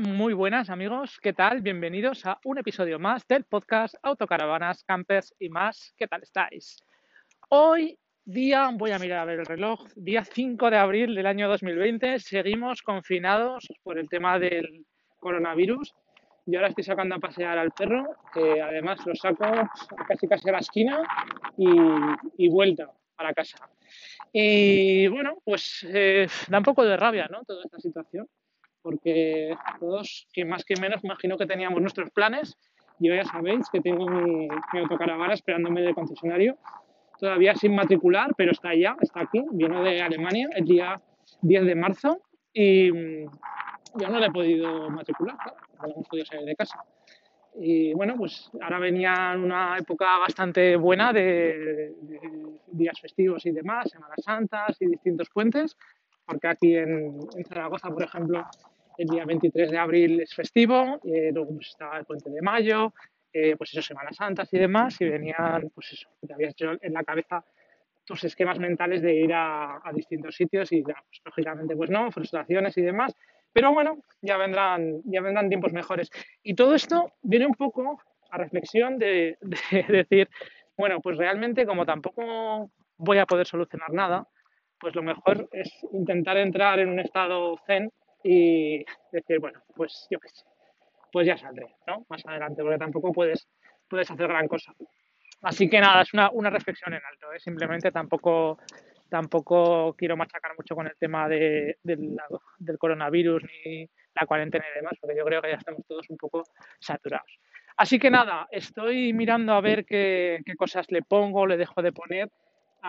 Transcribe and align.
Muy 0.00 0.34
buenas 0.34 0.68
amigos, 0.68 1.18
¿qué 1.22 1.32
tal? 1.32 1.62
Bienvenidos 1.62 2.26
a 2.26 2.38
un 2.44 2.58
episodio 2.58 2.98
más 2.98 3.26
del 3.26 3.44
podcast 3.44 3.94
Autocaravanas, 4.02 4.84
Campers 4.84 5.34
y 5.38 5.48
más. 5.48 5.94
¿Qué 5.96 6.06
tal 6.06 6.22
estáis? 6.22 6.76
Hoy 7.48 7.98
día, 8.22 8.68
voy 8.74 8.90
a 8.90 8.98
mirar 8.98 9.20
a 9.20 9.24
ver 9.24 9.38
el 9.40 9.46
reloj, 9.46 9.86
día 9.94 10.22
5 10.22 10.70
de 10.70 10.76
abril 10.76 11.14
del 11.14 11.26
año 11.26 11.48
2020, 11.48 12.18
seguimos 12.18 12.82
confinados 12.82 13.68
por 13.82 13.98
el 13.98 14.06
tema 14.10 14.38
del 14.38 14.84
coronavirus. 15.18 15.94
Yo 16.44 16.58
ahora 16.58 16.68
estoy 16.68 16.84
sacando 16.84 17.14
a 17.14 17.18
pasear 17.18 17.56
al 17.56 17.70
perro, 17.70 18.16
que 18.34 18.60
además 18.60 18.98
lo 19.06 19.14
saco 19.14 19.46
casi 20.06 20.28
casi 20.28 20.48
a 20.50 20.52
la 20.52 20.58
esquina 20.58 21.04
y, 21.56 21.70
y 22.36 22.48
vuelta 22.48 22.90
para 23.16 23.32
casa. 23.32 23.66
Y 24.30 25.06
bueno, 25.08 25.38
pues 25.42 25.86
eh, 25.88 26.26
da 26.48 26.58
un 26.58 26.64
poco 26.64 26.84
de 26.84 26.98
rabia, 26.98 27.28
¿no? 27.30 27.44
Toda 27.44 27.64
esta 27.64 27.80
situación 27.80 28.28
porque 28.86 29.52
todos, 29.80 30.28
que 30.32 30.44
más 30.44 30.64
que 30.64 30.76
menos, 30.80 31.02
imagino 31.02 31.36
que 31.36 31.44
teníamos 31.44 31.80
nuestros 31.80 32.08
planes. 32.12 32.56
Yo 33.00 33.12
ya 33.12 33.24
sabéis 33.24 33.68
que 33.68 33.80
tengo 33.80 34.06
mi, 34.08 34.46
autocaravana 34.74 35.34
esperándome 35.34 35.82
del 35.82 35.92
concesionario, 35.92 36.56
todavía 37.18 37.56
sin 37.56 37.74
matricular, 37.74 38.30
pero 38.36 38.52
está 38.52 38.76
ya, 38.76 38.96
está 39.00 39.22
aquí, 39.22 39.42
viene 39.50 39.82
de 39.82 40.02
Alemania 40.02 40.48
el 40.54 40.66
día 40.66 41.02
10 41.42 41.64
de 41.64 41.74
marzo 41.74 42.22
y 42.52 42.92
mm, 42.92 43.26
yo 43.98 44.08
no 44.08 44.20
le 44.20 44.26
he 44.26 44.30
podido 44.30 44.88
matricular, 44.88 45.36
no 45.82 45.88
hemos 45.88 46.06
podido 46.06 46.24
salir 46.24 46.46
de 46.46 46.54
casa. 46.54 46.78
Y 47.56 47.92
bueno, 47.92 48.14
pues 48.16 48.48
ahora 48.62 48.78
venía 48.78 49.34
una 49.36 49.78
época 49.78 50.16
bastante 50.18 50.76
buena 50.76 51.12
de, 51.12 51.92
de 52.02 52.20
días 52.68 53.00
festivos 53.00 53.46
y 53.46 53.50
demás, 53.50 53.90
Semanas 53.90 54.22
Santas 54.24 54.76
y 54.78 54.86
distintos 54.86 55.28
puentes, 55.28 55.76
porque 56.24 56.46
aquí 56.46 56.76
en, 56.76 57.18
en 57.36 57.44
Zaragoza, 57.46 57.90
por 57.90 58.04
ejemplo, 58.04 58.46
el 58.98 59.06
día 59.08 59.24
23 59.24 59.70
de 59.70 59.78
abril 59.78 60.20
es 60.20 60.34
festivo, 60.34 61.00
eh, 61.04 61.30
luego 61.32 61.54
pues, 61.54 61.68
estaba 61.68 61.98
el 61.98 62.04
puente 62.04 62.30
de 62.30 62.42
mayo, 62.42 62.92
eh, 63.32 63.56
pues 63.56 63.70
eso, 63.72 63.82
Semanas 63.82 64.16
Santas 64.16 64.48
y 64.52 64.58
demás, 64.58 65.00
y 65.00 65.08
venían, 65.08 65.70
pues 65.74 65.92
eso, 65.92 66.08
te 66.26 66.32
habías 66.32 66.52
hecho 66.52 66.72
en 66.80 66.92
la 66.92 67.04
cabeza 67.04 67.44
tus 68.04 68.24
esquemas 68.24 68.58
mentales 68.58 69.02
de 69.02 69.14
ir 69.14 69.32
a, 69.34 69.80
distintos 69.92 70.34
sitios 70.36 70.72
y 70.72 70.82
pues, 70.82 70.96
lógicamente 71.24 71.76
pues 71.76 71.90
no, 71.90 72.10
frustraciones 72.10 72.76
y 72.78 72.82
demás, 72.82 73.14
pero 73.52 73.72
bueno, 73.72 73.98
ya 74.22 74.36
vendrán, 74.36 75.02
ya 75.04 75.20
vendrán 75.20 75.48
tiempos 75.48 75.72
mejores. 75.72 76.10
Y 76.42 76.54
todo 76.54 76.74
esto 76.74 77.12
viene 77.22 77.46
un 77.46 77.54
poco 77.54 78.00
a 78.30 78.38
reflexión 78.38 78.98
de, 78.98 79.38
de 79.40 79.82
decir, 79.88 80.28
bueno, 80.76 81.00
pues 81.00 81.16
realmente 81.16 81.66
como 81.66 81.84
tampoco 81.84 82.70
voy 82.98 83.18
a 83.18 83.26
poder 83.26 83.46
solucionar 83.46 83.92
nada, 83.92 84.28
pues 84.78 84.94
lo 84.94 85.02
mejor 85.02 85.48
es 85.52 85.70
intentar 85.92 86.36
entrar 86.36 86.78
en 86.78 86.90
un 86.90 87.00
estado 87.00 87.58
zen 87.66 87.90
y 88.22 88.84
decir, 89.12 89.38
bueno, 89.40 89.62
pues 89.74 90.06
yo 90.10 90.18
qué 90.18 90.28
sé, 90.28 90.44
pues 91.12 91.26
ya 91.26 91.36
saldré, 91.36 91.74
¿no? 91.86 92.04
Más 92.08 92.24
adelante, 92.26 92.62
porque 92.62 92.78
tampoco 92.78 93.12
puedes, 93.12 93.48
puedes 93.88 94.10
hacer 94.10 94.28
gran 94.28 94.48
cosa. 94.48 94.74
Así 95.42 95.68
que 95.68 95.80
nada, 95.80 96.02
es 96.02 96.12
una, 96.12 96.30
una 96.30 96.50
reflexión 96.50 96.92
en 96.94 97.00
alto, 97.04 97.32
¿eh? 97.32 97.38
simplemente 97.38 97.92
tampoco, 97.92 98.58
tampoco 99.08 99.94
quiero 99.96 100.16
machacar 100.16 100.52
mucho 100.56 100.74
con 100.74 100.86
el 100.86 100.96
tema 100.98 101.28
de, 101.28 101.78
del, 101.82 102.16
del 102.58 102.78
coronavirus 102.78 103.44
ni 103.44 103.88
la 104.14 104.26
cuarentena 104.26 104.64
y 104.72 104.76
demás, 104.76 104.94
porque 105.00 105.16
yo 105.16 105.24
creo 105.24 105.42
que 105.42 105.50
ya 105.50 105.56
estamos 105.56 105.82
todos 105.86 106.08
un 106.08 106.16
poco 106.16 106.42
saturados. 106.80 107.38
Así 107.76 107.98
que 107.98 108.10
nada, 108.10 108.48
estoy 108.50 109.12
mirando 109.12 109.52
a 109.52 109.60
ver 109.60 109.84
qué, 109.84 110.40
qué 110.44 110.54
cosas 110.56 110.86
le 110.90 111.02
pongo, 111.02 111.46
le 111.46 111.58
dejo 111.58 111.82
de 111.82 111.92
poner 111.92 112.30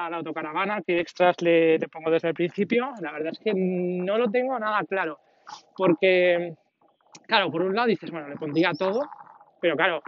a 0.05 0.09
la 0.09 0.17
autocaravana, 0.17 0.81
qué 0.85 0.99
extras 0.99 1.35
le, 1.41 1.77
le, 1.77 1.87
pongo 1.87 2.11
desde 2.11 2.29
el 2.29 2.33
principio. 2.33 2.91
La 3.01 3.11
verdad 3.11 3.33
es 3.33 3.39
que 3.39 3.53
no 3.53 4.17
lo 4.17 4.29
tengo 4.29 4.57
nada 4.59 4.83
claro. 4.83 5.19
Porque, 5.75 6.53
claro, 7.25 7.51
por 7.51 7.61
un 7.61 7.75
lado 7.75 7.87
dices, 7.87 8.11
bueno, 8.11 8.27
le 8.27 8.35
pondría 8.35 8.71
todo, 8.73 9.01
pero 9.61 9.75
claro, 9.75 10.01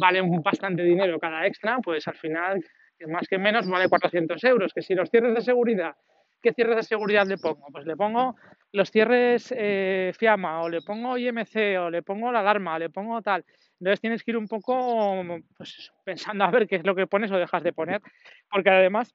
vale 0.00 0.22
bastante 0.42 0.82
dinero 0.82 1.18
cada 1.18 1.46
extra, 1.46 1.78
pues 1.82 2.06
al 2.08 2.16
final, 2.16 2.64
más 3.06 3.26
que 3.28 3.38
menos, 3.38 3.68
vale 3.68 3.88
400 3.88 4.42
euros. 4.44 4.72
Que 4.72 4.82
si 4.82 4.94
los 4.94 5.10
cierres 5.10 5.34
de 5.34 5.40
seguridad, 5.40 5.94
¿qué 6.42 6.52
cierres 6.52 6.76
de 6.76 6.82
seguridad 6.82 7.26
le 7.26 7.38
pongo? 7.38 7.66
Pues 7.72 7.86
le 7.86 7.96
pongo 7.96 8.36
los 8.72 8.90
cierres 8.90 9.52
eh, 9.56 10.12
FIAMA, 10.16 10.62
o 10.62 10.68
le 10.68 10.82
pongo 10.82 11.16
IMC, 11.16 11.78
o 11.80 11.90
le 11.90 12.02
pongo 12.02 12.30
la 12.30 12.40
alarma, 12.40 12.76
o 12.76 12.78
le 12.78 12.90
pongo 12.90 13.22
tal. 13.22 13.44
Entonces 13.80 14.00
tienes 14.00 14.22
que 14.22 14.32
ir 14.32 14.36
un 14.36 14.48
poco 14.48 15.24
pues, 15.56 15.92
pensando 16.04 16.44
a 16.44 16.50
ver 16.50 16.66
qué 16.66 16.76
es 16.76 16.84
lo 16.84 16.94
que 16.94 17.06
pones 17.06 17.30
o 17.30 17.36
dejas 17.36 17.62
de 17.62 17.72
poner, 17.72 18.02
porque 18.50 18.70
además 18.70 19.14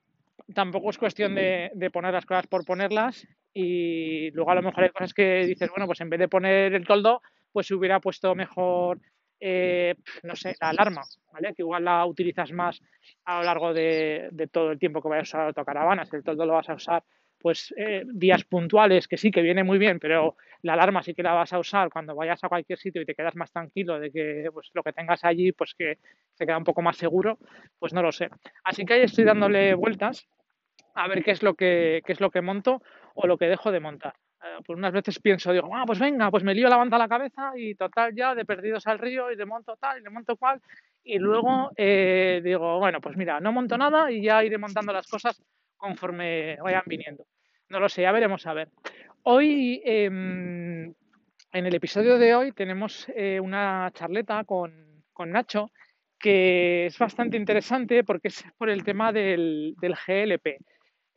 tampoco 0.53 0.89
es 0.89 0.97
cuestión 0.97 1.35
de, 1.35 1.71
de, 1.73 1.91
poner 1.91 2.13
las 2.13 2.25
cosas 2.25 2.47
por 2.47 2.65
ponerlas 2.65 3.27
y 3.53 4.31
luego 4.31 4.51
a 4.51 4.55
lo 4.55 4.63
mejor 4.63 4.83
hay 4.83 4.89
cosas 4.89 5.13
que 5.13 5.45
dices, 5.45 5.69
bueno, 5.69 5.85
pues 5.85 6.01
en 6.01 6.09
vez 6.09 6.19
de 6.19 6.27
poner 6.27 6.73
el 6.73 6.87
toldo, 6.87 7.21
pues 7.51 7.67
se 7.67 7.75
hubiera 7.75 7.99
puesto 7.99 8.33
mejor, 8.33 8.99
eh, 9.39 9.95
no 10.23 10.35
sé, 10.35 10.55
la 10.59 10.69
alarma, 10.69 11.03
¿vale? 11.31 11.53
Que 11.53 11.61
igual 11.61 11.85
la 11.85 12.05
utilizas 12.05 12.51
más 12.51 12.81
a 13.25 13.39
lo 13.39 13.43
largo 13.43 13.73
de, 13.73 14.29
de 14.31 14.47
todo 14.47 14.71
el 14.71 14.79
tiempo 14.79 15.01
que 15.01 15.09
vayas 15.09 15.27
a 15.27 15.37
usar 15.37 15.47
autocaravanas. 15.47 16.11
El 16.13 16.23
toldo 16.23 16.45
lo 16.45 16.53
vas 16.53 16.69
a 16.69 16.75
usar 16.75 17.03
pues 17.43 17.73
eh, 17.75 18.05
días 18.05 18.45
puntuales, 18.45 19.05
que 19.09 19.17
sí, 19.17 19.29
que 19.29 19.41
viene 19.41 19.65
muy 19.65 19.77
bien, 19.77 19.99
pero 19.99 20.37
la 20.61 20.73
alarma 20.73 21.03
sí 21.03 21.13
que 21.13 21.23
la 21.23 21.33
vas 21.33 21.51
a 21.51 21.59
usar 21.59 21.89
cuando 21.89 22.15
vayas 22.15 22.41
a 22.41 22.47
cualquier 22.47 22.79
sitio 22.79 23.01
y 23.01 23.05
te 23.05 23.13
quedas 23.13 23.35
más 23.35 23.51
tranquilo 23.51 23.99
de 23.99 24.11
que 24.11 24.49
pues, 24.53 24.71
lo 24.73 24.81
que 24.81 24.93
tengas 24.93 25.25
allí, 25.25 25.51
pues 25.51 25.75
que 25.77 25.97
se 26.35 26.45
queda 26.45 26.57
un 26.57 26.63
poco 26.63 26.81
más 26.81 26.95
seguro, 26.95 27.37
pues 27.77 27.91
no 27.91 28.01
lo 28.01 28.13
sé. 28.13 28.29
Así 28.63 28.85
que 28.85 28.93
ahí 28.93 29.01
estoy 29.01 29.25
dándole 29.25 29.73
vueltas 29.73 30.25
a 30.95 31.09
ver 31.09 31.21
qué 31.21 31.31
es 31.31 31.43
lo 31.43 31.53
que, 31.55 32.01
qué 32.05 32.13
es 32.13 32.21
lo 32.21 32.31
que 32.31 32.39
monto 32.39 32.81
o 33.13 33.27
lo 33.27 33.37
que 33.37 33.49
dejo 33.49 33.73
de 33.73 33.81
montar. 33.81 34.13
Eh, 34.41 34.59
pues 34.65 34.77
unas 34.77 34.93
veces 34.93 35.19
pienso, 35.19 35.51
digo, 35.51 35.69
ah, 35.75 35.83
pues 35.85 35.99
venga, 35.99 36.31
pues 36.31 36.45
me 36.45 36.55
lío 36.55 36.69
la 36.69 36.77
banda 36.77 36.95
a 36.95 36.99
la 36.99 37.09
cabeza 37.09 37.51
y 37.57 37.75
total 37.75 38.15
ya 38.15 38.35
de 38.35 38.45
perdidos 38.45 38.87
al 38.87 38.99
río 38.99 39.29
y 39.33 39.35
de 39.35 39.45
monto 39.45 39.75
tal 39.75 39.99
y 39.99 40.03
de 40.03 40.09
monto 40.09 40.37
cual. 40.37 40.61
Y 41.03 41.19
luego 41.19 41.71
eh, 41.75 42.39
digo, 42.41 42.79
bueno, 42.79 43.01
pues 43.01 43.17
mira, 43.17 43.41
no 43.41 43.51
monto 43.51 43.77
nada 43.77 44.09
y 44.09 44.21
ya 44.21 44.45
iré 44.45 44.57
montando 44.57 44.93
las 44.93 45.07
cosas 45.07 45.43
conforme 45.83 46.55
vayan 46.63 46.83
viniendo. 46.85 47.25
No 47.67 47.81
lo 47.81 47.89
sé, 47.89 48.03
ya 48.03 48.13
veremos 48.13 48.47
a 48.47 48.53
ver. 48.53 48.69
Hoy, 49.23 49.81
eh, 49.83 50.05
en 50.05 50.95
el 51.51 51.75
episodio 51.75 52.17
de 52.17 52.33
hoy, 52.35 52.53
tenemos 52.53 53.05
eh, 53.13 53.41
una 53.41 53.91
charleta 53.93 54.45
con, 54.45 55.03
con, 55.11 55.31
Nacho 55.31 55.71
que 56.17 56.85
es 56.85 56.97
bastante 56.97 57.35
interesante 57.35 58.05
porque 58.05 58.29
es 58.29 58.45
por 58.57 58.69
el 58.69 58.85
tema 58.85 59.11
del, 59.11 59.75
del 59.81 59.95
GLP. 59.95 60.57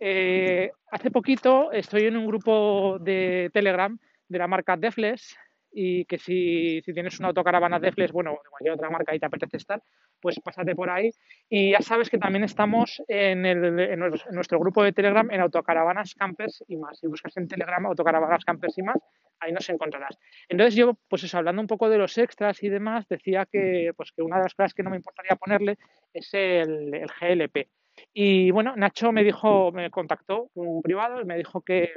Eh, 0.00 0.72
hace 0.90 1.12
poquito 1.12 1.70
estoy 1.70 2.06
en 2.06 2.16
un 2.16 2.26
grupo 2.26 2.98
de 2.98 3.50
Telegram 3.52 3.96
de 4.26 4.38
la 4.38 4.48
marca 4.48 4.76
Defles 4.76 5.36
y 5.72 6.04
que 6.06 6.18
si, 6.18 6.80
si 6.82 6.92
tienes 6.92 7.18
una 7.18 7.28
autocaravana 7.28 7.78
Defles, 7.78 8.12
bueno, 8.12 8.30
de 8.30 8.50
cualquier 8.50 8.74
otra 8.74 8.90
marca 8.90 9.14
y 9.14 9.18
te 9.18 9.26
apetece 9.26 9.58
estar, 9.58 9.82
pues 10.20 10.40
pásate 10.40 10.74
por 10.74 10.88
ahí. 10.88 11.10
Y 11.48 11.72
ya 11.72 11.80
sabes 11.80 12.08
que 12.08 12.18
también 12.18 12.44
estamos 12.44 13.02
en, 13.08 13.44
el, 13.44 13.78
en, 13.78 14.00
nuestro 14.32 14.58
grupo 14.58 14.82
de 14.82 14.92
Telegram 14.92 15.30
en 15.30 15.40
autocaravanas, 15.40 16.14
campers 16.14 16.64
y 16.68 16.76
más. 16.76 16.98
Si 16.98 17.06
buscas 17.06 17.36
en 17.36 17.48
Telegram 17.48 17.84
autocaravanas, 17.86 18.44
campers 18.44 18.78
y 18.78 18.82
más, 18.82 18.96
ahí 19.40 19.52
nos 19.52 19.68
encontrarás. 19.68 20.18
Entonces 20.48 20.74
yo, 20.74 20.94
pues 21.08 21.24
eso, 21.24 21.38
hablando 21.38 21.60
un 21.60 21.68
poco 21.68 21.88
de 21.88 21.98
los 21.98 22.16
extras 22.18 22.62
y 22.62 22.68
demás, 22.68 23.06
decía 23.08 23.46
que, 23.46 23.92
pues 23.96 24.12
que 24.12 24.22
una 24.22 24.38
de 24.38 24.44
las 24.44 24.54
cosas 24.54 24.72
que 24.72 24.82
no 24.82 24.90
me 24.90 24.96
importaría 24.96 25.36
ponerle 25.36 25.76
es 26.12 26.32
el, 26.32 26.94
el 26.94 27.08
GLP. 27.20 27.68
Y 28.12 28.50
bueno, 28.50 28.74
Nacho 28.76 29.12
me 29.12 29.24
dijo, 29.24 29.72
me 29.72 29.90
contactó 29.90 30.50
un 30.54 30.82
privado 30.82 31.20
y 31.20 31.24
me 31.24 31.36
dijo 31.36 31.60
que, 31.62 31.90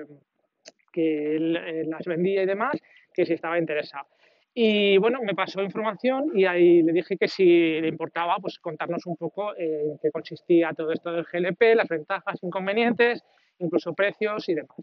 que 0.92 1.36
él 1.36 1.90
las 1.90 2.06
vendía 2.06 2.44
y 2.44 2.46
demás 2.46 2.78
que 3.20 3.26
si 3.26 3.34
estaba 3.34 3.60
interesado. 3.60 4.08
Y 4.54 4.98
bueno, 4.98 5.20
me 5.22 5.36
pasó 5.36 5.62
información 5.62 6.32
y 6.34 6.46
ahí 6.46 6.82
le 6.82 6.92
dije 6.92 7.18
que 7.18 7.28
si 7.28 7.46
le 7.80 7.88
importaba, 7.88 8.38
pues 8.38 8.60
contarnos 8.60 9.06
un 9.06 9.16
poco 9.16 9.56
en 9.58 10.00
qué 10.02 10.10
consistía 10.12 10.74
todo 10.74 10.92
esto 10.92 11.12
del 11.12 11.26
GLP, 11.26 11.76
las 11.76 11.88
ventajas, 11.88 12.40
inconvenientes, 12.42 13.24
incluso 13.60 13.94
precios 13.94 14.50
y 14.50 14.56
demás. 14.56 14.78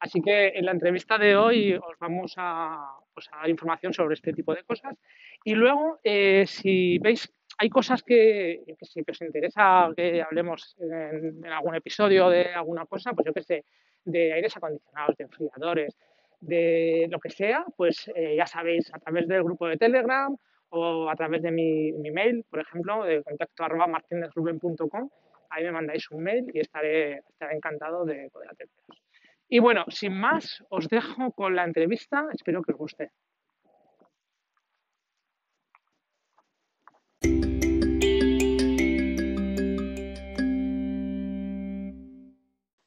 Así 0.00 0.20
que 0.22 0.48
en 0.48 0.64
la 0.64 0.72
entrevista 0.72 1.18
de 1.18 1.36
hoy 1.36 1.74
os 1.74 1.98
vamos 1.98 2.34
a, 2.36 2.92
pues, 3.12 3.28
a 3.32 3.38
dar 3.38 3.50
información 3.50 3.92
sobre 3.92 4.14
este 4.14 4.32
tipo 4.32 4.54
de 4.54 4.62
cosas. 4.62 4.96
Y 5.42 5.54
luego, 5.54 5.98
eh, 6.04 6.44
si 6.46 6.98
veis, 6.98 7.32
hay 7.58 7.68
cosas 7.68 8.04
que, 8.04 8.62
que, 8.78 8.86
si 8.86 9.00
os 9.00 9.22
interesa 9.22 9.90
que 9.96 10.22
hablemos 10.22 10.76
en, 10.78 11.44
en, 11.44 11.52
algún 11.52 11.74
episodio 11.74 12.28
de 12.28 12.54
alguna 12.54 12.86
cosa, 12.86 13.12
pues 13.12 13.26
yo 13.26 13.32
que 13.32 13.42
sé, 13.42 13.64
de 14.04 14.32
aires 14.34 14.56
acondicionados, 14.56 15.16
de 15.16 15.24
enfriadores, 15.24 15.98
de 16.40 17.08
lo 17.10 17.18
que 17.18 17.30
sea, 17.30 17.64
pues 17.76 18.10
eh, 18.14 18.36
ya 18.36 18.46
sabéis, 18.46 18.92
a 18.94 18.98
través 18.98 19.26
del 19.28 19.42
grupo 19.42 19.66
de 19.66 19.76
Telegram 19.76 20.36
o 20.70 21.08
a 21.08 21.16
través 21.16 21.42
de 21.42 21.50
mi, 21.50 21.92
mi 21.92 22.10
mail, 22.10 22.44
por 22.48 22.60
ejemplo, 22.60 23.04
de 23.04 23.22
contacto 23.22 23.64
arroba 23.64 23.86
martinezruben.com, 23.86 25.10
ahí 25.50 25.64
me 25.64 25.72
mandáis 25.72 26.10
un 26.10 26.22
mail 26.22 26.50
y 26.52 26.60
estaré, 26.60 27.18
estaré 27.28 27.56
encantado 27.56 28.04
de 28.04 28.28
poder 28.30 28.50
atenderos. 28.50 29.02
Y 29.48 29.60
bueno, 29.60 29.84
sin 29.88 30.12
más, 30.12 30.62
os 30.68 30.88
dejo 30.88 31.32
con 31.32 31.56
la 31.56 31.64
entrevista, 31.64 32.26
espero 32.32 32.62
que 32.62 32.72
os 32.72 32.78
guste. 32.78 33.10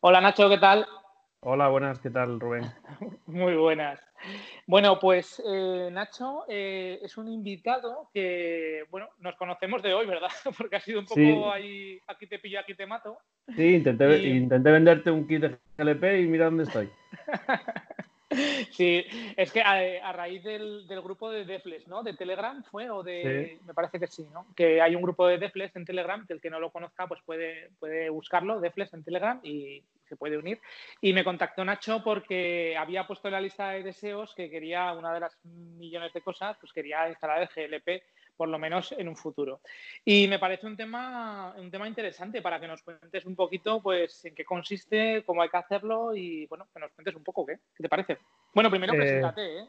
Hola 0.04 0.20
Nacho, 0.22 0.50
¿qué 0.50 0.58
tal? 0.58 0.88
Hola, 1.42 1.70
buenas, 1.70 2.00
¿qué 2.00 2.10
tal, 2.10 2.40
Rubén? 2.40 2.64
Muy 3.32 3.56
buenas. 3.56 4.00
Bueno, 4.68 5.00
pues 5.00 5.42
eh, 5.46 5.90
Nacho 5.92 6.44
eh, 6.50 7.00
es 7.02 7.18
un 7.18 7.30
invitado 7.30 8.10
que, 8.14 8.84
bueno, 8.90 9.10
nos 9.20 9.36
conocemos 9.36 9.82
de 9.82 9.94
hoy, 9.94 10.06
¿verdad? 10.06 10.30
Porque 10.58 10.76
ha 10.76 10.82
sido 10.82 11.00
un 11.00 11.06
poco 11.06 11.52
ahí, 11.52 12.00
aquí 12.08 12.28
te 12.28 12.40
pillo, 12.40 12.60
aquí 12.60 12.76
te 12.76 12.86
mato. 12.86 13.18
Sí, 13.56 13.76
intenté, 13.76 14.18
intenté 14.28 14.72
venderte 14.72 15.12
un 15.12 15.28
kit 15.28 15.42
de 15.42 15.58
GLP 15.78 16.22
y 16.22 16.28
mira 16.28 16.46
dónde 16.46 16.64
estoy. 16.64 16.90
Sí, 18.72 19.04
es 19.36 19.52
que 19.52 19.62
a, 19.62 20.12
raíz 20.14 20.44
del, 20.44 20.86
grupo 21.04 21.30
de 21.30 21.46
Defles, 21.46 21.88
¿no? 21.88 22.04
De 22.04 22.14
Telegram 22.14 22.64
fue, 22.64 22.90
o 22.90 23.04
de. 23.04 23.60
Me 23.66 23.74
parece 23.74 24.00
que 24.00 24.08
sí, 24.08 24.26
¿no? 24.32 24.48
Que 24.56 24.82
hay 24.82 24.96
un 24.96 25.02
grupo 25.02 25.28
de 25.28 25.38
Defles 25.38 25.76
en 25.76 25.86
Telegram, 25.86 26.26
que 26.26 26.34
el 26.34 26.42
que 26.42 26.50
no 26.50 26.60
lo 26.60 26.72
conozca, 26.72 27.08
pues 27.08 27.22
puede, 27.26 27.70
puede 27.80 28.10
buscarlo, 28.10 28.60
Defles 28.60 28.94
en 28.94 29.04
Telegram, 29.04 29.40
y 29.44 29.84
se 30.08 30.16
puede 30.16 30.38
unir. 30.38 30.60
Y 31.02 31.14
me 31.14 31.24
contactó 31.24 31.64
Nacho 31.66 32.04
porque 32.04 32.76
había 32.78 33.08
puesto 33.08 33.28
en 33.28 33.34
la 33.34 33.42
lista 33.42 33.72
de 33.72 33.84
deseos 33.84 34.34
que 34.36 34.50
quería, 34.50 34.94
una 34.94 35.14
de 35.14 35.20
las 35.20 35.38
millones 35.46 36.14
de 36.14 36.22
cosas, 36.22 36.58
pues 36.60 36.74
quería 36.74 37.10
instalar 37.10 37.42
el 37.42 37.70
GLP 37.70 38.04
por 38.42 38.50
lo 38.50 38.58
menos 38.58 38.92
en 38.98 39.08
un 39.08 39.16
futuro. 39.16 39.62
Y 40.04 40.28
me 40.28 40.40
parece 40.40 40.66
un 40.66 40.76
tema, 40.76 41.54
un 41.60 41.70
tema 41.70 41.88
interesante 41.88 42.42
para 42.42 42.60
que 42.60 42.68
nos 42.68 42.82
cuentes 42.82 43.24
un 43.28 43.36
poquito 43.36 43.84
pues 43.84 44.26
en 44.26 44.34
qué 44.34 44.44
consiste, 44.44 45.22
cómo 45.28 45.44
hay 45.44 45.50
que 45.50 45.58
hacerlo 45.58 46.16
y 46.16 46.48
bueno, 46.48 46.68
que 46.74 46.80
nos 46.80 46.92
cuentes 46.92 47.14
un 47.14 47.24
poco 47.24 47.46
qué, 47.46 47.60
¿Qué 47.76 47.84
te 47.84 47.88
parece. 47.88 48.18
Bueno, 48.56 48.72
primero 48.72 48.96
eh, 48.96 48.98
preséntate, 48.98 49.60
¿eh? 49.60 49.66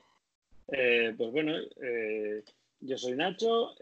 ¿eh? 0.68 1.14
pues 1.18 1.32
bueno, 1.32 1.52
eh, 1.82 2.42
yo 2.80 2.96
soy 2.96 3.12
Nacho, 3.12 3.74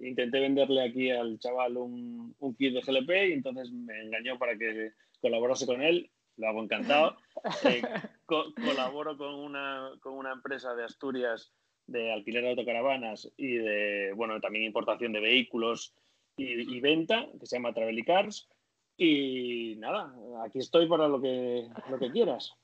intenté 0.00 0.40
venderle 0.40 0.82
aquí 0.82 1.10
al 1.10 1.38
chaval 1.38 1.76
un, 1.76 2.34
un, 2.38 2.54
kit 2.54 2.72
de 2.72 2.80
GLP 2.80 3.10
y 3.10 3.32
entonces 3.34 3.70
me 3.70 4.00
engañó 4.00 4.38
para 4.38 4.56
que 4.56 4.92
colaborase 5.20 5.66
con 5.66 5.82
él, 5.82 6.10
lo 6.38 6.48
hago 6.48 6.62
encantado. 6.62 7.18
colaboro 8.24 9.18
con 9.18 9.34
una, 9.34 9.90
con 10.00 10.14
una 10.14 10.32
empresa 10.32 10.74
de 10.74 10.84
Asturias 10.84 11.52
de 11.86 12.12
alquiler 12.12 12.42
de 12.42 12.50
autocaravanas 12.50 13.30
y 13.36 13.56
de, 13.56 14.12
bueno, 14.14 14.40
también 14.40 14.64
importación 14.64 15.12
de 15.12 15.20
vehículos 15.20 15.94
y, 16.36 16.80
venta, 16.80 17.26
que 17.38 17.46
se 17.46 17.56
llama 17.56 17.72
Travel 17.72 18.04
Cars. 18.04 18.48
Y 18.98 19.74
nada, 19.78 20.14
aquí 20.44 20.58
estoy 20.58 20.88
para 20.88 21.06
lo 21.06 21.20
que, 21.20 21.68
lo 21.90 21.98
que 21.98 22.10
quieras. 22.10 22.54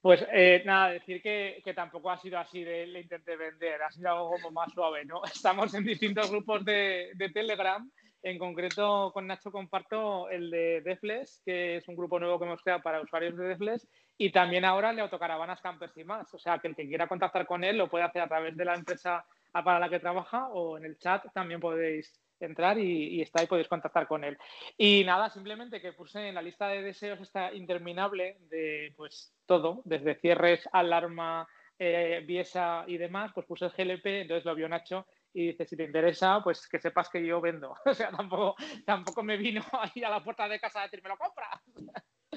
Pues 0.00 0.24
eh, 0.32 0.62
nada, 0.64 0.90
decir 0.90 1.20
que, 1.20 1.60
que, 1.64 1.74
tampoco 1.74 2.10
ha 2.10 2.16
sido 2.16 2.38
así 2.38 2.64
de 2.64 2.86
le 2.86 3.00
intenté 3.00 3.36
vender, 3.36 3.82
ha 3.82 3.90
sido 3.90 4.10
algo 4.10 4.30
como 4.30 4.52
más 4.52 4.72
suave, 4.72 5.04
¿no? 5.04 5.22
Estamos 5.34 5.74
en 5.74 5.84
distintos 5.84 6.30
grupos 6.30 6.64
de, 6.64 7.10
de 7.16 7.28
Telegram 7.30 7.90
en 8.22 8.38
concreto, 8.38 9.10
con 9.12 9.26
Nacho 9.26 9.52
comparto 9.52 10.28
el 10.28 10.50
de 10.50 10.80
Defles, 10.80 11.40
que 11.44 11.76
es 11.76 11.88
un 11.88 11.96
grupo 11.96 12.18
nuevo 12.18 12.38
que 12.38 12.46
hemos 12.46 12.62
creado 12.62 12.82
para 12.82 13.00
usuarios 13.00 13.36
de 13.36 13.48
Defles, 13.48 13.88
y 14.18 14.30
también 14.30 14.64
ahora 14.64 14.90
el 14.90 14.96
de 14.96 15.02
autocaravanas, 15.02 15.60
campers 15.60 15.96
y 15.96 16.04
más. 16.04 16.34
O 16.34 16.38
sea, 16.38 16.58
que 16.58 16.68
el 16.68 16.74
que 16.74 16.86
quiera 16.86 17.06
contactar 17.06 17.46
con 17.46 17.62
él 17.62 17.78
lo 17.78 17.88
puede 17.88 18.04
hacer 18.04 18.20
a 18.20 18.28
través 18.28 18.56
de 18.56 18.64
la 18.64 18.74
empresa 18.74 19.24
para 19.52 19.78
la 19.78 19.88
que 19.88 20.00
trabaja 20.00 20.48
o 20.48 20.76
en 20.76 20.84
el 20.84 20.98
chat 20.98 21.24
también 21.32 21.60
podéis 21.60 22.20
entrar 22.40 22.78
y, 22.78 23.20
está 23.22 23.40
ahí, 23.40 23.46
podéis 23.46 23.68
contactar 23.68 24.06
con 24.08 24.24
él. 24.24 24.36
Y 24.76 25.04
nada, 25.04 25.30
simplemente 25.30 25.80
que 25.80 25.92
puse 25.92 26.28
en 26.28 26.34
la 26.34 26.42
lista 26.42 26.68
de 26.68 26.82
deseos 26.82 27.20
esta 27.20 27.52
interminable 27.54 28.38
de 28.50 28.92
pues 28.96 29.32
todo, 29.46 29.82
desde 29.84 30.16
cierres, 30.16 30.68
alarma, 30.72 31.48
eh, 31.78 32.22
Biesa 32.26 32.84
y 32.88 32.96
demás, 32.96 33.30
pues 33.32 33.46
puse 33.46 33.66
el 33.66 33.72
GLP, 33.72 34.22
entonces 34.22 34.44
lo 34.44 34.54
vio 34.54 34.68
Nacho 34.68 35.06
y 35.32 35.48
dice, 35.48 35.64
si 35.64 35.76
te 35.76 35.84
interesa, 35.84 36.40
pues 36.42 36.66
que 36.66 36.80
sepas 36.80 37.08
que 37.08 37.24
yo 37.24 37.40
vendo. 37.40 37.76
O 37.86 37.94
sea, 37.94 38.10
tampoco, 38.10 38.56
tampoco 38.84 39.22
me 39.22 39.36
vino 39.36 39.62
ahí 39.72 40.02
a 40.02 40.10
la 40.10 40.22
puerta 40.22 40.48
de 40.48 40.58
casa 40.58 40.80
a 40.80 40.84
decirme 40.84 41.08
lo 41.08 41.16
compra. 41.16 41.48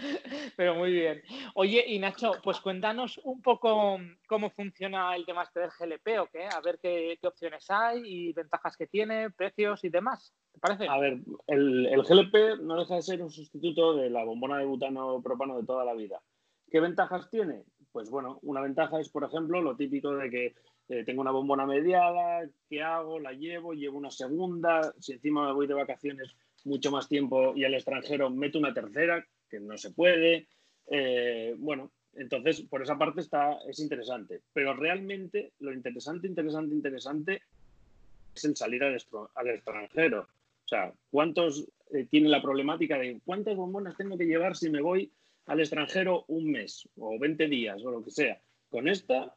Pero 0.58 0.76
muy 0.76 0.92
bien. 0.92 1.22
Oye, 1.56 1.84
y 1.88 2.00
Nacho, 2.00 2.34
pues 2.44 2.60
cuéntanos 2.60 3.20
un 3.24 3.42
poco 3.42 3.98
cómo 4.28 4.50
funciona 4.50 5.16
el 5.16 5.26
tema 5.26 5.44
este 5.44 5.60
del 5.62 5.70
GLP 5.70 6.20
o 6.20 6.28
qué, 6.28 6.46
a 6.46 6.60
ver 6.62 6.80
qué, 6.82 7.18
opciones 7.24 7.66
hay 7.70 8.02
y 8.06 8.34
ventajas 8.34 8.76
que 8.76 8.88
tiene, 8.88 9.30
precios 9.30 9.84
y 9.84 9.90
demás. 9.90 10.34
¿Te 10.52 10.60
parece? 10.60 10.88
A 10.88 10.98
ver, 10.98 11.20
el, 11.48 11.86
el, 11.88 12.04
GLP 12.04 12.62
no 12.62 12.78
deja 12.78 12.96
de 12.96 13.02
ser 13.02 13.22
un 13.22 13.32
sustituto 13.32 13.96
de 13.96 14.10
la 14.10 14.24
bombona 14.24 14.58
de 14.58 14.66
butano 14.66 15.22
propano 15.22 15.58
de 15.58 15.66
toda 15.66 15.86
la 15.86 15.94
vida. 15.94 16.22
¿Qué 16.70 16.80
ventajas 16.80 17.30
tiene? 17.30 17.64
Pues 17.92 18.10
bueno, 18.10 18.40
una 18.44 18.62
ventaja 18.62 19.00
es, 19.00 19.10
por 19.10 19.24
ejemplo, 19.24 19.62
lo 19.62 19.76
típico 19.76 20.16
de 20.16 20.30
que 20.30 20.56
eh, 20.88 21.04
tengo 21.06 21.22
una 21.22 21.32
bombona 21.32 21.66
mediada, 21.66 22.48
¿qué 22.70 22.82
hago? 22.82 23.20
La 23.20 23.34
llevo, 23.34 23.74
llevo 23.74 23.98
una 23.98 24.12
segunda, 24.12 24.94
si 25.00 25.14
encima 25.14 25.46
me 25.46 25.54
voy 25.54 25.68
de 25.68 25.74
vacaciones 25.74 26.36
mucho 26.64 26.92
más 26.92 27.08
tiempo 27.08 27.56
y 27.56 27.66
al 27.66 27.74
extranjero 27.74 28.30
meto 28.30 28.60
una 28.60 28.74
tercera, 28.74 29.26
que 29.52 29.60
no 29.60 29.78
se 29.78 29.92
puede. 29.92 30.48
Eh, 30.88 31.54
bueno, 31.60 31.92
entonces 32.14 32.62
por 32.62 32.82
esa 32.82 32.98
parte 32.98 33.22
está, 33.22 33.60
es 33.68 33.80
interesante. 33.80 34.42
Pero 34.54 34.74
realmente 34.74 35.52
lo 35.60 35.74
interesante, 35.74 36.28
interesante, 36.28 36.74
interesante 36.74 37.42
es 38.34 38.46
el 38.46 38.56
salir 38.56 38.84
al, 38.84 38.96
extranjero. 38.96 40.22
O 40.22 40.68
sea, 40.68 40.94
¿cuántos 41.10 41.68
eh, 41.92 42.08
tiene 42.10 42.30
la 42.30 42.42
problemática 42.42 42.98
de 42.98 43.20
cuántas 43.26 43.56
bombonas 43.56 43.98
tengo 43.98 44.18
que 44.18 44.26
llevar 44.26 44.56
si 44.56 44.70
me 44.70 44.82
voy 44.82 45.12
al 45.48 45.60
extranjero 45.60 46.24
un 46.30 46.50
mes 46.50 46.88
o 46.96 47.20
20 47.20 47.48
días 47.48 47.84
o 47.84 47.92
lo 47.92 48.04
que 48.04 48.12
sea? 48.12 48.42
Con 48.70 48.88
esta 48.88 49.36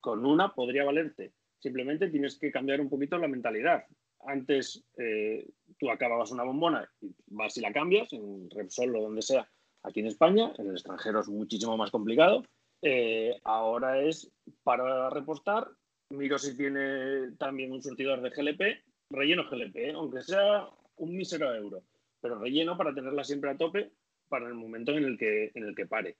con 0.00 0.24
una 0.24 0.54
podría 0.54 0.84
valerte. 0.84 1.32
Simplemente 1.58 2.08
tienes 2.08 2.38
que 2.38 2.50
cambiar 2.50 2.80
un 2.80 2.88
poquito 2.88 3.18
la 3.18 3.28
mentalidad. 3.28 3.84
Antes 4.26 4.84
eh, 4.98 5.48
tú 5.78 5.90
acababas 5.90 6.32
una 6.32 6.44
bombona 6.44 6.88
y 7.00 7.14
vas 7.26 7.56
y 7.56 7.60
la 7.60 7.72
cambias, 7.72 8.12
en 8.12 8.50
Repsol 8.50 8.96
o 8.96 9.02
donde 9.02 9.22
sea, 9.22 9.48
aquí 9.86 10.00
en 10.00 10.06
España, 10.06 10.52
en 10.58 10.66
el 10.66 10.72
extranjero 10.72 11.20
es 11.20 11.28
muchísimo 11.28 11.76
más 11.76 11.90
complicado. 11.90 12.42
Eh, 12.82 13.38
ahora 13.44 14.00
es 14.00 14.30
para 14.62 15.08
repostar, 15.10 15.68
miro 16.10 16.38
si 16.38 16.56
tiene 16.56 17.32
también 17.38 17.72
un 17.72 17.82
surtidor 17.82 18.20
de 18.20 18.30
GLP, 18.30 18.62
relleno 19.10 19.48
GLP, 19.48 19.76
¿eh? 19.76 19.92
aunque 19.94 20.22
sea 20.22 20.68
un 20.96 21.16
mísero 21.16 21.54
euro, 21.54 21.82
pero 22.20 22.38
relleno 22.38 22.76
para 22.76 22.94
tenerla 22.94 23.24
siempre 23.24 23.50
a 23.50 23.56
tope 23.56 23.90
para 24.28 24.46
el 24.46 24.54
momento 24.54 24.92
en 24.92 25.04
el 25.04 25.18
que, 25.18 25.52
en 25.54 25.64
el 25.64 25.74
que 25.74 25.86
pare. 25.86 26.16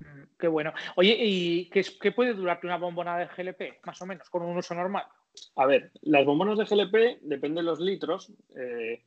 Mm, 0.00 0.22
qué 0.38 0.48
bueno. 0.48 0.72
Oye, 0.96 1.16
¿y 1.18 1.70
qué, 1.70 2.12
puede 2.12 2.34
durarte 2.34 2.66
una 2.66 2.76
bombona 2.78 3.18
de 3.18 3.26
GLP, 3.26 3.84
más 3.84 4.00
o 4.02 4.06
menos, 4.06 4.28
con 4.28 4.42
un 4.42 4.56
uso 4.56 4.74
normal? 4.74 5.04
A 5.56 5.66
ver, 5.66 5.90
las 6.02 6.24
bombonas 6.24 6.58
de 6.58 6.64
GLP 6.64 7.22
depende 7.22 7.60
de 7.60 7.66
los 7.66 7.80
litros. 7.80 8.32
Eh, 8.56 9.02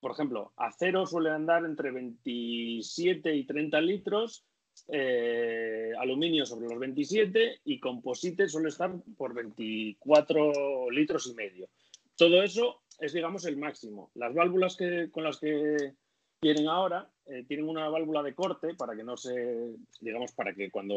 por 0.00 0.12
ejemplo, 0.12 0.52
acero 0.56 1.06
suele 1.06 1.30
andar 1.30 1.64
entre 1.64 1.90
27 1.90 3.34
y 3.34 3.44
30 3.44 3.80
litros, 3.80 4.44
eh, 4.88 5.92
aluminio 5.98 6.46
sobre 6.46 6.68
los 6.68 6.78
27 6.78 7.60
y 7.64 7.80
composite 7.80 8.48
suele 8.48 8.68
estar 8.68 8.92
por 9.16 9.34
24 9.34 10.90
litros 10.90 11.26
y 11.26 11.34
medio. 11.34 11.68
Todo 12.16 12.42
eso 12.42 12.82
es, 13.00 13.12
digamos, 13.12 13.44
el 13.44 13.56
máximo. 13.56 14.10
Las 14.14 14.34
válvulas 14.34 14.76
que, 14.76 15.10
con 15.10 15.24
las 15.24 15.38
que 15.38 15.94
tienen 16.40 16.68
ahora, 16.68 17.08
eh, 17.26 17.44
tienen 17.46 17.68
una 17.68 17.88
válvula 17.88 18.22
de 18.22 18.34
corte 18.34 18.74
para 18.74 18.94
que 18.94 19.04
no 19.04 19.16
se, 19.16 19.74
digamos, 20.00 20.32
para 20.32 20.54
que 20.54 20.70
cuando, 20.70 20.96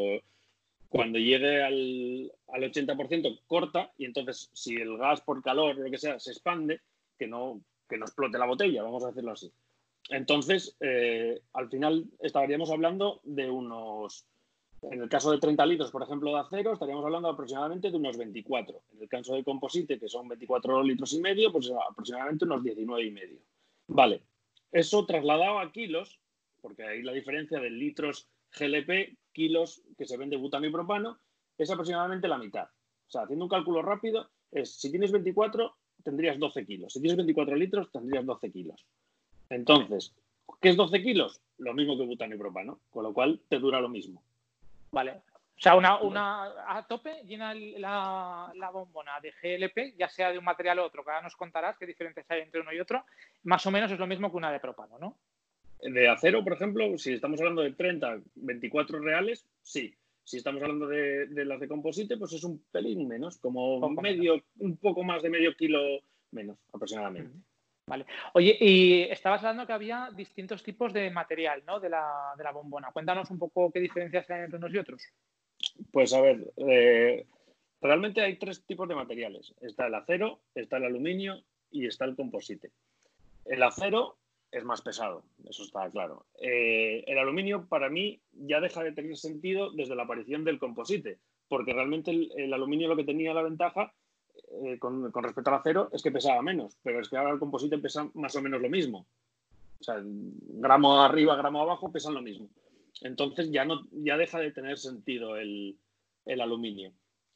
cuando 0.88 1.18
llegue 1.18 1.62
al, 1.62 2.32
al 2.52 2.62
80% 2.62 3.40
corta 3.46 3.92
y 3.98 4.04
entonces 4.04 4.50
si 4.52 4.76
el 4.76 4.96
gas 4.96 5.20
por 5.20 5.42
calor 5.42 5.78
o 5.78 5.82
lo 5.82 5.90
que 5.90 5.98
sea 5.98 6.18
se 6.20 6.30
expande, 6.30 6.80
que 7.18 7.26
no, 7.26 7.60
que 7.92 7.98
no 7.98 8.06
explote 8.06 8.38
la 8.38 8.46
botella, 8.46 8.82
vamos 8.82 9.04
a 9.04 9.08
decirlo 9.08 9.32
así. 9.32 9.52
Entonces, 10.08 10.76
eh, 10.80 11.42
al 11.52 11.68
final 11.68 12.06
estaríamos 12.20 12.70
hablando 12.70 13.20
de 13.22 13.50
unos, 13.50 14.26
en 14.80 15.02
el 15.02 15.08
caso 15.10 15.30
de 15.30 15.38
30 15.38 15.66
litros, 15.66 15.90
por 15.90 16.02
ejemplo, 16.02 16.32
de 16.32 16.40
acero, 16.40 16.72
estaríamos 16.72 17.04
hablando 17.04 17.28
aproximadamente 17.28 17.90
de 17.90 17.96
unos 17.96 18.16
24. 18.16 18.82
En 18.94 19.02
el 19.02 19.08
caso 19.08 19.34
de 19.34 19.44
composite, 19.44 19.98
que 19.98 20.08
son 20.08 20.26
24 20.26 20.82
litros 20.82 21.12
y 21.12 21.20
medio, 21.20 21.52
pues 21.52 21.70
aproximadamente 21.70 22.46
unos 22.46 22.64
19 22.64 23.04
y 23.04 23.10
medio. 23.10 23.38
Vale, 23.88 24.22
eso 24.72 25.04
trasladado 25.04 25.58
a 25.58 25.70
kilos, 25.70 26.18
porque 26.62 26.84
ahí 26.84 27.02
la 27.02 27.12
diferencia 27.12 27.60
de 27.60 27.70
litros 27.70 28.28
GLP, 28.58 29.18
kilos 29.32 29.82
que 29.98 30.06
se 30.06 30.16
vende 30.16 30.36
butano 30.36 30.66
y 30.66 30.72
propano, 30.72 31.18
es 31.58 31.70
aproximadamente 31.70 32.26
la 32.26 32.38
mitad. 32.38 32.64
O 33.06 33.10
sea, 33.10 33.22
haciendo 33.22 33.44
un 33.44 33.50
cálculo 33.50 33.82
rápido, 33.82 34.30
es 34.50 34.80
si 34.80 34.90
tienes 34.90 35.12
24, 35.12 35.76
tendrías 36.02 36.38
12 36.38 36.66
kilos. 36.66 36.92
Si 36.92 37.00
tienes 37.00 37.16
24 37.16 37.56
litros, 37.56 37.90
tendrías 37.90 38.24
12 38.24 38.50
kilos. 38.50 38.84
Entonces, 39.48 40.14
¿qué 40.60 40.70
es 40.70 40.76
12 40.76 41.02
kilos? 41.02 41.40
Lo 41.58 41.74
mismo 41.74 41.96
que 41.96 42.04
butano 42.04 42.34
y 42.34 42.38
propano, 42.38 42.80
con 42.90 43.04
lo 43.04 43.12
cual 43.12 43.40
te 43.48 43.58
dura 43.58 43.80
lo 43.80 43.88
mismo. 43.88 44.22
Vale, 44.90 45.22
o 45.56 45.60
sea, 45.62 45.76
una, 45.76 46.00
una 46.00 46.44
a 46.66 46.84
tope 46.88 47.22
llena 47.24 47.54
la, 47.54 48.50
la, 48.56 48.70
bombona 48.70 49.20
de 49.20 49.30
GLP, 49.30 49.96
ya 49.96 50.08
sea 50.08 50.32
de 50.32 50.38
un 50.38 50.44
material 50.44 50.80
u 50.80 50.82
otro, 50.82 51.04
que 51.04 51.10
ahora 51.10 51.22
nos 51.22 51.36
contarás 51.36 51.78
qué 51.78 51.86
diferencias 51.86 52.26
hay 52.30 52.40
entre 52.40 52.62
uno 52.62 52.72
y 52.72 52.80
otro, 52.80 53.04
más 53.44 53.64
o 53.64 53.70
menos 53.70 53.92
es 53.92 53.98
lo 53.98 54.08
mismo 54.08 54.28
que 54.28 54.38
una 54.38 54.50
de 54.50 54.58
propano, 54.58 54.98
¿no? 54.98 55.16
De 55.80 56.08
acero, 56.08 56.42
por 56.42 56.54
ejemplo, 56.54 56.98
si 56.98 57.12
estamos 57.12 57.38
hablando 57.40 57.62
de 57.62 57.72
30, 57.72 58.22
24 58.34 58.98
reales, 58.98 59.46
sí. 59.62 59.94
Si 60.24 60.36
estamos 60.36 60.62
hablando 60.62 60.86
de, 60.86 61.26
las 61.44 61.60
de 61.60 61.68
composite, 61.68 62.16
pues 62.16 62.32
es 62.32 62.44
un 62.44 62.64
pelín 62.70 63.08
menos, 63.08 63.38
como 63.38 63.90
medio, 63.90 64.42
un 64.58 64.76
poco 64.76 65.02
más 65.02 65.22
de 65.22 65.30
medio 65.30 65.54
kilo 65.54 65.80
menos 66.30 66.58
aproximadamente. 66.72 67.36
Vale. 67.86 68.06
Oye, 68.34 68.56
y 68.60 69.02
estabas 69.02 69.42
hablando 69.42 69.66
que 69.66 69.72
había 69.72 70.10
distintos 70.16 70.62
tipos 70.62 70.92
de 70.92 71.10
material, 71.10 71.62
¿no? 71.66 71.80
De 71.80 71.88
la, 71.88 72.32
de 72.36 72.44
la 72.44 72.52
bombona. 72.52 72.92
Cuéntanos 72.92 73.30
un 73.30 73.38
poco 73.38 73.72
qué 73.72 73.80
diferencias 73.80 74.30
hay 74.30 74.44
entre 74.44 74.58
unos 74.58 74.72
y 74.72 74.78
otros. 74.78 75.02
Pues 75.90 76.12
a 76.12 76.20
ver, 76.20 76.52
eh, 76.56 77.26
realmente 77.80 78.20
hay 78.20 78.36
tres 78.36 78.64
tipos 78.64 78.88
de 78.88 78.94
materiales. 78.94 79.52
Está 79.60 79.88
el 79.88 79.94
acero, 79.94 80.40
está 80.54 80.76
el 80.76 80.84
aluminio 80.84 81.42
y 81.70 81.86
está 81.86 82.04
el 82.04 82.14
composite. 82.14 82.70
El 83.44 83.62
acero 83.62 84.16
es 84.52 84.64
más 84.64 84.82
pesado, 84.82 85.24
eso 85.48 85.62
está 85.64 85.90
claro. 85.90 86.26
Eh, 86.38 87.02
el 87.06 87.18
aluminio 87.18 87.66
para 87.68 87.88
mí 87.88 88.20
ya 88.32 88.60
deja 88.60 88.82
de 88.84 88.92
tener 88.92 89.16
sentido 89.16 89.72
desde 89.72 89.96
la 89.96 90.02
aparición 90.02 90.44
del 90.44 90.58
composite, 90.58 91.18
porque 91.48 91.72
realmente 91.72 92.10
el, 92.10 92.52
aluminio 92.52 92.88
lo 92.88 92.96
que 92.96 93.04
tenía 93.04 93.32
la 93.32 93.42
ventaja 93.42 93.94
eh, 94.64 94.78
con, 94.78 95.10
respecto 95.10 95.48
al 95.48 95.56
acero 95.56 95.88
es 95.92 96.02
que 96.02 96.12
pesaba 96.12 96.42
menos, 96.42 96.76
pero 96.82 97.00
es 97.00 97.08
que 97.08 97.16
ahora 97.16 97.32
el 97.32 97.38
composite 97.38 97.78
pesa 97.78 98.10
más 98.12 98.36
o 98.36 98.42
menos 98.42 98.60
lo 98.60 98.68
mismo. 98.68 99.06
O 99.80 99.84
sea, 99.84 99.96
gramo 100.02 101.00
arriba, 101.00 101.34
gramo 101.34 101.62
abajo 101.62 101.90
pesan 101.90 102.14
lo 102.14 102.22
mismo. 102.22 102.50
Entonces 103.00 103.50
ya, 103.50 103.64
no, 103.64 103.86
ya 103.90 104.18
deja 104.18 104.38
de 104.38 104.52
tener 104.52 104.78
sentido 104.78 105.36
el, 105.36 105.78
aluminio. 106.26 106.92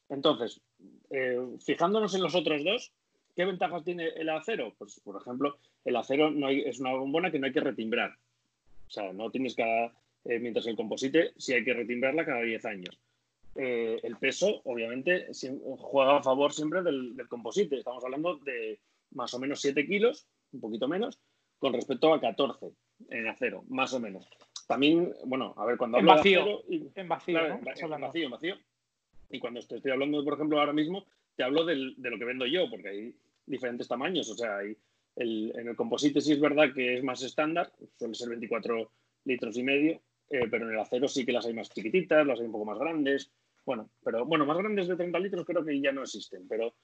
Entonces, 0.07 0.61
eh, 1.09 1.39
fijándonos 1.65 2.13
en 2.13 2.21
los 2.21 2.35
otros 2.35 2.63
dos, 2.63 2.93
¿qué 3.37 3.45
ventajas 3.45 3.83
tiene 3.83 4.07
el 4.07 4.29
acero? 4.29 4.73
Pues, 4.79 4.99
por 5.01 5.21
ejemplo, 5.21 5.59
el 5.85 5.95
acero 5.95 6.31
no 6.31 6.49
es 6.49 6.79
una 6.79 6.93
bombona 6.93 7.31
que 7.31 7.37
no 7.37 7.45
hay 7.45 7.53
que 7.53 7.61
retimbrar. 7.61 8.17
O 8.87 8.89
sea, 8.89 9.13
no 9.13 9.29
tienes 9.29 9.55
que, 9.55 9.91
eh, 10.25 10.39
mientras 10.39 10.65
el 10.65 10.75
composite 10.75 11.33
sí 11.37 11.53
hay 11.53 11.63
que 11.63 11.75
retimbrarla 11.75 12.25
cada 12.25 12.41
10 12.41 12.65
años. 12.65 12.99
Eh, 13.55 13.99
el 14.01 14.17
peso, 14.17 14.61
obviamente, 14.65 15.27
juega 15.77 16.17
a 16.17 16.23
favor 16.23 16.51
siempre 16.51 16.81
del, 16.81 17.15
composite. 17.29 17.77
Estamos 17.77 18.03
hablando 18.03 18.37
de 18.37 18.79
más 19.11 19.31
o 19.35 19.39
menos 19.39 19.61
7 19.61 19.85
kilos, 19.85 20.27
un 20.51 20.59
poquito 20.59 20.87
menos, 20.87 21.19
con 21.59 21.73
respecto 21.73 22.11
a 22.15 22.19
14 22.19 22.71
en 23.09 23.27
acero, 23.27 23.63
más 23.67 23.93
o 23.93 23.99
menos. 23.99 24.27
También, 24.67 25.13
bueno, 25.25 25.53
a 25.57 25.65
ver, 25.65 25.77
cuando 25.77 25.97
hablo 25.97 26.11
en 26.11 26.17
vacío, 26.17 26.43
de 26.43 26.53
acero... 26.53 26.91
en 26.95 27.07
vacío, 27.07 27.39
en 27.39 28.01
vacío, 28.01 28.25
en 28.25 28.31
vacío. 28.31 28.55
Y 29.29 29.39
cuando 29.39 29.61
te 29.61 29.75
estoy 29.75 29.91
hablando, 29.91 30.23
por 30.23 30.33
ejemplo, 30.33 30.59
ahora 30.59 30.73
mismo, 30.73 31.05
te 31.35 31.43
hablo 31.43 31.65
de 31.65 31.75
lo 31.75 32.17
que 32.17 32.25
vendo 32.25 32.47
yo, 32.47 32.67
porque 32.69 32.89
hay 32.89 33.15
diferentes 33.47 33.87
tamaños. 33.87 34.29
O 34.29 34.35
sea, 34.35 34.57
hay 34.57 34.77
en 35.19 35.67
el 35.67 35.75
composite 35.75 36.21
sí 36.21 36.33
es 36.33 36.39
verdad 36.39 36.73
que 36.73 36.97
es 36.97 37.03
más 37.03 37.23
estándar, 37.23 37.71
suele 37.97 38.13
ser 38.13 38.29
24 38.29 38.91
litros 39.25 39.57
y 39.57 39.63
medio, 39.63 40.01
eh, 40.29 40.47
pero 40.49 40.67
en 40.67 40.73
el 40.73 40.79
acero 40.79 41.07
sí 41.07 41.25
que 41.25 41.31
las 41.31 41.45
hay 41.45 41.53
más 41.53 41.69
chiquititas, 41.69 42.25
las 42.25 42.39
hay 42.39 42.45
un 42.45 42.51
poco 42.51 42.65
más 42.65 42.77
grandes. 42.77 43.31
Bueno, 43.65 43.89
pero 44.03 44.25
bueno, 44.25 44.45
más 44.45 44.57
grandes 44.57 44.87
de 44.87 44.95
30 44.95 45.19
litros 45.19 45.45
creo 45.45 45.65
que 45.65 45.79
ya 45.81 45.91
no 45.91 46.03
existen, 46.03 46.47
pero 46.47 46.75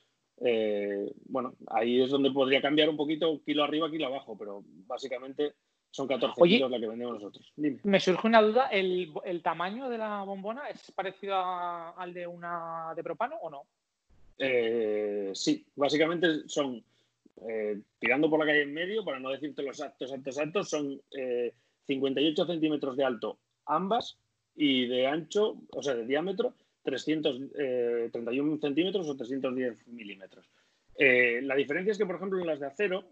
eh, 0.41 1.13
bueno, 1.25 1.55
ahí 1.67 2.01
es 2.01 2.09
donde 2.09 2.31
podría 2.31 2.61
cambiar 2.61 2.89
un 2.89 2.97
poquito 2.97 3.41
kilo 3.43 3.63
arriba, 3.63 3.89
kilo 3.89 4.07
abajo, 4.07 4.37
pero 4.37 4.63
básicamente 4.65 5.53
son 5.91 6.07
14 6.07 6.41
kilos 6.41 6.71
la 6.71 6.79
que 6.79 6.87
vendemos 6.87 7.13
nosotros. 7.13 7.53
Me 7.55 7.99
surge 7.99 8.27
una 8.27 8.41
duda, 8.41 8.67
¿el, 8.67 9.13
tamaño 9.43 9.89
de 9.89 9.99
la 9.99 10.23
bombona 10.23 10.67
es 10.69 10.91
parecido 10.91 11.35
al 11.37 12.13
de 12.13 12.25
una 12.25 12.93
de 12.95 13.03
propano 13.03 13.35
o 13.41 13.49
no? 13.49 13.67
Eh, 14.37 15.31
sí, 15.33 15.65
básicamente 15.75 16.47
son 16.47 16.83
eh, 17.47 17.81
tirando 17.99 18.29
por 18.29 18.39
la 18.39 18.45
calle 18.45 18.61
en 18.61 18.73
medio, 18.73 19.03
para 19.03 19.19
no 19.19 19.29
decirte 19.29 19.63
los 19.63 19.81
actos, 19.81 20.11
actos, 20.13 20.37
actos, 20.37 20.69
son 20.69 21.01
58 21.87 22.43
eh, 22.43 22.45
centímetros 22.45 22.95
de 22.95 23.03
alto 23.03 23.39
ambas 23.65 24.17
y 24.55 24.87
de 24.87 25.07
ancho, 25.07 25.57
o 25.71 25.81
sea, 25.81 25.95
de 25.95 26.05
diámetro, 26.05 26.53
331 26.83 28.55
eh, 28.55 28.59
centímetros 28.61 29.07
o 29.07 29.15
310 29.15 29.87
milímetros. 29.87 30.49
la 30.97 31.55
diferencia 31.55 31.91
es 31.91 31.97
que, 31.97 32.05
por 32.05 32.17
ejemplo, 32.17 32.39
en 32.39 32.47
las 32.47 32.59
de 32.59 32.67
acero, 32.67 33.05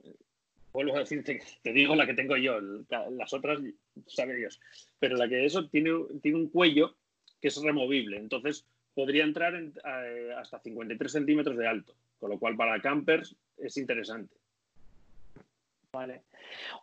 vuelvo 0.71 0.95
a 0.95 0.99
decirte, 0.99 1.41
te 1.63 1.73
digo 1.73 1.95
la 1.95 2.05
que 2.05 2.13
tengo 2.13 2.37
yo, 2.37 2.59
las 2.59 3.33
otras 3.33 3.59
sabe 4.07 4.35
Dios, 4.35 4.59
pero 4.99 5.15
la 5.15 5.27
que 5.27 5.45
eso 5.45 5.67
tiene, 5.69 5.91
tiene 6.21 6.37
un 6.37 6.49
cuello 6.49 6.95
que 7.41 7.47
es 7.47 7.61
removible, 7.61 8.17
entonces 8.17 8.67
podría 8.93 9.23
entrar 9.23 9.53
hasta 10.37 10.59
53 10.59 11.11
centímetros 11.11 11.57
de 11.57 11.67
alto. 11.67 11.95
Con 12.19 12.29
lo 12.29 12.39
cual, 12.39 12.55
para 12.55 12.81
campers 12.81 13.35
es 13.57 13.77
interesante. 13.77 14.35
Vale. 15.91 16.23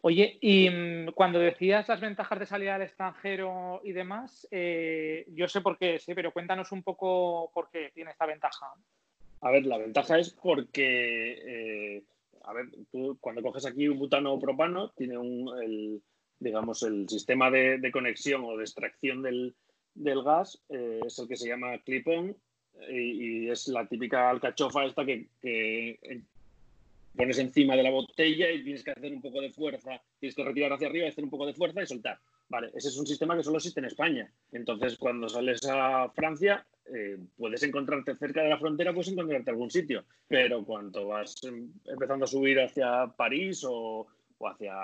Oye, 0.02 0.38
y 0.40 0.68
mm, 0.68 1.12
cuando 1.12 1.38
decías 1.38 1.88
las 1.88 2.00
ventajas 2.00 2.38
de 2.38 2.46
salir 2.46 2.70
al 2.70 2.82
extranjero 2.82 3.80
y 3.82 3.92
demás, 3.92 4.46
eh, 4.50 5.24
yo 5.28 5.48
sé 5.48 5.60
por 5.60 5.78
qué, 5.78 5.98
sí, 5.98 6.14
pero 6.14 6.32
cuéntanos 6.32 6.72
un 6.72 6.82
poco 6.82 7.50
por 7.54 7.70
qué 7.70 7.90
tiene 7.94 8.10
esta 8.10 8.26
ventaja. 8.26 8.72
A 9.40 9.50
ver, 9.50 9.64
la 9.64 9.78
ventaja 9.78 10.18
es 10.18 10.30
porque, 10.30 11.96
eh, 11.96 12.04
a 12.44 12.52
ver, 12.52 12.66
tú 12.90 13.16
cuando 13.20 13.42
coges 13.42 13.64
aquí 13.66 13.88
un 13.88 13.98
butano 13.98 14.34
o 14.34 14.38
propano, 14.38 14.90
tiene 14.90 15.16
un, 15.16 15.50
el, 15.62 16.02
digamos, 16.38 16.82
el 16.82 17.08
sistema 17.08 17.50
de, 17.50 17.90
conexión 17.92 18.44
o 18.44 18.56
de 18.56 18.64
extracción 18.64 19.22
del, 19.22 19.54
gas, 20.24 20.62
eh, 20.68 21.00
es 21.06 21.18
el 21.18 21.28
que 21.28 21.36
se 21.36 21.48
llama 21.48 21.78
clip-on, 21.78 22.36
y, 22.90 23.48
es 23.50 23.68
la 23.68 23.86
típica 23.86 24.30
alcachofa 24.30 24.84
esta 24.84 25.04
que, 25.04 25.28
pones 27.16 27.38
encima 27.38 27.74
de 27.74 27.82
la 27.82 27.90
botella 27.90 28.50
y 28.50 28.62
tienes 28.62 28.84
que 28.84 28.92
hacer 28.92 29.12
un 29.12 29.20
poco 29.20 29.40
de 29.40 29.50
fuerza, 29.50 30.00
tienes 30.20 30.36
que 30.36 30.44
retirar 30.44 30.72
hacia 30.72 30.86
arriba, 30.86 31.08
hacer 31.08 31.24
un 31.24 31.30
poco 31.30 31.46
de 31.46 31.54
fuerza 31.54 31.82
y 31.82 31.86
soltar. 31.86 32.18
Vale, 32.48 32.70
ese 32.74 32.88
es 32.88 32.96
un 32.96 33.06
sistema 33.06 33.36
que 33.36 33.42
solo 33.42 33.56
existe 33.56 33.80
en 33.80 33.86
España. 33.86 34.30
Entonces, 34.52 34.96
cuando 34.96 35.28
sales 35.28 35.60
a 35.68 36.08
Francia, 36.10 36.64
eh, 36.94 37.18
puedes 37.36 37.62
encontrarte 37.62 38.14
cerca 38.14 38.42
de 38.42 38.48
la 38.48 38.58
frontera, 38.58 38.94
puedes 38.94 39.10
encontrarte 39.10 39.50
algún 39.50 39.70
sitio, 39.70 40.04
pero 40.28 40.64
cuando 40.64 41.08
vas 41.08 41.42
em, 41.42 41.70
empezando 41.86 42.24
a 42.24 42.28
subir 42.28 42.60
hacia 42.60 43.06
París 43.16 43.64
o, 43.64 44.06
o 44.38 44.48
hacia 44.48 44.74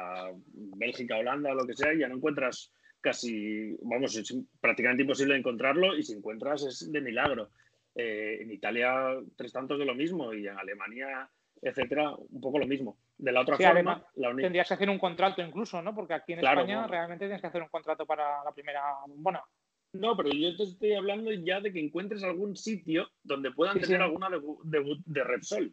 Bélgica, 0.76 1.16
Holanda 1.16 1.52
o 1.52 1.54
lo 1.54 1.66
que 1.66 1.74
sea, 1.74 1.94
ya 1.94 2.08
no 2.08 2.16
encuentras 2.16 2.70
casi, 3.04 3.76
vamos, 3.82 4.16
es 4.16 4.34
prácticamente 4.62 5.02
imposible 5.02 5.36
encontrarlo 5.36 5.94
y 5.94 6.02
si 6.02 6.14
encuentras 6.14 6.62
es 6.62 6.90
de 6.90 7.00
milagro. 7.02 7.50
Eh, 7.94 8.38
en 8.40 8.50
Italia 8.50 9.20
tres 9.36 9.52
tantos 9.52 9.78
de 9.78 9.84
lo 9.84 9.94
mismo 9.94 10.32
y 10.32 10.48
en 10.48 10.58
Alemania, 10.58 11.28
etcétera, 11.60 12.14
un 12.16 12.40
poco 12.40 12.58
lo 12.58 12.66
mismo. 12.66 12.96
De 13.18 13.30
la 13.30 13.42
otra 13.42 13.58
forma, 13.58 14.02
tendrías 14.36 14.66
que 14.66 14.74
hacer 14.74 14.88
un 14.88 14.98
contrato 14.98 15.42
incluso, 15.42 15.82
¿no? 15.82 15.94
Porque 15.94 16.14
aquí 16.14 16.32
en 16.32 16.38
España 16.38 16.86
realmente 16.86 17.26
tienes 17.26 17.42
que 17.42 17.46
hacer 17.46 17.62
un 17.62 17.68
contrato 17.68 18.06
para 18.06 18.42
la 18.42 18.52
primera 18.52 18.82
bombona. 19.06 19.42
No, 19.92 20.16
pero 20.16 20.30
yo 20.30 20.56
te 20.56 20.64
estoy 20.64 20.94
hablando 20.94 21.30
ya 21.30 21.60
de 21.60 21.72
que 21.72 21.78
encuentres 21.78 22.24
algún 22.24 22.56
sitio 22.56 23.06
donde 23.22 23.52
puedan 23.52 23.78
tener 23.78 24.00
alguna 24.00 24.28
de, 24.30 24.40
de, 25.04 25.24
Repsol. 25.24 25.72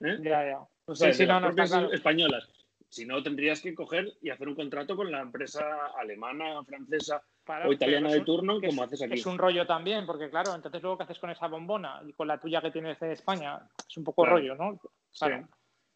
¿eh? 0.00 0.18
Ya, 0.20 0.44
ya. 0.44 0.58
O 0.84 0.94
sea, 0.94 1.12
de 1.12 1.26
las 1.26 1.92
españolas. 1.92 2.61
Si 2.92 3.06
no, 3.06 3.22
tendrías 3.22 3.62
que 3.62 3.74
coger 3.74 4.18
y 4.20 4.28
hacer 4.28 4.46
un 4.46 4.54
contrato 4.54 4.94
con 4.94 5.10
la 5.10 5.22
empresa 5.22 5.64
alemana, 5.98 6.62
francesa 6.62 7.22
o 7.64 7.72
italiana 7.72 8.10
de 8.10 8.20
turno, 8.20 8.60
como 8.60 8.82
haces 8.82 9.00
aquí. 9.00 9.14
Es 9.14 9.24
un 9.24 9.38
rollo 9.38 9.66
también, 9.66 10.04
porque 10.04 10.28
claro, 10.28 10.54
entonces 10.54 10.82
luego, 10.82 10.98
¿qué 10.98 11.04
haces 11.04 11.18
con 11.18 11.30
esa 11.30 11.46
bombona? 11.46 12.02
Y 12.06 12.12
con 12.12 12.28
la 12.28 12.38
tuya 12.38 12.60
que 12.60 12.70
tienes 12.70 13.00
de 13.00 13.12
España, 13.12 13.66
es 13.88 13.96
un 13.96 14.04
poco 14.04 14.26
rollo, 14.26 14.54
¿no? 14.56 14.78
Claro. 15.18 15.48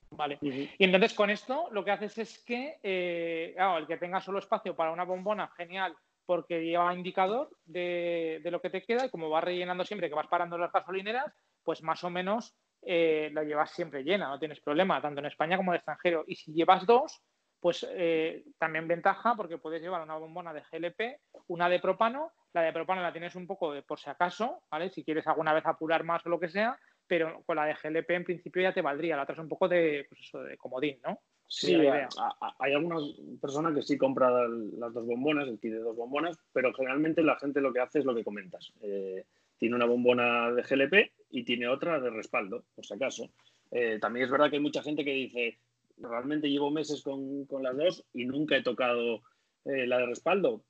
Vale. 0.09 0.39
Y 0.41 0.71
entonces 0.79 1.13
con 1.13 1.29
esto 1.29 1.69
lo 1.71 1.85
que 1.85 1.91
haces 1.91 2.17
es 2.17 2.39
que, 2.39 2.79
eh, 2.83 3.53
claro, 3.55 3.77
el 3.77 3.87
que 3.87 3.99
tenga 3.99 4.23
solo 4.23 4.39
espacio 4.39 4.75
para 4.75 4.91
una 4.91 5.05
bombona, 5.05 5.49
genial, 5.49 5.95
porque 6.25 6.65
lleva 6.65 6.95
indicador 6.95 7.51
de, 7.67 8.41
de, 8.43 8.51
lo 8.51 8.63
que 8.63 8.71
te 8.71 8.83
queda 8.83 9.05
y 9.05 9.11
como 9.11 9.29
vas 9.29 9.45
rellenando 9.45 9.85
siempre 9.85 10.09
que 10.09 10.15
vas 10.15 10.29
parando 10.29 10.57
las 10.57 10.73
gasolineras, 10.73 11.31
pues 11.63 11.83
más 11.83 12.03
o 12.05 12.09
menos 12.09 12.57
eh, 12.89 13.31
la 13.33 13.43
llevas 13.43 13.73
siempre 13.73 14.05
llena, 14.05 14.29
no 14.29 14.39
tienes 14.39 14.61
problema, 14.61 15.03
tanto 15.03 15.19
en 15.19 15.27
España 15.27 15.57
como 15.57 15.73
en 15.73 15.77
extranjero. 15.77 16.25
Y 16.29 16.37
si 16.37 16.53
llevas 16.53 16.87
dos, 16.87 17.21
pues 17.59 17.85
eh, 17.91 18.45
también 18.59 18.87
ventaja 18.87 19.35
porque 19.37 19.59
puedes 19.59 19.83
llevar 19.83 20.03
una 20.03 20.17
bombona 20.17 20.53
de 20.53 20.63
GLP, 20.71 21.21
una 21.49 21.69
de 21.69 21.81
propano. 21.81 22.31
La 22.53 22.63
de 22.63 22.73
propano 22.73 23.03
la 23.03 23.13
tienes 23.13 23.35
un 23.35 23.47
poco 23.47 23.73
de 23.73 23.83
por 23.83 23.99
si 23.99 24.09
acaso, 24.09 24.63
¿vale? 24.71 24.91
Si 24.91 25.05
quieres 25.05 25.27
alguna 25.27 25.53
vez 25.53 25.67
apurar 25.67 26.05
más 26.05 26.25
o 26.27 26.29
lo 26.29 26.39
que 26.39 26.49
sea, 26.49 26.79
pero 27.09 27.43
con 27.45 27.57
la 27.57 27.65
de 27.65 27.75
GLP 27.75 28.11
en 28.11 28.25
principio 28.25 28.63
ya 28.63 28.73
te 28.73 28.83
valdría. 28.83 29.17
La 29.17 29.25
otra 29.25 29.35
es 29.35 29.41
un 29.41 29.49
poco 29.49 29.67
de, 29.69 30.07
pues 30.09 30.21
eso, 30.21 30.41
de 30.45 30.57
comodín, 30.57 31.01
¿no? 31.05 31.19
Sí, 31.49 31.75
hay 31.75 32.73
algunas 32.73 33.03
personas 33.41 33.75
que 33.75 33.83
sí 33.83 33.99
compran 33.99 34.79
las 34.79 34.93
dos 34.93 35.07
bombonas, 35.07 35.49
el 35.49 35.59
kit 35.59 35.73
de 35.73 35.79
dos 35.79 35.97
bombonas, 35.97 36.39
pero 36.53 36.73
generalmente 36.73 37.23
la 37.23 37.39
gente 37.39 37.61
lo 37.61 37.73
que 37.73 37.81
hace 37.81 38.01
es 38.01 38.05
lo 38.05 38.15
que 38.15 38.25
comentas. 38.25 38.73
Eh, 38.81 39.25
tiene 39.57 39.75
una 39.75 39.87
bombona 39.87 40.53
de 40.53 40.63
GLP 40.63 41.13
y 41.31 41.45
tiene 41.45 41.69
otra 41.69 42.01
de 42.01 42.11
respaldo, 42.11 42.65
por 42.75 42.87
si 42.87 42.95
acaso. 42.95 43.31
Eh, 43.71 43.99
también 44.01 44.25
es 44.25 44.31
verdad 44.31 44.51
que 44.51 44.57
hay 44.57 44.63
mucha 44.63 44.83
gente 44.83 45.05
que 45.05 45.13
dice, 45.13 45.59
realmente 45.99 46.51
llevo 46.51 46.71
meses 46.71 47.03
con, 47.03 47.47
las 47.63 47.77
dos 47.77 48.05
y 48.13 48.25
nunca 48.25 48.57
he 48.57 48.63
tocado 48.63 49.23
eh, 49.65 49.87
la 49.87 49.99
de 49.99 50.07
respaldo. 50.07 50.63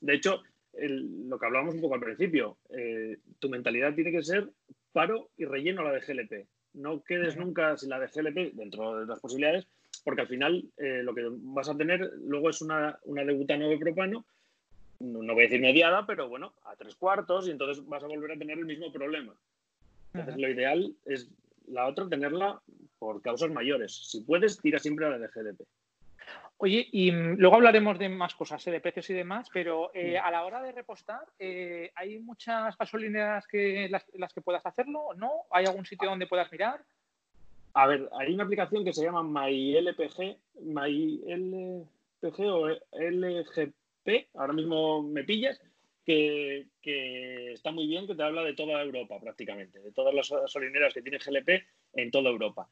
De 0.00 0.14
hecho, 0.14 0.42
lo 0.72 1.38
que 1.38 1.46
hablábamos 1.46 1.74
un 1.74 1.80
poco 1.80 1.94
al 1.94 2.00
principio, 2.00 2.58
eh, 2.70 3.18
tu 3.38 3.48
mentalidad 3.48 3.94
tiene 3.94 4.12
que 4.12 4.22
ser 4.22 4.48
paro 4.92 5.30
y 5.36 5.44
relleno 5.44 5.82
la 5.82 5.92
de 5.92 6.00
GLP. 6.00 6.46
No 6.74 7.02
quedes 7.02 7.36
nunca 7.36 7.76
sin 7.76 7.90
la 7.90 7.98
de 7.98 8.06
GLP 8.06 8.54
dentro 8.54 9.00
de 9.00 9.06
las 9.06 9.20
posibilidades, 9.20 9.66
porque 10.04 10.22
al 10.22 10.28
final 10.28 10.64
lo 10.78 11.14
que 11.14 11.26
vas 11.28 11.68
a 11.68 11.76
tener 11.76 12.12
luego 12.24 12.50
es 12.50 12.62
una, 12.62 12.98
una 13.04 13.24
de 13.24 13.32
butano 13.32 13.68
de 13.68 13.78
propano 13.78 14.24
no 15.00 15.34
voy 15.34 15.44
a 15.44 15.46
decir 15.46 15.60
mediada, 15.60 16.06
pero 16.06 16.28
bueno, 16.28 16.54
a 16.64 16.74
tres 16.76 16.94
cuartos 16.96 17.46
y 17.46 17.50
entonces 17.50 17.86
vas 17.86 18.02
a 18.02 18.08
volver 18.08 18.32
a 18.32 18.38
tener 18.38 18.58
el 18.58 18.66
mismo 18.66 18.92
problema. 18.92 19.34
Entonces 20.20 20.40
lo 20.40 20.48
ideal 20.50 20.94
es 21.04 21.30
la 21.66 21.86
otra 21.86 22.08
tenerla 22.08 22.60
por 22.98 23.22
causas 23.22 23.50
mayores. 23.50 24.10
Si 24.10 24.22
puedes, 24.22 24.60
tira 24.60 24.78
siempre 24.78 25.06
a 25.06 25.10
la 25.10 25.18
de 25.18 25.28
GLP. 25.28 25.60
Oye, 26.60 26.88
y 26.90 27.12
mm, 27.12 27.36
luego 27.38 27.56
hablaremos 27.56 27.98
de 27.98 28.08
más 28.08 28.34
cosas, 28.34 28.66
¿eh? 28.66 28.72
de 28.72 28.80
precios 28.80 29.08
y 29.10 29.14
demás, 29.14 29.48
pero 29.52 29.92
eh, 29.94 30.18
a 30.18 30.30
la 30.30 30.44
hora 30.44 30.60
de 30.60 30.72
repostar, 30.72 31.20
eh, 31.38 31.92
¿hay 31.94 32.18
muchas 32.18 32.76
gasolineras 32.76 33.46
que 33.46 33.88
las, 33.88 34.32
que 34.32 34.40
puedas 34.40 34.66
hacerlo? 34.66 35.10
¿No? 35.16 35.44
¿Hay 35.52 35.66
algún 35.66 35.86
sitio 35.86 36.10
donde 36.10 36.26
puedas 36.26 36.50
mirar? 36.50 36.84
A 37.74 37.86
ver, 37.86 38.08
hay 38.18 38.34
una 38.34 38.42
aplicación 38.42 38.84
que 38.84 38.92
se 38.92 39.04
llama 39.04 39.22
MyLPG, 39.22 40.36
MyLPG 40.62 42.40
o 42.40 42.68
LGP, 42.90 44.28
ahora 44.34 44.52
mismo 44.52 45.02
me 45.02 45.22
pillas, 45.22 45.60
que, 46.08 47.52
está 47.52 47.70
muy 47.70 47.86
bien, 47.86 48.06
que 48.06 48.14
te 48.14 48.22
habla 48.22 48.42
de 48.42 48.54
toda 48.54 48.82
Europa 48.82 49.20
prácticamente, 49.20 49.80
de 49.80 49.92
todas 49.92 50.14
las 50.14 50.30
gasolineras 50.30 50.94
que 50.94 51.02
tiene 51.02 51.18
GLP 51.18 51.64
en 51.94 52.10
toda 52.10 52.30
Europa. 52.30 52.68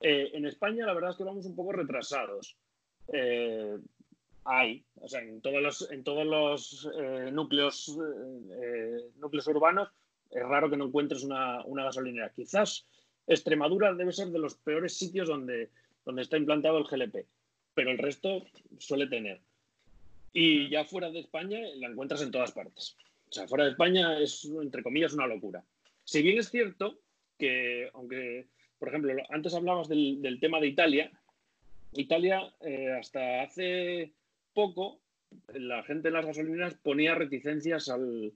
en 0.00 0.44
España 0.46 0.86
la 0.86 0.94
verdad 0.94 1.10
es 1.10 1.16
que 1.16 1.24
vamos 1.24 1.46
un 1.46 1.54
poco 1.54 1.72
retrasados. 1.72 2.56
Eh, 3.12 3.78
hay, 4.44 4.84
o 4.96 5.08
sea, 5.08 5.20
en 5.20 5.40
todos 5.40 5.62
los, 5.62 5.90
en 5.90 6.02
todos 6.02 6.26
los 6.26 6.88
eh, 6.98 7.30
núcleos, 7.30 7.96
eh, 8.62 9.10
núcleos 9.18 9.46
urbanos 9.48 9.88
es 10.30 10.42
raro 10.42 10.70
que 10.70 10.76
no 10.76 10.86
encuentres 10.86 11.22
una, 11.22 11.62
gasolinera. 11.66 12.32
Quizás 12.32 12.86
Extremadura 13.26 13.94
debe 13.94 14.12
ser 14.12 14.28
de 14.28 14.38
los 14.38 14.56
peores 14.56 14.96
sitios 14.96 15.28
donde, 15.28 15.70
donde 16.04 16.22
está 16.22 16.36
implantado 16.36 16.78
el 16.78 16.84
GLP, 16.84 17.26
pero 17.74 17.90
el 17.90 17.98
resto 17.98 18.44
suele 18.78 19.06
tener. 19.06 19.40
Y 20.32 20.68
ya 20.68 20.84
fuera 20.84 21.10
de 21.10 21.20
España 21.20 21.58
la 21.76 21.88
encuentras 21.88 22.22
en 22.22 22.30
todas 22.30 22.52
partes. 22.52 22.96
O 23.28 23.32
sea, 23.32 23.48
fuera 23.48 23.64
de 23.64 23.70
España 23.70 24.18
es, 24.18 24.44
entre 24.44 24.82
comillas, 24.82 25.12
una 25.12 25.26
locura. 25.26 25.64
Si 26.04 26.22
bien 26.22 26.38
es 26.38 26.50
cierto 26.50 27.00
que, 27.38 27.90
aunque, 27.94 28.48
por 28.78 28.88
ejemplo, 28.88 29.12
antes 29.30 29.54
hablabas 29.54 29.88
del 29.88 30.38
tema 30.40 30.60
de 30.60 30.68
Italia, 30.68 31.10
Italia, 31.92 32.52
eh, 32.60 32.92
hasta 32.98 33.42
hace 33.42 34.12
poco, 34.54 35.00
la 35.54 35.82
gente 35.82 36.08
en 36.08 36.14
las 36.14 36.26
gasolineras 36.26 36.74
ponía 36.74 37.14
reticencias 37.14 37.88
al, 37.88 38.32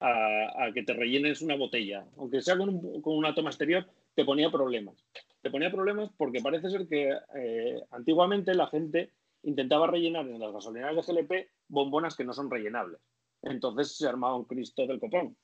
a, 0.00 0.70
que 0.74 0.82
te 0.82 0.92
rellenes 0.92 1.42
una 1.42 1.56
botella. 1.56 2.04
Aunque 2.16 2.42
sea 2.42 2.56
con, 2.56 2.80
una 3.04 3.34
toma 3.34 3.50
exterior, 3.50 3.86
te 4.14 4.24
ponía 4.24 4.50
problemas. 4.50 5.04
Te 5.40 5.50
ponía 5.50 5.70
problemas 5.70 6.10
porque 6.16 6.40
parece 6.40 6.70
ser 6.70 6.86
que 6.86 7.12
eh, 7.34 7.80
antiguamente 7.90 8.54
la 8.54 8.66
gente 8.66 9.10
intentaba 9.42 9.86
rellenar 9.86 10.26
en 10.26 10.38
las 10.38 10.52
gasolineras 10.52 11.06
de 11.06 11.12
GLP 11.12 11.48
bombonas 11.68 12.16
que 12.16 12.24
no 12.24 12.32
son 12.32 12.50
rellenables. 12.50 13.00
Entonces 13.42 13.96
se 13.96 14.08
armaba 14.08 14.36
un 14.36 14.44
Cristo 14.44 14.86
del 14.86 15.00
copón. 15.00 15.36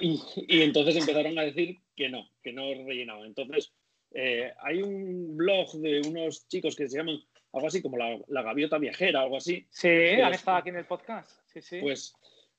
Y, 0.00 0.20
y, 0.48 0.62
entonces 0.62 0.96
empezaron 0.96 1.38
a 1.38 1.42
decir 1.42 1.78
que 1.94 2.08
no, 2.08 2.28
que 2.42 2.52
no 2.52 2.62
rellenaban. 2.86 3.26
Entonces, 3.26 3.72
eh, 4.12 4.52
hay 4.62 4.82
un 4.82 5.36
blog 5.36 5.72
de 5.72 6.00
unos 6.06 6.48
chicos 6.48 6.76
que 6.76 6.88
se 6.88 6.96
llaman 6.96 7.20
algo 7.52 7.66
así 7.66 7.82
como 7.82 7.96
la, 7.96 8.42
gaviota 8.42 8.78
viajera, 8.78 9.22
algo 9.22 9.36
así. 9.36 9.66
Sí, 9.70 9.88
han 9.88 10.32
estado 10.34 10.58
aquí 10.58 10.70
en 10.70 10.76
el 10.76 10.86
podcast. 10.86 11.30
Sí, 11.52 11.60
sí. 11.60 11.80
Pues, 11.80 12.14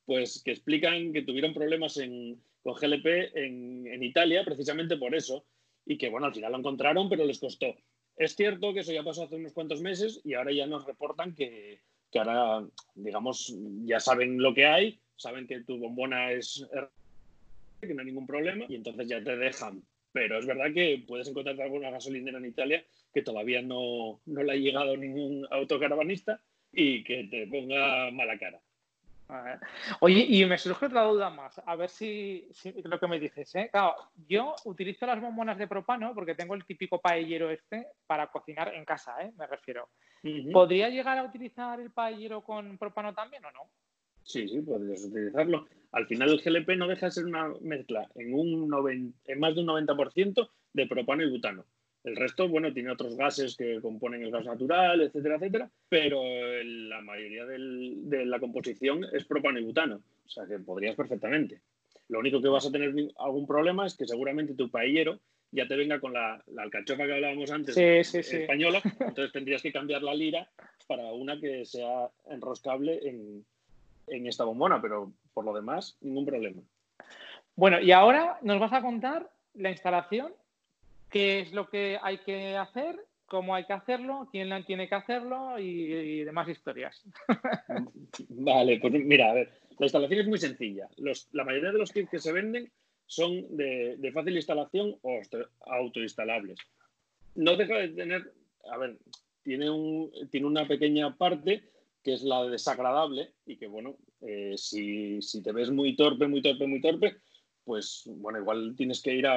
pues 0.06 0.42
que 0.44 0.52
explican 0.52 1.12
que 1.12 1.24
tuvieron 1.24 1.54
problemas 1.54 1.98
en, 1.98 2.42
con 2.62 2.76
GLP 2.76 3.36
en, 3.36 3.88
en, 3.88 4.04
Italia 4.04 4.44
precisamente 4.46 4.98
por 4.98 5.16
eso. 5.16 5.46
Y 5.86 5.98
que 5.98 6.10
bueno, 6.10 6.28
al 6.28 6.34
final 6.34 6.52
lo 6.52 6.60
encontraron, 6.60 7.10
pero 7.10 7.26
les 7.26 7.40
costó. 7.40 7.76
Es 8.18 8.36
cierto 8.36 8.74
que 8.74 8.82
eso 8.82 8.94
ya 8.94 9.04
pasó 9.04 9.24
hace 9.24 9.36
unos 9.36 9.54
cuantos 9.54 9.82
meses 9.82 10.22
y 10.24 10.34
ahora 10.34 10.52
ya 10.52 10.68
nos 10.68 10.86
reportan 10.86 11.36
que, 11.36 11.82
que 12.12 12.20
ahora, 12.20 12.66
digamos, 12.94 13.56
ya 13.84 14.00
saben 14.00 14.42
lo 14.42 14.54
que 14.54 14.66
hay, 14.66 15.00
saben 15.16 15.48
que 15.48 15.62
tu 15.64 15.78
bombona 15.78 16.32
es 16.32 16.66
que 17.82 17.94
no 17.94 18.02
hay 18.02 18.06
ningún 18.08 18.26
problema 18.26 18.66
y 18.68 18.76
entonces 18.76 19.08
ya 19.08 19.24
te 19.24 19.36
dejan 19.36 19.84
pero 20.16 20.40
es 20.40 20.46
verdad 20.46 20.74
que 20.74 21.04
puedes 21.06 21.28
encontrar 21.28 21.60
alguna 21.60 21.92
gasolinera 21.92 22.38
en 22.38 22.46
Italia 22.46 22.86
que 23.14 23.22
todavía 23.22 23.62
no, 23.62 24.22
no 24.26 24.44
le 24.44 24.54
ha 24.54 24.56
llegado 24.56 24.96
ningún 24.96 25.46
autocaravanista 25.52 26.42
y 26.72 27.04
que 27.04 27.26
te 27.26 27.46
ponga 27.48 28.12
mala 28.12 28.40
cara. 28.40 28.62
Oye, 30.02 30.26
y 30.28 30.46
me 30.46 30.58
surge 30.58 30.86
otra 30.86 31.04
duda 31.04 31.30
más, 31.30 31.60
a 31.66 31.76
ver 31.76 31.90
si, 31.90 32.48
lo 32.84 33.00
que 33.00 33.08
me 33.08 33.20
dices. 33.20 33.54
¿eh? 33.56 33.70
Claro, 33.72 33.96
yo 34.28 34.56
utilizo 34.66 35.06
las 35.06 35.20
bombonas 35.20 35.58
de 35.58 35.68
propano 35.68 36.14
porque 36.14 36.36
tengo 36.36 36.54
el 36.54 36.66
típico 36.66 37.02
paellero 37.02 37.50
este 37.50 37.88
para 38.06 38.28
cocinar 38.28 38.74
en 38.74 38.86
casa, 38.86 39.16
¿eh? 39.22 39.32
me 39.38 39.48
refiero. 39.48 39.90
¿Podría 40.52 40.90
llegar 40.90 41.18
a 41.18 41.24
utilizar 41.24 41.80
el 41.80 41.92
paellero 41.92 42.42
con 42.42 42.78
propano 42.78 43.14
también 43.14 43.46
o 43.46 43.52
no? 43.52 43.70
Sí, 44.24 44.48
sí, 44.48 44.62
podrías 44.62 45.04
utilizarlo. 45.04 45.68
Al 45.92 46.08
final 46.08 46.30
el 46.30 46.42
GLP 46.42 46.76
no 46.78 46.88
deja 46.88 47.06
de 47.06 47.12
ser 47.12 47.26
una 47.26 47.54
mezcla 47.62 48.10
en, 48.16 48.34
un 48.34 49.14
en 49.26 49.40
más 49.40 49.56
de 49.56 49.62
un 49.62 49.68
90% 49.68 50.50
de 50.74 50.88
propano 50.88 51.24
y 51.24 51.30
butano. 51.30 51.66
El 52.06 52.16
resto, 52.16 52.48
bueno, 52.48 52.72
tiene 52.72 52.92
otros 52.92 53.18
gases 53.18 53.58
que 53.58 53.82
componen 53.82 54.22
el 54.22 54.32
gas 54.32 54.46
natural, 54.46 55.02
etcétera, 55.02 55.36
etcétera, 55.36 55.70
pero 55.90 56.22
la 56.64 57.02
mayoría 57.02 57.46
de 57.46 58.26
la 58.26 58.40
composición 58.40 59.06
es 59.12 59.26
propano 59.26 59.60
y 59.60 59.64
butano. 59.64 60.02
O 60.26 60.30
sea 60.30 60.46
que 60.46 60.60
podrías 60.60 60.96
perfectamente. 60.96 61.62
Lo 62.10 62.20
único 62.20 62.42
que 62.42 62.48
vas 62.48 62.68
a 62.68 62.72
tener 62.72 62.94
algún 63.18 63.48
problema 63.48 63.88
es 63.88 63.98
que 63.98 64.06
seguramente 64.06 64.54
tu 64.54 64.70
paellero 64.70 65.20
ya 65.52 65.68
te 65.68 65.76
venga 65.76 66.00
con 66.00 66.14
la, 66.14 66.44
alcachofa 66.58 67.06
que 67.06 67.14
hablábamos 67.14 67.50
antes, 67.50 67.76
española, 67.78 68.82
entonces 69.00 69.32
tendrías 69.32 69.62
que 69.62 69.72
cambiar 69.72 70.04
la 70.04 70.14
lira 70.14 70.48
para 70.88 71.12
una 71.14 71.40
que 71.40 71.66
sea 71.66 72.10
enroscable 72.30 73.00
en, 73.08 73.44
en 74.08 74.28
esta 74.28 74.44
bombona, 74.44 74.82
pero 74.82 75.12
por 75.34 75.46
lo 75.46 75.54
demás, 75.54 75.98
ningún 76.02 76.26
problema. 76.26 76.62
Bueno, 77.56 77.80
y 77.80 77.92
ahora 77.92 78.38
nos 78.42 78.60
vas 78.60 78.74
a 78.74 78.82
contar 78.82 79.32
la 79.54 79.72
instalación, 79.72 80.34
qué 81.10 81.40
es 81.42 81.54
lo 81.54 81.70
que 81.70 81.98
hay 82.02 82.20
que 82.20 82.56
hacer, 82.58 83.00
cómo 83.26 83.56
hay 83.56 83.66
que 83.66 83.74
hacerlo, 83.74 84.28
quién 84.32 84.50
tiene 84.66 84.88
que 84.88 84.96
hacerlo 84.96 85.60
y, 85.60 86.24
demás 86.24 86.48
historias. 86.50 87.04
Vale, 88.30 88.80
pues 88.80 88.94
mira, 88.94 89.32
a 89.32 89.34
ver, 89.34 89.52
la 89.80 89.86
instalación 89.86 90.20
es 90.22 90.28
muy 90.28 90.38
sencilla. 90.38 90.88
la 91.32 91.44
mayoría 91.44 91.72
de 91.72 91.80
los 91.80 91.92
kits 91.92 92.10
que 92.10 92.20
se 92.20 92.32
venden 92.32 92.72
son 93.08 93.56
de, 93.56 94.12
fácil 94.14 94.36
instalación 94.36 94.96
o 95.02 95.22
autoinstalables. 95.68 96.60
No 97.36 97.56
deja 97.56 97.78
de 97.78 97.90
tener, 97.90 98.34
a 98.72 98.78
ver, 98.78 98.98
tiene, 99.44 99.70
un, 99.70 100.12
tiene 100.32 100.48
una 100.48 100.68
pequeña 100.68 101.16
parte 101.16 101.70
que 102.04 102.14
es 102.14 102.24
la 102.24 102.44
desagradable 102.46 103.34
y 103.46 103.58
que, 103.58 103.68
bueno, 103.68 103.98
eh, 104.22 104.54
si, 104.58 105.20
te 105.44 105.52
ves 105.52 105.72
muy 105.72 105.96
torpe, 105.96 106.28
muy 106.28 106.42
torpe, 106.42 106.68
muy 106.68 106.80
torpe, 106.80 107.18
pues, 107.64 108.04
bueno, 108.06 108.40
igual 108.40 108.76
tienes 108.78 109.02
que 109.02 109.16
ir 109.16 109.26
a, 109.26 109.36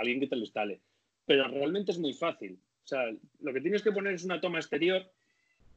alguien 0.00 0.18
que 0.18 0.26
te 0.26 0.34
lo 0.34 0.42
instale. 0.42 0.80
Pero 1.28 1.46
realmente 1.46 1.92
es 1.92 1.98
muy 1.98 2.14
fácil. 2.14 2.58
O 2.84 2.88
sea, 2.88 3.04
lo 3.40 3.52
que 3.52 3.60
tienes 3.60 3.82
que 3.82 3.92
poner 3.92 4.14
es 4.14 4.24
una 4.24 4.40
toma 4.40 4.58
exterior 4.58 5.04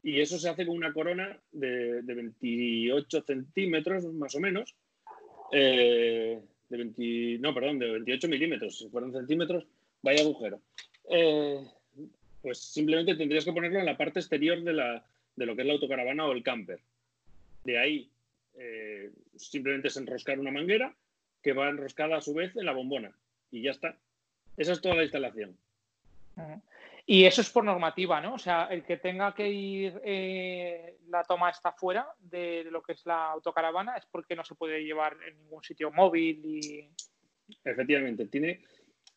y 0.02 0.22
eso 0.22 0.40
se 0.40 0.48
hace 0.48 0.66
con 0.66 0.78
una 0.78 0.94
corona 0.94 1.38
de, 1.52 2.02
28 2.02 3.22
centímetros, 3.22 4.06
más 4.06 4.34
o 4.34 4.40
menos. 4.40 4.74
Eh, 5.52 6.40
de 6.70 6.78
20, 6.78 7.40
no, 7.40 7.54
perdón, 7.54 7.80
de 7.80 7.92
28 7.92 8.30
milímetros. 8.30 8.78
Si 8.78 8.88
fueran 8.88 9.12
centímetros, 9.12 9.68
vaya 10.02 10.22
agujero. 10.22 10.62
Eh, 11.10 11.60
pues 12.42 12.60
simplemente 12.60 13.16
tendrías 13.16 13.44
que 13.44 13.52
ponerlo 13.52 13.80
en 13.80 13.86
la 13.86 13.98
parte 13.98 14.22
exterior 14.22 14.64
de 14.64 14.72
la, 14.72 15.06
de 15.36 15.46
lo 15.46 15.54
que 15.54 15.64
es 15.64 15.68
la 15.68 15.74
autocaravana 15.74 16.26
o 16.26 16.32
el 16.32 16.44
camper. 16.44 16.80
De 17.66 17.78
ahí 17.78 18.10
eh, 18.56 19.12
simplemente 19.36 19.90
es 19.90 19.98
enroscar 19.98 20.40
una 20.40 20.52
manguera 20.52 20.96
que 21.44 21.52
va 21.52 21.70
enroscada 21.70 22.16
a 22.16 22.22
su 22.22 22.34
vez 22.34 22.56
en 22.56 22.66
la 22.66 22.72
bombona 22.72 23.12
y 23.52 23.64
ya 23.64 23.72
está. 23.72 23.98
Esa 24.62 24.74
es 24.74 24.82
toda 24.82 24.94
la 24.94 25.04
instalación. 25.04 25.58
Y 27.08 27.26
eso 27.26 27.42
es 27.42 27.50
por 27.50 27.64
normativa, 27.64 28.22
¿no? 28.22 28.36
O 28.36 28.38
sea, 28.38 28.66
el 28.66 28.84
que 28.84 28.98
tenga 28.98 29.34
que 29.34 29.50
ir, 29.50 30.00
eh, 30.06 30.98
la 31.10 31.24
toma 31.24 31.50
está 31.50 31.72
fuera 31.72 32.08
de 32.20 32.66
lo 32.70 32.84
que 32.84 32.92
es 32.92 33.04
la 33.08 33.32
autocaravana 33.32 33.98
es 33.98 34.06
porque 34.06 34.36
no 34.36 34.44
se 34.44 34.54
puede 34.54 34.84
llevar 34.84 35.18
en 35.28 35.36
ningún 35.40 35.64
sitio 35.64 35.92
móvil 35.92 36.46
y... 36.46 36.90
Efectivamente, 37.64 38.28
tiene, 38.28 38.62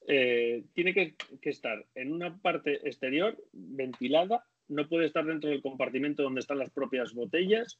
eh, 0.08 0.64
tiene 0.72 0.94
que, 0.94 1.14
estar 1.42 1.84
en 1.94 2.12
una 2.14 2.34
parte 2.38 2.76
exterior 2.88 3.36
ventilada 3.52 4.46
no 4.68 4.88
puede 4.88 5.04
estar 5.04 5.26
dentro 5.26 5.50
del 5.50 5.60
compartimento 5.60 6.22
donde 6.22 6.40
están 6.40 6.58
las 6.58 6.70
propias 6.70 7.12
botellas, 7.12 7.78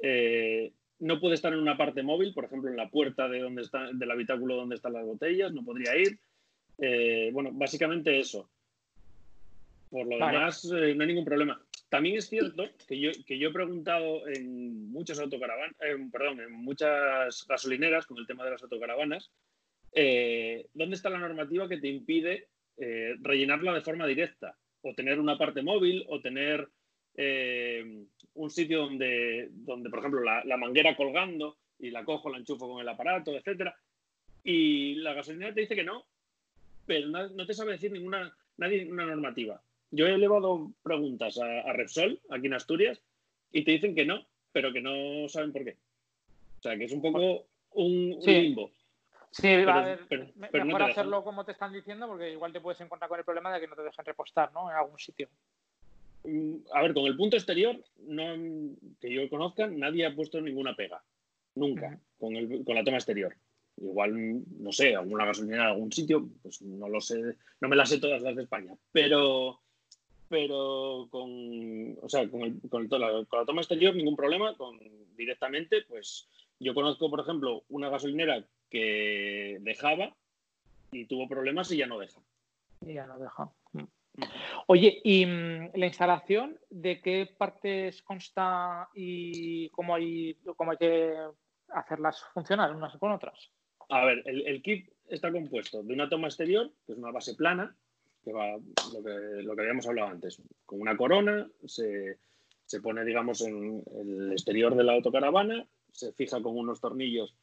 eh, 0.00 0.72
no 0.98 1.20
puede 1.20 1.34
estar 1.34 1.52
en 1.52 1.58
una 1.58 1.76
parte 1.76 2.02
móvil, 2.02 2.32
por 2.32 2.46
ejemplo, 2.46 2.70
en 2.70 2.76
la 2.78 2.88
puerta 2.88 3.28
de 3.28 3.40
donde 3.40 3.60
está, 3.60 3.90
del 3.92 4.10
habitáculo 4.10 4.56
donde 4.56 4.76
están 4.76 4.94
las 4.94 5.04
botellas, 5.04 5.52
no 5.52 5.62
podría 5.62 5.94
ir. 5.94 6.18
Eh, 6.78 7.30
bueno, 7.32 7.50
básicamente 7.52 8.18
eso. 8.18 8.50
Por 9.90 10.06
lo 10.06 10.16
demás, 10.16 10.64
eh, 10.64 10.94
no 10.94 11.02
hay 11.02 11.08
ningún 11.08 11.24
problema. 11.24 11.60
También 11.88 12.16
es 12.16 12.28
cierto 12.28 12.64
que 12.88 12.98
yo, 12.98 13.10
que 13.26 13.38
yo 13.38 13.50
he 13.50 13.52
preguntado 13.52 14.26
en 14.26 14.90
muchas 14.90 15.18
autocaravanas, 15.18 15.76
perdón, 16.10 16.40
en 16.40 16.52
muchas 16.52 17.46
gasolineras 17.46 18.06
con 18.06 18.16
el 18.16 18.26
tema 18.26 18.44
de 18.44 18.52
las 18.52 18.62
autocaravanas, 18.62 19.30
¿dónde 19.92 20.96
está 20.96 21.10
la 21.10 21.18
normativa 21.18 21.68
que 21.68 21.76
te 21.76 21.88
impide 21.88 22.48
rellenarla 23.20 23.74
de 23.74 23.82
forma 23.82 24.06
directa? 24.06 24.56
o 24.82 24.94
tener 24.94 25.18
una 25.18 25.38
parte 25.38 25.62
móvil 25.62 26.04
o 26.08 26.20
tener 26.20 26.68
eh, 27.16 28.04
un 28.34 28.50
sitio 28.50 28.82
donde, 28.82 29.48
donde 29.50 29.90
por 29.90 30.00
ejemplo, 30.00 30.22
la, 30.22 30.56
manguera 30.56 30.96
colgando 30.96 31.58
y 31.78 31.90
la 31.90 32.04
cojo, 32.04 32.30
la 32.30 32.38
enchufo 32.38 32.68
con 32.68 32.80
el 32.80 32.88
aparato, 32.88 33.36
etcétera. 33.36 33.74
Y 34.44 34.96
la 34.96 35.14
gasolinera 35.14 35.54
te 35.54 35.60
dice 35.60 35.76
que 35.76 35.84
no, 35.84 36.04
pero 36.86 37.08
no, 37.08 37.46
te 37.46 37.54
sabe 37.54 37.72
decir 37.72 37.92
ninguna, 37.92 38.34
nadie 38.56 38.90
una 38.90 39.06
normativa. 39.06 39.60
Yo 39.90 40.06
he 40.06 40.14
elevado 40.14 40.72
preguntas 40.82 41.38
a, 41.38 41.72
Repsol, 41.72 42.20
aquí 42.30 42.46
en 42.46 42.54
Asturias, 42.54 43.00
y 43.52 43.64
te 43.64 43.72
dicen 43.72 43.94
que 43.94 44.06
no, 44.06 44.24
pero 44.52 44.72
que 44.72 44.80
no 44.80 45.28
saben 45.28 45.52
por 45.52 45.64
qué. 45.64 45.76
O 46.58 46.62
sea, 46.62 46.76
que 46.76 46.84
es 46.84 46.92
un 46.92 47.02
poco 47.02 47.46
un, 47.72 48.18
limbo. 48.24 48.70
Sí, 49.30 49.64
va 49.64 49.80
a 49.80 49.84
ver, 49.84 50.32
mejor 50.36 50.82
hacerlo 50.82 51.24
como 51.24 51.44
te 51.44 51.52
están 51.52 51.72
diciendo, 51.72 52.06
porque 52.06 52.32
igual 52.32 52.52
te 52.52 52.60
puedes 52.60 52.80
encontrar 52.80 53.08
con 53.08 53.18
el 53.18 53.24
problema 53.24 53.52
de 53.52 53.60
que 53.60 53.66
no 53.66 53.74
te 53.74 53.82
dejan 53.82 54.04
repostar, 54.04 54.52
¿no? 54.52 54.70
En 54.70 54.76
algún 54.76 54.98
sitio. 54.98 55.28
Mm, 56.24 56.56
a 56.72 56.82
ver, 56.82 56.94
con 56.94 57.06
el 57.06 57.16
punto 57.16 57.36
exterior, 57.36 57.76
no, 58.06 58.76
que 59.00 59.12
yo 59.12 59.28
conozca, 59.28 59.66
nadie 59.66 60.06
ha 60.06 60.14
puesto 60.14 60.40
ninguna 60.40 60.74
pega. 60.76 61.02
Nunca, 61.54 61.98
con, 62.18 62.34
el, 62.36 62.64
con 62.64 62.74
la 62.74 62.84
toma 62.84 62.96
exterior. 62.98 63.34
Igual, 63.76 64.42
no 64.60 64.72
sé, 64.72 64.94
alguna 64.94 65.24
gasolinera 65.24 65.64
en 65.64 65.70
algún 65.70 65.92
sitio, 65.92 66.28
pues 66.42 66.62
no 66.62 66.88
lo 66.88 67.00
sé, 67.00 67.36
no 67.60 67.68
me 67.68 67.76
las 67.76 67.88
sé 67.88 67.98
todas 67.98 68.22
las 68.22 68.36
de 68.36 68.42
España, 68.42 68.74
pero, 68.92 69.60
pero 70.28 71.08
con, 71.10 71.98
o 72.00 72.08
sea, 72.08 72.28
con, 72.28 72.60
con, 72.68 72.88
la, 72.88 73.24
con 73.24 73.40
la 73.40 73.46
toma 73.46 73.62
exterior 73.62 73.94
ningún 73.94 74.16
problema, 74.16 74.56
con, 74.56 74.78
directamente, 75.16 75.82
pues 75.88 76.28
yo 76.60 76.74
conozco, 76.74 77.10
por 77.10 77.20
ejemplo, 77.20 77.64
una 77.70 77.88
gasolinera 77.88 78.44
que 78.70 79.58
dejaba 79.62 80.14
y 80.92 81.06
tuvo 81.06 81.28
problemas 81.28 81.70
y 81.72 81.78
ya 81.78 81.86
no 81.86 81.98
deja. 81.98 82.20
Ya 82.82 83.06
no 83.06 83.18
deja. 83.18 83.50
Oye, 84.66 85.00
¿y 85.02 85.24
mm, 85.24 85.70
la 85.74 85.86
instalación 85.86 86.58
de 86.70 87.00
qué 87.00 87.34
partes 87.36 88.02
consta 88.02 88.88
y 88.94 89.68
cómo 89.70 89.94
hay, 89.94 90.36
cómo 90.56 90.72
hay 90.72 90.76
que 90.76 91.16
hacerlas 91.68 92.22
funcionar 92.34 92.74
unas 92.74 92.96
con 92.98 93.12
otras? 93.12 93.50
A 93.92 94.06
ver, 94.06 94.22
el, 94.24 94.62
kit 94.62 94.88
está 95.10 95.30
compuesto 95.30 95.82
de 95.82 95.92
una 95.92 96.08
toma 96.08 96.28
exterior, 96.28 96.70
que 96.86 96.92
es 96.92 96.98
una 96.98 97.10
base 97.10 97.34
plana, 97.34 97.76
que 98.24 98.32
va 98.32 98.56
lo 98.56 99.54
que, 99.54 99.60
habíamos 99.60 99.86
hablado 99.86 100.08
antes, 100.08 100.40
con 100.64 100.80
una 100.80 100.96
corona, 100.96 101.46
se, 101.66 102.16
pone, 102.82 103.04
digamos, 103.04 103.42
en 103.42 103.84
el 103.94 104.32
exterior 104.32 104.74
de 104.76 104.84
la 104.84 104.94
autocaravana, 104.94 105.66
se 105.92 106.10
fija 106.14 106.40
con 106.40 106.56
unos 106.56 106.80
tornillos 106.80 107.34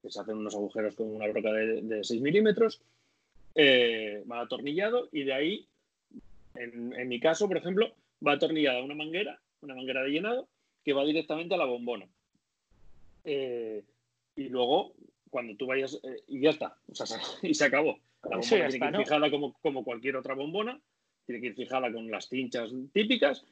que 0.00 0.08
se 0.08 0.20
hacen 0.20 0.36
unos 0.36 0.54
agujeros 0.54 0.94
con 0.94 1.12
una 1.12 1.26
broca 1.26 1.52
de, 1.52 2.04
6 2.04 2.22
milímetros, 2.22 2.80
eh, 3.56 4.22
va 4.30 4.42
atornillado 4.42 5.08
y 5.10 5.24
de 5.24 5.32
ahí 5.32 5.68
en, 6.54 7.08
mi 7.08 7.18
caso, 7.18 7.48
por 7.48 7.56
ejemplo, 7.56 7.92
va 8.24 8.34
atornillada 8.34 8.80
una 8.84 8.94
manguera, 8.94 9.40
una 9.60 9.74
manguera 9.74 10.04
de 10.04 10.10
llenado, 10.10 10.46
que 10.84 10.92
va 10.92 11.04
directamente 11.04 11.56
a 11.56 11.58
la 11.58 11.64
bombona. 11.64 12.06
Eh, 13.24 13.82
y 14.36 14.48
luego, 14.50 14.92
cuando 15.30 15.56
tú 15.56 15.66
vayas, 15.66 16.00
eh, 16.02 16.22
y 16.28 16.40
ya 16.40 16.50
está, 16.50 16.76
o 16.88 16.94
sea, 16.94 17.06
y 17.42 17.54
se 17.54 17.64
acabó. 17.64 17.98
La 18.22 18.38
bombona 18.38 18.68
tiene 18.68 18.78
que 18.78 18.86
ir 18.86 18.96
fijada 18.96 19.30
como, 19.30 19.52
como, 19.60 19.84
cualquier 19.84 20.16
otra 20.16 20.34
bombona, 20.34 20.80
tiene 21.26 21.40
que 21.40 21.48
ir 21.48 21.54
fijada 21.54 21.92
con 21.92 22.10
las 22.10 22.28
cinchas 22.28 22.70
típicas, 22.92 23.44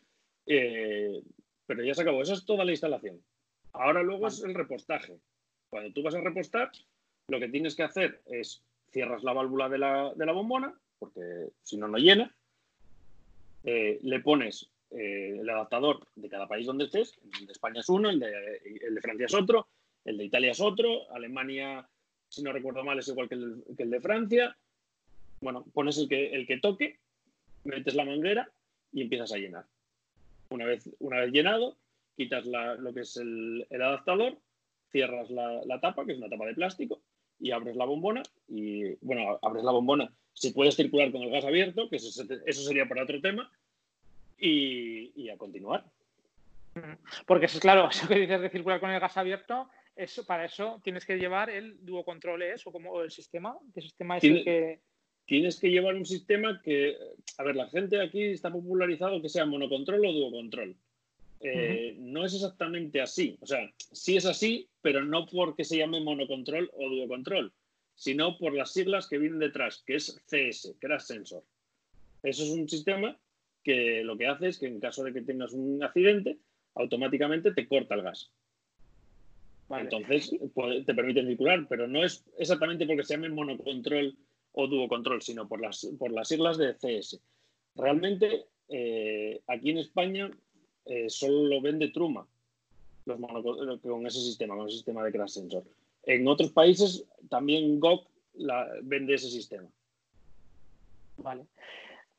eh, 0.47 1.23
pero 1.67 1.85
ya 1.85 1.95
se 1.95 2.03
acabó. 2.03 2.23
Esa 2.23 2.35
es 2.35 2.45
toda 2.45 2.65
la 2.65 2.73
instalación. 2.73 3.23
Ahora 3.73 4.03
luego 4.03 4.27
es 4.29 4.43
el 4.43 4.55
repostaje. 4.55 5.19
Cuando 5.71 5.93
tú 5.93 6.03
vas 6.03 6.15
a 6.15 6.21
repostar, 6.21 6.71
lo 7.29 7.41
que 7.41 7.49
tienes 7.49 7.75
que 7.75 7.83
hacer 7.83 8.23
es 8.27 8.63
cierras 8.91 9.25
la 9.25 9.33
válvula 9.33 9.69
de 9.69 9.79
la, 9.79 10.13
de 10.15 10.27
la 10.27 10.33
bombona, 10.33 10.75
porque 10.99 11.49
si 11.63 11.77
no, 11.77 11.89
no 11.89 11.99
llena, 11.99 12.35
eh, 13.65 13.99
le 14.03 14.21
pones 14.21 14.71
eh, 14.91 15.39
el 15.41 15.49
adaptador 15.51 16.07
de 16.15 16.29
cada 16.29 16.47
país 16.47 16.67
donde 16.67 16.85
estés, 16.85 17.19
el 17.41 17.47
de 17.47 17.53
España 17.53 17.81
es 17.81 17.89
uno, 17.89 18.11
el 18.11 18.21
de, 18.21 19.01
Francia 19.03 19.27
es 19.27 19.35
otro, 19.35 19.67
el 20.05 20.19
de 20.19 20.25
Italia 20.25 20.53
es 20.53 20.61
otro, 20.61 21.11
Alemania, 21.13 21.89
si 22.29 22.43
no 22.43 22.53
recuerdo 22.53 22.85
mal, 22.85 22.99
es 22.99 23.09
igual 23.09 23.29
que 23.29 23.35
el, 23.35 23.91
de 23.91 24.01
Francia. 24.01 24.57
Bueno, 25.41 25.65
pones 25.73 25.99
el 25.99 26.09
que, 26.09 26.35
el 26.35 26.47
que 26.47 26.59
toque, 26.59 26.99
metes 27.65 27.95
la 27.95 28.05
manguera 28.05 28.51
y 28.93 29.03
empiezas 29.03 29.33
a 29.33 29.39
llenar. 29.39 29.67
Una 30.51 30.67
vez, 30.67 30.89
una 30.99 31.21
vez 31.21 31.33
llenado, 31.33 31.77
quitas 32.17 32.47
lo 32.47 32.93
que 32.93 33.01
es 33.01 33.17
el, 33.17 33.67
adaptador, 33.71 34.39
cierras 34.91 35.31
la, 35.31 35.65
la, 35.65 35.81
tapa, 35.81 36.05
que 36.05 36.13
es 36.13 36.19
una 36.19 36.29
tapa 36.29 36.47
de 36.47 36.55
plástico, 36.55 37.03
y 37.41 37.51
abres 37.51 37.77
la 37.77 37.85
bombona. 37.85 38.23
Y 38.49 38.95
bueno, 39.01 39.39
abres 39.43 39.65
la 39.65 39.73
bombona 39.73 40.13
si 40.35 40.51
puedes 40.51 40.75
circular 40.75 41.11
con 41.13 41.23
el 41.23 41.31
gas 41.31 41.45
abierto, 41.45 41.89
que 41.89 41.97
eso, 41.97 42.11
sería 42.13 42.87
para 42.87 43.05
otro 43.05 43.21
tema, 43.21 43.51
y, 44.37 45.29
a 45.31 45.39
continuar. 45.39 45.85
Porque 47.27 47.47
es 47.47 47.59
claro, 47.61 47.89
eso 47.91 48.07
que 48.07 48.17
dices 48.17 48.41
de 48.41 48.51
circular 48.51 48.81
con 48.81 48.91
el 48.91 49.01
gas 49.01 49.17
abierto, 49.17 49.71
eso, 49.97 50.27
para 50.27 50.45
eso 50.45 50.81
tienes 50.83 51.05
que 51.05 51.17
llevar 51.17 51.51
el 51.51 51.85
duocontrol 51.85 52.43
¿es? 52.43 52.67
o 52.67 52.73
como 52.73 53.03
el 53.03 53.11
sistema, 53.11 53.57
¿qué 53.75 53.81
sistema 53.81 54.19
es 54.19 54.25
el 54.25 54.45
que 54.45 54.81
tienes 55.27 55.59
que 55.59 55.71
llevar 55.71 55.95
un 55.95 56.05
sistema 56.05 56.61
que, 56.63 56.97
a 57.39 57.43
ver, 57.45 57.57
la 57.57 57.69
gente 57.69 58.01
aquí 58.01 58.23
está 58.25 58.53
popularizado 58.53 59.23
que 59.23 59.29
sea 59.29 59.47
monocontrol 59.47 60.05
o 60.05 60.13
duocontrol. 60.13 60.77
Eh, 61.41 61.95
no 61.99 62.25
es 62.25 62.35
exactamente 62.35 63.01
así. 63.01 63.37
O 63.41 63.47
sea, 63.47 63.71
sí 63.77 64.17
es 64.17 64.27
así, 64.27 64.69
pero 64.83 65.05
no 65.05 65.27
porque 65.27 65.65
se 65.65 65.79
llame 65.79 66.01
monocontrol 66.01 66.71
o 66.75 66.89
duocontrol 66.89 67.53
sino 67.95 68.37
por 68.39 68.55
las 68.55 68.73
siglas 68.73 69.09
que 69.09 69.19
vienen 69.19 69.39
detrás, 69.39 69.83
que 69.87 69.97
es 69.97 70.21
CS, 70.27 70.75
Crash 70.81 71.03
Sensor. 71.03 71.45
Eso 72.23 72.43
es 72.43 72.51
un 72.51 72.69
sistema 72.69 73.19
que 73.63 74.03
lo 74.05 74.17
que 74.17 74.27
hace 74.27 74.49
es 74.49 74.59
que 74.59 74.67
en 74.67 74.81
caso 74.81 75.05
de 75.05 75.13
que 75.13 75.23
tengas 75.23 75.53
un 75.53 75.83
accidente, 75.83 76.39
automáticamente 76.75 77.53
te 77.53 77.69
corta 77.69 77.95
el 77.95 78.03
gas. 78.03 78.31
Entonces 79.71 80.31
te 80.87 80.95
permite 80.95 81.25
circular, 81.25 81.67
pero 81.69 81.89
no 81.89 82.05
es 82.05 82.25
exactamente 82.39 82.87
porque 82.87 83.05
se 83.05 83.15
llame 83.15 83.31
monocontrol 83.31 84.17
o 84.53 84.67
duocontrol, 84.67 85.23
sino 85.23 85.49
por 85.49 85.61
las, 85.61 85.87
por 85.99 86.13
las 86.13 86.29
siglas 86.29 86.59
de 86.59 86.75
CS. 86.75 87.21
Realmente 87.75 88.47
eh, 88.69 89.41
aquí 89.47 89.71
en 89.71 89.79
España 89.79 90.31
eh, 90.87 91.09
solo 91.09 91.49
lo 91.49 91.61
vende 91.61 91.89
Truma 91.89 92.27
los 93.07 93.81
con 93.81 94.07
ese 94.07 94.21
sistema, 94.21 94.57
con 94.57 94.67
el 94.67 94.73
sistema 94.73 95.05
de 95.05 95.13
crash 95.13 95.31
sensor. 95.31 95.65
En 96.05 96.27
otros 96.27 96.51
países 96.51 97.05
también 97.29 97.81
GOG 97.81 98.07
vende 98.83 99.15
ese 99.15 99.29
sistema. 99.29 99.69
Vale. 101.19 101.45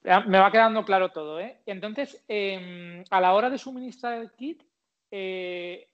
Me 0.03 0.38
va 0.38 0.51
quedando 0.51 0.86
claro 0.86 1.10
todo. 1.10 1.39
¿eh? 1.39 1.58
Entonces, 1.65 2.23
em, 2.27 3.03
a 3.10 3.19
la 3.19 3.34
hora 3.34 3.49
de 3.49 3.58
suministrar 3.58 4.21
el 4.21 4.31
kit, 4.31 4.62
eh, 5.12 5.88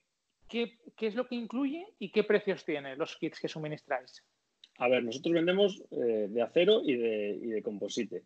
¿qué, 0.52 1.08
es 1.08 1.14
lo 1.14 1.26
que 1.26 1.34
incluye 1.34 1.86
y 1.98 2.10
qué 2.10 2.24
precios 2.24 2.64
tiene 2.64 2.96
los 2.96 3.16
kits 3.16 3.40
que 3.40 3.48
suministráis? 3.48 4.22
A 4.78 4.88
ver, 4.88 5.02
nosotros 5.02 5.34
vendemos 5.34 5.82
eh, 5.90 6.28
de 6.28 6.42
acero 6.42 6.82
y 6.84 6.96
de, 6.96 7.62
composite. 7.62 8.22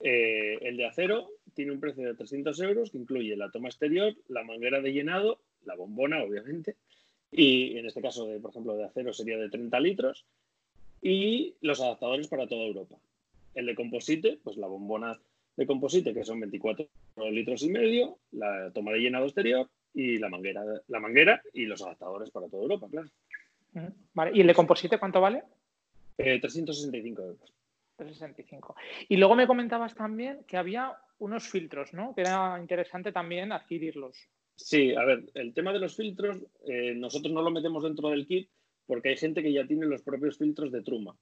Eh, 0.00 0.58
el 0.60 0.76
de 0.76 0.86
acero 0.86 1.30
tiene 1.54 1.72
un 1.72 1.80
precio 1.80 2.06
de 2.06 2.14
300 2.14 2.60
euros 2.60 2.90
que 2.90 2.98
incluye 2.98 3.36
la 3.36 3.50
toma 3.50 3.68
exterior, 3.68 4.14
la 4.28 4.44
manguera 4.44 4.80
de 4.80 4.92
llenado, 4.92 5.40
la 5.64 5.74
bombona, 5.74 6.22
obviamente, 6.22 6.76
y 7.32 7.76
en 7.78 7.86
este 7.86 8.02
caso, 8.02 8.26
de, 8.26 8.38
por 8.38 8.50
ejemplo, 8.50 8.76
de 8.76 8.84
acero 8.84 9.12
sería 9.12 9.36
de 9.36 9.48
30 9.48 9.80
litros, 9.80 10.24
y 11.02 11.54
los 11.60 11.80
adaptadores 11.80 12.28
para 12.28 12.46
toda 12.46 12.64
Europa. 12.64 12.96
El 13.54 13.66
de 13.66 13.74
composite, 13.74 14.38
pues 14.42 14.56
la 14.56 14.66
bombona 14.66 15.18
de 15.56 15.66
composite, 15.66 16.12
que 16.12 16.24
son 16.24 16.40
24 16.40 16.86
litros 17.30 17.62
y 17.62 17.70
medio, 17.70 18.18
la 18.32 18.70
toma 18.72 18.92
de 18.92 19.00
llenado 19.00 19.24
exterior 19.24 19.68
y 19.96 20.18
la 20.18 20.28
manguera, 20.28 20.62
la 20.88 21.00
manguera 21.00 21.42
y 21.54 21.64
los 21.64 21.80
adaptadores 21.80 22.30
para 22.30 22.48
toda 22.48 22.64
Europa, 22.64 22.86
claro. 22.90 23.08
Vale. 24.12 24.30
¿Y 24.34 24.42
el 24.42 24.46
de 24.46 24.54
composite 24.54 24.98
cuánto 24.98 25.22
vale? 25.22 25.42
365 26.18 27.22
eh, 27.22 27.24
euros. 27.24 27.52
365. 27.96 28.76
Y 29.08 29.16
luego 29.16 29.34
me 29.34 29.46
comentabas 29.46 29.94
también 29.94 30.44
que 30.46 30.58
había 30.58 30.92
unos 31.18 31.48
filtros, 31.48 31.94
¿no? 31.94 32.14
Que 32.14 32.20
era 32.20 32.58
interesante 32.60 33.10
también 33.10 33.52
adquirirlos. 33.52 34.18
Sí, 34.54 34.94
a 34.94 35.02
ver, 35.04 35.24
el 35.32 35.54
tema 35.54 35.72
de 35.72 35.78
los 35.78 35.96
filtros, 35.96 36.38
eh, 36.66 36.94
nosotros 36.94 37.32
no 37.32 37.40
lo 37.40 37.50
metemos 37.50 37.82
dentro 37.82 38.10
del 38.10 38.26
kit 38.26 38.50
porque 38.86 39.08
hay 39.08 39.16
gente 39.16 39.42
que 39.42 39.52
ya 39.52 39.66
tiene 39.66 39.86
los 39.86 40.02
propios 40.02 40.36
filtros 40.36 40.70
de 40.72 40.82
Truma. 40.82 41.16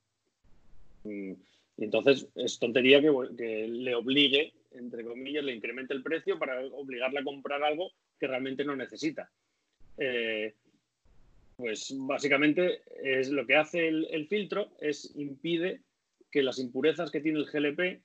Mm, 1.05 1.33
y 1.77 1.85
entonces 1.85 2.29
es 2.35 2.59
tontería 2.59 3.01
que, 3.01 3.69
le 3.69 3.95
obligue, 3.95 4.53
entre 4.73 5.05
comillas, 5.05 5.45
le 5.45 5.55
incremente 5.55 5.95
el 5.95 6.03
precio 6.03 6.41
para 6.41 6.61
obligarle 6.67 7.21
a 7.21 7.25
comprar 7.25 7.63
algo 7.63 7.93
que 8.25 8.29
realmente 8.29 8.65
no 8.65 8.75
necesita. 8.75 9.31
Eh, 9.99 10.55
pues 11.57 11.95
básicamente 11.95 12.81
es 13.03 13.29
lo 13.29 13.47
que 13.47 13.57
hace 13.57 13.87
el, 13.87 14.27
filtro 14.29 14.71
es 14.81 15.15
impide 15.15 15.83
que 16.31 16.43
las 16.43 16.59
impurezas 16.59 17.11
que 17.11 17.21
tiene 17.21 17.41
el 17.41 17.45
GLP 17.45 18.01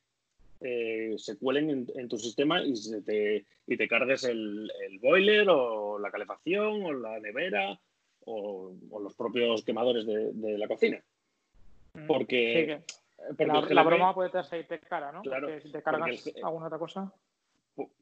eh, 0.62 1.16
se 1.18 1.38
cuelen 1.38 1.88
en, 1.96 2.10
tu 2.10 2.18
sistema 2.20 2.62
y, 2.62 2.74
te, 3.02 3.46
y 3.66 3.78
te 3.78 3.88
cargues 3.88 4.26
el, 4.26 4.70
boiler 5.02 5.48
o 5.50 5.98
la 5.98 6.12
calefacción 6.12 6.84
o 6.84 6.92
la 6.92 7.18
nevera 7.20 7.80
o, 8.26 8.74
los 9.02 9.16
propios 9.16 9.64
quemadores 9.64 10.06
de, 10.06 10.58
la 10.58 10.68
cocina. 10.68 11.02
Mm, 11.94 12.08
porque, 12.08 12.82
la, 13.38 13.84
broma 13.84 14.14
puede 14.14 14.44
ser 14.44 14.68
cara, 14.82 15.14
¿no? 15.14 15.22
Claro, 15.22 15.48
si 15.62 15.72
te 15.72 15.82
cargas 15.82 16.30
alguna 16.44 16.66
otra 16.66 16.78
cosa. 16.78 17.14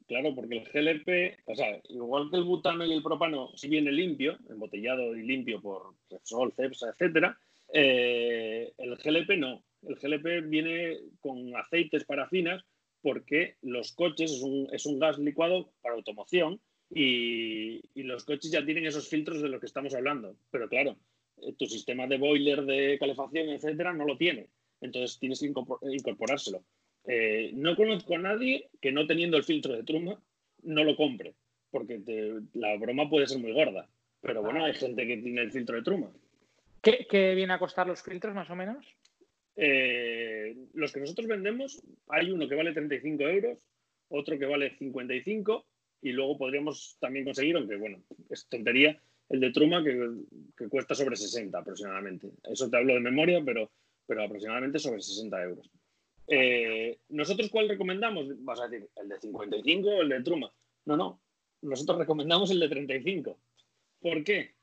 Claro, 0.08 0.34
porque 0.34 0.58
el 0.58 0.64
GLP, 0.64 1.40
o 1.46 1.56
sea, 1.56 1.82
igual 1.90 2.30
que 2.32 2.38
el 2.38 2.46
butano 2.46 2.86
y 2.86 2.94
el 2.94 3.04
propano, 3.04 3.52
si 3.56 3.68
viene 3.68 3.92
limpio, 3.92 4.38
embotellado 4.50 5.16
y 5.16 5.24
limpio 5.24 5.62
por 5.62 5.96
Repsol, 6.10 6.54
Cepsa, 6.54 6.90
etcétera, 6.90 7.38
eh, 7.74 8.72
el 8.78 8.96
GLP 8.96 9.38
no. 9.38 9.64
El 9.82 9.96
GLP 9.96 10.48
viene 10.48 10.98
con 11.20 11.54
aceites 11.56 12.06
parafinas 12.06 12.64
porque 13.02 13.58
los 13.62 13.92
coches 13.92 14.32
es 14.32 14.42
un, 14.42 14.70
es 14.72 14.86
un 14.86 14.98
gas 15.00 15.20
licuado 15.20 15.72
para 15.82 15.96
automoción 15.96 16.62
y, 16.90 17.82
y, 17.94 18.04
los 18.04 18.24
coches 18.24 18.50
ya 18.50 18.66
tienen 18.66 18.86
esos 18.86 19.10
filtros 19.10 19.42
de 19.42 19.50
los 19.50 19.60
que 19.60 19.66
estamos 19.66 19.94
hablando. 19.94 20.38
Pero 20.50 20.70
claro, 20.70 20.98
eh, 21.42 21.54
tu 21.58 21.66
sistema 21.66 22.08
de 22.08 22.18
boiler, 22.18 22.64
de 22.64 22.98
calefacción, 22.98 23.50
etcétera, 23.50 23.94
no 23.94 24.06
lo 24.06 24.18
tiene. 24.18 24.48
Entonces 24.82 25.20
tienes 25.20 25.40
que 25.40 25.52
incorporárselo. 25.92 26.64
Eh, 27.08 27.52
no 27.54 27.76
conozco 27.76 28.16
a 28.16 28.20
nadie 28.20 28.70
que 28.82 28.92
no 28.92 29.08
teniendo 29.08 29.38
el 29.38 29.44
filtro 29.46 29.74
de 29.74 29.84
Truma 29.84 30.22
no 30.64 30.84
lo 30.84 30.96
compre, 30.98 31.36
porque 31.72 32.02
la 32.54 32.76
broma 32.76 33.10
puede 33.10 33.28
ser 33.28 33.40
muy 33.40 33.54
gorda. 33.54 33.88
Pero 34.22 34.42
bueno, 34.42 34.66
hay 34.66 34.74
gente 34.74 35.08
que 35.08 35.18
tiene 35.18 35.42
el 35.42 35.52
filtro 35.52 35.78
de 35.78 35.84
Truma. 35.84 36.12
¿Qué, 36.82 37.08
qué 37.10 37.34
viene 37.34 37.54
a 37.54 37.60
costar 37.60 37.88
los 37.88 38.02
filtros 38.02 38.36
más 38.36 38.50
o 38.50 38.56
menos? 38.56 38.86
Eh, 39.56 40.56
los 40.74 40.92
que 40.92 41.00
nosotros 41.00 41.28
vendemos, 41.28 41.82
hay 42.10 42.32
uno 42.32 42.48
que 42.48 42.56
vale 42.56 42.74
35 42.74 43.24
euros, 43.24 43.58
otro 44.10 44.38
que 44.38 44.46
vale 44.46 44.76
55 44.78 45.66
y 46.02 46.12
luego 46.12 46.38
podríamos 46.38 46.98
también 47.00 47.26
conseguir, 47.26 47.56
aunque 47.56 47.76
bueno, 47.78 48.04
es 48.30 48.48
tontería, 48.48 49.00
el 49.30 49.40
de 49.40 49.52
Truma 49.52 49.84
que, 49.84 50.10
que 50.58 50.68
cuesta 50.68 50.94
sobre 50.94 51.16
60 51.16 51.58
aproximadamente. 51.58 52.28
Eso 52.44 52.70
te 52.70 52.78
hablo 52.78 52.94
de 52.94 53.00
memoria, 53.00 53.42
pero, 53.44 53.72
pero 54.06 54.24
aproximadamente 54.24 54.80
sobre 54.80 55.02
60 55.02 55.44
euros. 55.44 55.72
Eh, 56.28 57.00
¿Nosotros 57.10 57.50
cuál 57.50 57.70
recomendamos? 57.70 58.28
Vas 58.44 58.60
a 58.60 58.68
decir, 58.68 58.90
¿el 58.98 59.10
de 59.10 59.20
55 59.20 59.90
o 59.90 60.02
el 60.02 60.10
de 60.10 60.24
Truma? 60.24 60.52
No, 60.86 60.98
no. 60.98 61.22
Nosotros 61.62 61.98
recomendamos 61.98 62.52
el 62.52 62.60
de 62.60 62.70
35. 62.70 63.40
¿Por 64.02 64.24
qué? 64.24 64.56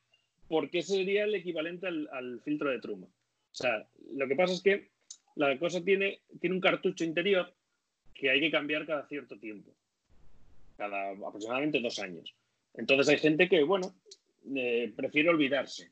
Porque 0.48 0.82
sería 0.82 1.24
el 1.24 1.34
equivalente 1.34 1.86
al, 1.86 2.40
filtro 2.44 2.70
de 2.70 2.80
Truma. 2.80 3.06
O 3.06 3.54
sea, 3.54 3.88
lo 4.12 4.28
que 4.28 4.36
pasa 4.36 4.52
es 4.52 4.62
que 4.62 4.90
la 5.36 5.58
cosa 5.58 5.82
tiene, 5.82 6.20
tiene 6.40 6.56
un 6.56 6.60
cartucho 6.60 7.04
interior 7.04 7.52
que 8.12 8.30
hay 8.30 8.40
que 8.40 8.50
cambiar 8.50 8.86
cada 8.86 9.06
cierto 9.08 9.38
tiempo, 9.38 9.74
cada 10.76 11.10
aproximadamente 11.10 11.80
dos 11.80 11.98
años. 11.98 12.34
Entonces 12.74 13.08
hay 13.08 13.18
gente 13.18 13.48
que, 13.48 13.62
bueno, 13.62 13.94
eh, 14.54 14.92
prefiere 14.94 15.30
olvidarse 15.30 15.90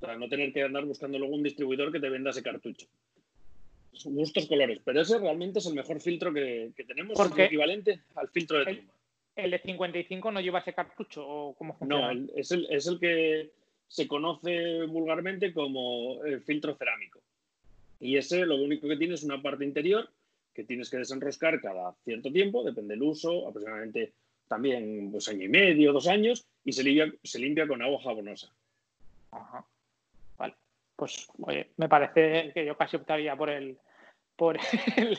para 0.00 0.16
no 0.16 0.28
tener 0.28 0.52
que 0.52 0.62
andar 0.62 0.84
buscando 0.84 1.18
luego 1.18 1.34
un 1.34 1.42
distribuidor 1.42 1.92
que 1.92 2.00
te 2.00 2.08
venda 2.08 2.30
ese 2.30 2.42
cartucho. 2.42 2.86
Gustos 4.04 4.46
colores, 4.46 4.80
pero 4.84 5.00
ese 5.00 5.18
realmente 5.18 5.58
es 5.58 5.66
el 5.66 5.74
mejor 5.74 6.00
filtro 6.00 6.32
que, 6.32 6.70
que 6.76 6.84
tenemos, 6.84 7.16
Porque 7.16 7.32
es 7.32 7.38
el 7.38 7.46
equivalente 7.46 8.00
al 8.14 8.28
filtro 8.28 8.58
de 8.58 8.70
el, 8.70 8.76
Truma. 8.78 8.92
¿El 9.36 9.50
de 9.50 9.58
55 9.58 10.30
no 10.30 10.40
lleva 10.40 10.60
ese 10.60 10.72
cartucho 10.72 11.26
o 11.26 11.54
cómo 11.54 11.74
funciona? 11.74 12.14
No, 12.14 12.28
es, 12.36 12.50
el, 12.50 12.66
es 12.70 12.86
el 12.86 12.98
que 13.00 13.50
se 13.88 14.06
conoce 14.06 14.84
vulgarmente 14.84 15.52
como 15.52 16.22
el 16.24 16.42
filtro 16.42 16.74
cerámico. 16.76 17.20
Y 18.00 18.16
ese 18.16 18.46
lo 18.46 18.56
único 18.56 18.86
que 18.86 18.96
tiene 18.96 19.14
es 19.14 19.24
una 19.24 19.42
parte 19.42 19.64
interior 19.64 20.08
que 20.54 20.64
tienes 20.64 20.90
que 20.90 20.98
desenroscar 20.98 21.60
cada 21.60 21.94
cierto 22.04 22.32
tiempo, 22.32 22.64
depende 22.64 22.94
del 22.94 23.02
uso, 23.04 23.46
aproximadamente 23.46 24.12
también 24.48 25.10
pues, 25.12 25.28
año 25.28 25.44
y 25.44 25.48
medio, 25.48 25.92
dos 25.92 26.08
años, 26.08 26.46
y 26.64 26.72
se 26.72 26.82
limpia, 26.82 27.12
se 27.22 27.38
limpia 27.38 27.68
con 27.68 27.80
agua 27.80 28.02
jabonosa. 28.02 28.52
Ajá. 29.30 29.64
Pues, 30.98 31.28
oye, 31.38 31.70
me 31.76 31.88
parece 31.88 32.52
que 32.52 32.66
yo 32.66 32.76
casi 32.76 32.96
optaría 32.96 33.36
por 33.36 33.50
el 33.50 33.78
por 34.36 34.56
el, 34.96 35.18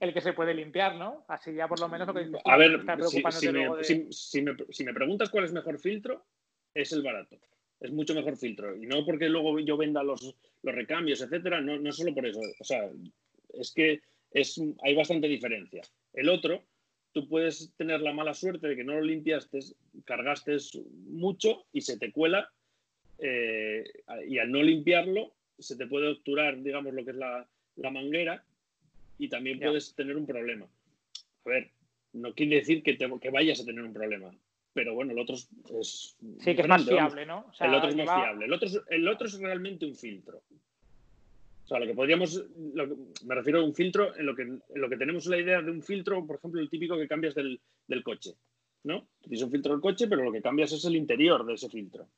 el 0.00 0.14
que 0.14 0.20
se 0.20 0.32
puede 0.32 0.54
limpiar, 0.54 0.96
¿no? 0.96 1.24
Así 1.28 1.54
ya 1.54 1.68
por 1.68 1.80
lo 1.80 1.88
menos 1.88 2.08
lo 2.08 2.14
que 2.14 2.30
A 2.44 2.56
ver, 2.56 2.80
si, 3.08 3.22
si, 3.30 3.52
me, 3.52 3.76
de... 3.76 3.84
si, 4.12 4.42
me, 4.42 4.56
si 4.70 4.84
me 4.84 4.92
preguntas 4.92 5.30
cuál 5.30 5.44
es 5.44 5.52
mejor 5.52 5.78
filtro, 5.78 6.26
es 6.74 6.92
el 6.92 7.02
barato 7.02 7.38
es 7.82 7.90
mucho 7.90 8.14
mejor 8.14 8.36
filtro. 8.36 8.76
Y 8.76 8.86
no 8.86 9.04
porque 9.04 9.28
luego 9.28 9.58
yo 9.58 9.76
venda 9.76 10.02
los, 10.02 10.34
los 10.62 10.74
recambios, 10.74 11.20
etcétera, 11.20 11.60
no, 11.60 11.78
no 11.78 11.92
solo 11.92 12.14
por 12.14 12.26
eso. 12.26 12.40
O 12.60 12.64
sea, 12.64 12.88
es 13.54 13.72
que 13.72 14.00
es, 14.30 14.60
hay 14.82 14.94
bastante 14.94 15.26
diferencia. 15.26 15.82
El 16.12 16.28
otro, 16.28 16.62
tú 17.12 17.28
puedes 17.28 17.74
tener 17.76 18.00
la 18.00 18.12
mala 18.12 18.34
suerte 18.34 18.68
de 18.68 18.76
que 18.76 18.84
no 18.84 18.94
lo 18.94 19.02
limpiaste, 19.02 19.58
cargaste 20.04 20.56
mucho 21.08 21.66
y 21.72 21.80
se 21.80 21.98
te 21.98 22.12
cuela. 22.12 22.48
Eh, 23.18 23.84
y 24.26 24.38
al 24.38 24.50
no 24.50 24.62
limpiarlo, 24.62 25.32
se 25.58 25.76
te 25.76 25.86
puede 25.86 26.08
obturar, 26.08 26.62
digamos, 26.62 26.92
lo 26.92 27.04
que 27.04 27.10
es 27.10 27.16
la, 27.16 27.46
la 27.76 27.90
manguera 27.90 28.44
y 29.18 29.28
también 29.28 29.58
yeah. 29.58 29.68
puedes 29.68 29.94
tener 29.94 30.16
un 30.16 30.26
problema. 30.26 30.66
A 31.44 31.48
ver, 31.48 31.70
no 32.12 32.34
quiere 32.34 32.56
decir 32.56 32.82
que, 32.82 32.94
te, 32.94 33.08
que 33.20 33.30
vayas 33.30 33.60
a 33.60 33.64
tener 33.64 33.82
un 33.82 33.92
problema 33.92 34.32
pero 34.74 34.94
bueno, 34.94 35.12
el 35.12 35.18
otro 35.18 35.34
es. 35.34 35.48
es 35.70 36.16
sí, 36.38 36.54
que 36.54 36.62
es 36.62 36.68
más 36.68 36.84
fiable, 36.84 37.26
¿no? 37.26 37.46
O 37.50 37.54
sea, 37.54 37.66
el 37.66 37.74
otro 37.74 37.90
es 37.90 37.96
más 37.96 38.08
va... 38.08 38.20
fiable. 38.20 38.46
El 38.46 38.52
otro 38.52 38.68
es, 38.68 38.80
el 38.88 39.08
otro 39.08 39.26
es 39.26 39.38
realmente 39.38 39.84
un 39.84 39.94
filtro. 39.94 40.42
O 41.64 41.66
sea, 41.66 41.78
lo 41.78 41.86
que 41.86 41.94
podríamos. 41.94 42.42
Lo 42.74 42.88
que, 42.88 42.96
me 43.24 43.34
refiero 43.34 43.60
a 43.60 43.64
un 43.64 43.74
filtro 43.74 44.16
en 44.16 44.26
lo, 44.26 44.34
que, 44.34 44.42
en 44.42 44.62
lo 44.74 44.88
que 44.88 44.96
tenemos 44.96 45.26
la 45.26 45.38
idea 45.38 45.60
de 45.60 45.70
un 45.70 45.82
filtro, 45.82 46.26
por 46.26 46.36
ejemplo, 46.36 46.60
el 46.60 46.70
típico 46.70 46.96
que 46.96 47.08
cambias 47.08 47.34
del, 47.34 47.60
del 47.86 48.02
coche. 48.02 48.34
¿No? 48.84 49.06
Tienes 49.20 49.42
un 49.42 49.50
filtro 49.50 49.72
del 49.72 49.80
coche, 49.80 50.08
pero 50.08 50.24
lo 50.24 50.32
que 50.32 50.42
cambias 50.42 50.72
es 50.72 50.84
el 50.84 50.96
interior 50.96 51.46
de 51.46 51.54
ese 51.54 51.68
filtro. 51.68 52.08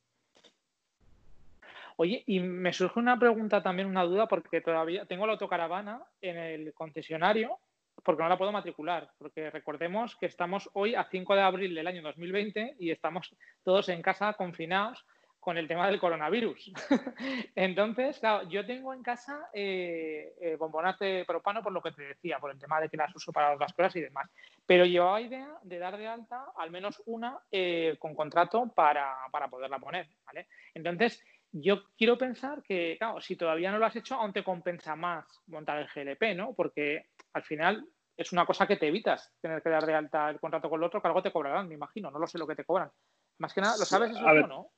Oye, 1.96 2.24
y 2.26 2.40
me 2.40 2.72
surge 2.72 2.98
una 2.98 3.18
pregunta 3.18 3.62
también, 3.62 3.88
una 3.88 4.04
duda, 4.04 4.26
porque 4.26 4.60
todavía 4.60 5.06
tengo 5.06 5.26
la 5.26 5.32
autocaravana 5.32 6.02
en 6.20 6.36
el 6.36 6.74
concesionario 6.74 7.58
porque 8.02 8.22
no 8.22 8.28
la 8.28 8.38
puedo 8.38 8.52
matricular, 8.52 9.10
porque 9.18 9.50
recordemos 9.50 10.16
que 10.16 10.26
estamos 10.26 10.68
hoy 10.74 10.94
a 10.94 11.04
5 11.04 11.34
de 11.34 11.42
abril 11.42 11.74
del 11.74 11.86
año 11.86 12.02
2020 12.02 12.76
y 12.78 12.90
estamos 12.90 13.34
todos 13.62 13.88
en 13.88 14.02
casa 14.02 14.32
confinados 14.34 15.06
con 15.44 15.58
el 15.58 15.68
tema 15.68 15.86
del 15.86 16.00
coronavirus. 16.00 16.72
Entonces, 17.54 18.18
claro, 18.18 18.48
yo 18.48 18.64
tengo 18.64 18.94
en 18.94 19.02
casa 19.02 19.50
eh, 19.52 20.34
eh, 20.40 20.56
de 21.00 21.24
propano 21.26 21.62
por 21.62 21.70
lo 21.70 21.82
que 21.82 21.92
te 21.92 22.02
decía, 22.02 22.38
por 22.38 22.50
el 22.50 22.58
tema 22.58 22.80
de 22.80 22.88
que 22.88 22.96
las 22.96 23.14
uso 23.14 23.30
para 23.30 23.54
las 23.54 23.74
cosas 23.74 23.94
y 23.96 24.00
demás. 24.00 24.30
Pero 24.64 24.86
llevaba 24.86 25.20
idea 25.20 25.58
de 25.62 25.78
dar 25.78 25.98
de 25.98 26.08
alta 26.08 26.46
al 26.56 26.70
menos 26.70 27.02
una 27.04 27.38
eh, 27.52 27.96
con 27.98 28.14
contrato 28.14 28.72
para, 28.74 29.14
para, 29.30 29.48
poderla 29.48 29.78
poner, 29.78 30.08
¿vale? 30.24 30.48
Entonces, 30.72 31.22
yo 31.56 31.84
quiero 31.96 32.18
pensar 32.18 32.62
que, 32.64 32.96
claro, 32.98 33.20
si 33.20 33.36
todavía 33.36 33.70
no 33.70 33.78
lo 33.78 33.86
has 33.86 33.94
hecho, 33.94 34.16
aún 34.16 34.32
te 34.32 34.42
compensa 34.42 34.96
más 34.96 35.24
montar 35.46 35.78
el 35.78 35.86
GLP, 35.86 36.34
¿no? 36.34 36.52
Porque 36.52 37.06
al 37.32 37.44
final 37.44 37.86
es 38.16 38.32
una 38.32 38.44
cosa 38.44 38.66
que 38.66 38.76
te 38.76 38.88
evitas 38.88 39.32
tener 39.40 39.62
que 39.62 39.70
dar 39.70 39.86
de 39.86 39.94
alta 39.94 40.30
el 40.30 40.40
contrato 40.40 40.68
con 40.68 40.80
el 40.80 40.84
otro, 40.84 41.00
que 41.00 41.06
algo 41.06 41.22
te 41.22 41.30
cobrarán, 41.30 41.68
me 41.68 41.74
imagino, 41.74 42.10
no 42.10 42.18
lo 42.18 42.26
sé 42.26 42.38
lo 42.38 42.46
que 42.46 42.56
te 42.56 42.64
cobran. 42.64 42.90
Más 43.38 43.54
que 43.54 43.60
nada, 43.60 43.76
¿lo 43.78 43.84
sabes 43.84 44.10
eso 44.10 44.46
no? 44.48 44.70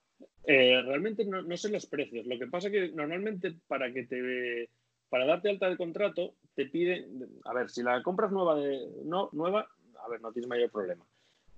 Eh, 0.44 0.80
realmente 0.82 1.24
no, 1.24 1.42
no, 1.42 1.56
sé 1.56 1.70
los 1.70 1.86
precios. 1.86 2.26
Lo 2.26 2.38
que 2.38 2.46
pasa 2.46 2.68
es 2.68 2.72
que 2.72 2.88
normalmente 2.92 3.56
para 3.66 3.90
que 3.92 4.04
te 4.04 4.70
para 5.08 5.24
darte 5.24 5.48
alta 5.48 5.68
de 5.68 5.76
contrato 5.76 6.34
te 6.54 6.66
piden, 6.66 7.40
a 7.44 7.54
ver, 7.54 7.70
si 7.70 7.82
la 7.82 8.02
compras 8.02 8.32
nueva 8.32 8.56
de 8.56 8.86
no 9.04 9.30
nueva, 9.32 9.66
a 10.04 10.08
ver, 10.08 10.20
no 10.20 10.32
tienes 10.32 10.48
mayor 10.48 10.70
problema. 10.70 11.06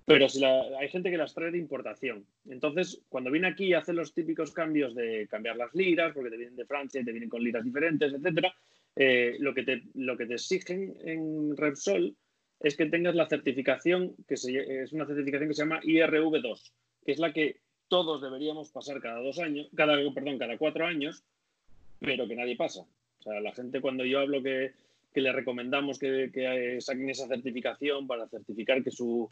Pero 0.09 0.27
si 0.27 0.39
la, 0.39 0.63
hay 0.79 0.89
gente 0.89 1.11
que 1.11 1.17
las 1.17 1.35
trae 1.35 1.51
de 1.51 1.59
importación. 1.59 2.25
Entonces, 2.49 2.99
cuando 3.09 3.29
viene 3.29 3.47
aquí 3.47 3.75
hace 3.75 3.93
los 3.93 4.11
típicos 4.11 4.51
cambios 4.51 4.95
de 4.95 5.27
cambiar 5.29 5.55
las 5.55 5.75
liras, 5.75 6.13
porque 6.15 6.31
te 6.31 6.37
vienen 6.37 6.55
de 6.55 6.65
Francia 6.65 6.99
y 6.99 7.05
te 7.05 7.11
vienen 7.11 7.29
con 7.29 7.43
liras 7.43 7.63
diferentes, 7.63 8.11
etcétera, 8.11 8.51
eh, 8.95 9.35
lo, 9.37 9.53
que 9.53 9.61
te, 9.61 9.83
lo 9.93 10.17
que 10.17 10.25
te 10.25 10.33
exigen 10.33 10.97
en 11.05 11.55
Repsol 11.55 12.15
es 12.59 12.75
que 12.75 12.87
tengas 12.87 13.13
la 13.13 13.29
certificación, 13.29 14.15
que 14.27 14.35
se, 14.35 14.81
es 14.81 14.93
una 14.93 15.05
certificación 15.05 15.47
que 15.47 15.53
se 15.53 15.61
llama 15.61 15.79
IRV2, 15.81 16.71
que 17.05 17.11
es 17.11 17.19
la 17.19 17.31
que 17.31 17.57
todos 17.87 18.19
deberíamos 18.19 18.71
pasar 18.71 18.99
cada 19.01 19.19
dos 19.19 19.37
años, 19.37 19.69
cada, 19.75 19.95
perdón, 20.11 20.39
cada 20.39 20.57
cuatro 20.57 20.87
años, 20.87 21.23
pero 21.99 22.27
que 22.27 22.35
nadie 22.35 22.55
pasa. 22.55 22.81
O 23.19 23.21
sea, 23.21 23.39
la 23.41 23.53
gente 23.53 23.79
cuando 23.79 24.03
yo 24.05 24.21
hablo 24.21 24.41
que, 24.41 24.73
que 25.13 25.21
le 25.21 25.31
recomendamos 25.31 25.99
que, 25.99 26.31
que, 26.33 26.81
saquen 26.81 27.11
esa 27.11 27.27
certificación 27.27 28.07
para 28.07 28.27
certificar 28.27 28.83
que 28.83 28.89
su, 28.89 29.29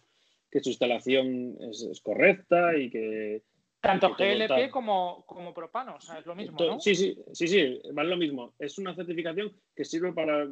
que 0.52 0.60
su 0.60 0.70
instalación 0.70 1.58
es, 1.62 1.82
es 1.84 2.02
correcta 2.02 2.78
y 2.78 2.90
que, 2.90 3.44
tanto 3.80 4.16
GLP 4.16 4.70
como, 4.72 5.24
como 5.26 5.54
propano, 5.54 5.96
o 5.96 6.02
sea, 6.02 6.20
es 6.20 6.26
lo 6.26 6.36
mismo, 6.36 6.58
¿no? 6.60 6.80
Sí, 6.80 6.96
sí, 6.96 7.18
sí, 7.32 7.48
sí, 7.48 7.80
vale 7.94 8.10
lo 8.10 8.18
mismo. 8.18 8.54
Es 8.60 8.78
una 8.78 8.96
certificación 8.96 9.54
que 9.76 9.86
sirve 9.86 10.14
para 10.14 10.46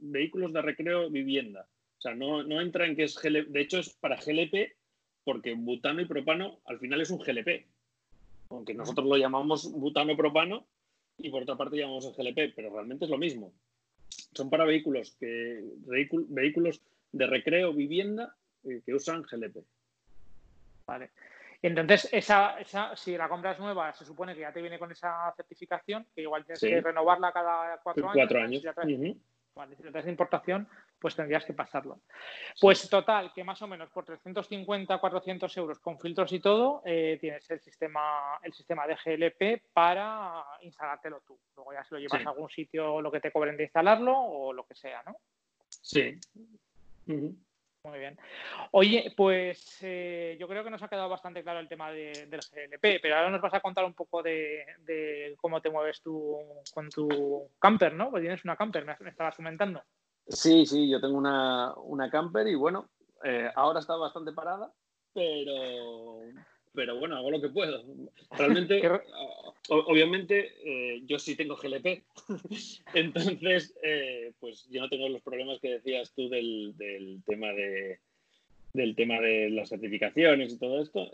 vehículos 0.00 0.52
de 0.52 0.62
recreo 0.62 1.10
vivienda. 1.10 1.66
O 1.98 2.00
sea, 2.00 2.14
no, 2.14 2.42
no 2.42 2.60
entra 2.60 2.86
en 2.86 2.96
que 2.96 3.04
es 3.04 3.16
GLP, 3.16 3.48
de 3.48 3.60
hecho 3.60 3.78
es 3.78 3.90
para 3.90 4.16
GLP 4.16 4.72
porque 5.24 5.54
butano 5.54 6.00
y 6.00 6.06
propano 6.06 6.60
al 6.64 6.78
final 6.78 7.00
es 7.00 7.10
un 7.10 7.18
GLP. 7.18 7.66
Aunque 8.48 8.74
nosotros 8.74 9.06
lo 9.06 9.16
llamamos 9.16 9.70
butano 9.70 10.16
propano 10.16 10.66
y 11.18 11.28
por 11.30 11.42
otra 11.42 11.56
parte 11.56 11.76
llamamos 11.76 12.06
el 12.06 12.14
GLP, 12.14 12.54
pero 12.56 12.72
realmente 12.72 13.04
es 13.04 13.10
lo 13.10 13.18
mismo. 13.18 13.52
Son 14.34 14.48
para 14.48 14.64
vehículos 14.64 15.14
que 15.20 15.62
vehículos 15.86 16.80
de 17.12 17.26
recreo 17.26 17.72
vivienda 17.74 18.34
que 18.62 18.94
usan 18.94 19.22
GLP. 19.22 19.58
Vale. 20.86 21.10
Entonces, 21.62 22.08
esa, 22.12 22.58
esa, 22.58 22.96
si 22.96 23.16
la 23.16 23.28
compra 23.28 23.52
es 23.52 23.58
nueva, 23.58 23.92
se 23.92 24.04
supone 24.04 24.34
que 24.34 24.40
ya 24.40 24.52
te 24.52 24.62
viene 24.62 24.78
con 24.78 24.90
esa 24.90 25.32
certificación, 25.36 26.06
que 26.14 26.22
igual 26.22 26.44
tienes 26.44 26.60
sí. 26.60 26.68
que 26.68 26.80
renovarla 26.80 27.32
cada 27.32 27.78
cuatro 27.82 28.04
años. 28.08 28.16
Cuatro 28.16 28.42
años. 28.42 28.60
Si, 28.60 28.66
la 28.66 28.72
traes, 28.72 28.98
uh 28.98 29.02
-huh. 29.02 29.20
Vale, 29.54 29.76
si 29.76 29.82
traes 29.82 30.04
de 30.04 30.10
importación, 30.10 30.68
pues 30.98 31.16
tendrías 31.16 31.44
que 31.44 31.52
pasarlo. 31.52 32.00
Pues 32.60 32.88
total, 32.88 33.32
que 33.34 33.44
más 33.44 33.60
o 33.62 33.66
menos 33.66 33.90
por 33.90 34.04
350, 34.04 34.98
400 34.98 35.56
euros 35.56 35.78
con 35.80 35.98
filtros 35.98 36.32
y 36.32 36.40
todo, 36.40 36.82
eh, 36.84 37.18
tienes 37.20 37.50
el 37.50 37.60
sistema, 37.60 38.38
el 38.42 38.52
sistema 38.52 38.86
de 38.86 38.96
GLP 38.96 39.62
para 39.72 40.44
instalártelo 40.62 41.22
tú. 41.26 41.38
Luego 41.56 41.72
ya 41.72 41.84
se 41.84 41.94
lo 41.94 42.00
llevas 42.00 42.24
a 42.24 42.30
algún 42.30 42.48
sitio 42.48 43.00
lo 43.00 43.10
que 43.10 43.20
te 43.20 43.32
cobren 43.32 43.56
de 43.56 43.64
instalarlo 43.64 44.16
o 44.16 44.52
lo 44.52 44.64
que 44.64 44.74
sea, 44.74 45.02
¿no? 45.04 45.16
Sí. 45.68 46.18
Muy 47.84 47.98
bien. 47.98 48.18
Oye, 48.72 49.14
pues 49.16 49.78
eh, 49.80 50.36
yo 50.38 50.46
creo 50.46 50.62
que 50.62 50.70
nos 50.70 50.82
ha 50.82 50.88
quedado 50.88 51.08
bastante 51.08 51.42
claro 51.42 51.60
el 51.60 51.68
tema 51.68 51.90
del 51.90 52.28
GLP, 52.28 53.00
pero 53.00 53.16
ahora 53.16 53.30
nos 53.30 53.40
vas 53.40 53.54
a 53.54 53.60
contar 53.60 53.86
un 53.86 53.94
poco 53.94 54.22
de, 54.22 55.34
cómo 55.40 55.62
te 55.62 55.70
mueves 55.70 56.02
tú 56.02 56.36
con 56.74 56.90
tu 56.90 57.48
camper, 57.58 57.94
¿no? 57.94 58.10
Porque 58.10 58.22
tienes 58.22 58.44
una 58.44 58.56
camper, 58.56 58.84
me, 58.84 58.96
estabas 59.08 59.34
comentando. 59.34 59.82
Sí, 60.26 60.66
sí, 60.66 60.90
yo 60.90 61.00
tengo 61.00 61.16
una, 61.16 62.10
camper 62.10 62.48
y 62.48 62.54
bueno, 62.54 62.90
eh, 63.24 63.50
ahora 63.56 63.80
está 63.80 63.96
bastante 63.96 64.32
parada, 64.32 64.70
pero, 65.14 66.20
pero 66.72 66.98
bueno, 66.98 67.16
hago 67.16 67.30
lo 67.30 67.40
que 67.40 67.48
puedo. 67.48 67.84
Realmente, 68.38 68.82
obviamente, 69.68 70.52
eh, 70.64 71.02
yo 71.06 71.18
sí 71.18 71.36
tengo 71.36 71.56
GLP. 71.56 72.02
Entonces, 72.94 73.74
eh, 73.82 74.32
pues 74.40 74.68
yo 74.70 74.80
no 74.80 74.88
tengo 74.88 75.08
los 75.08 75.22
problemas 75.22 75.60
que 75.60 75.70
decías 75.70 76.12
tú 76.14 76.28
del, 76.28 76.74
tema 77.26 77.48
de 77.52 77.98
del 78.72 78.94
tema 78.94 79.18
de 79.18 79.50
las 79.50 79.68
certificaciones 79.68 80.52
y 80.52 80.58
todo 80.58 80.80
esto, 80.80 81.10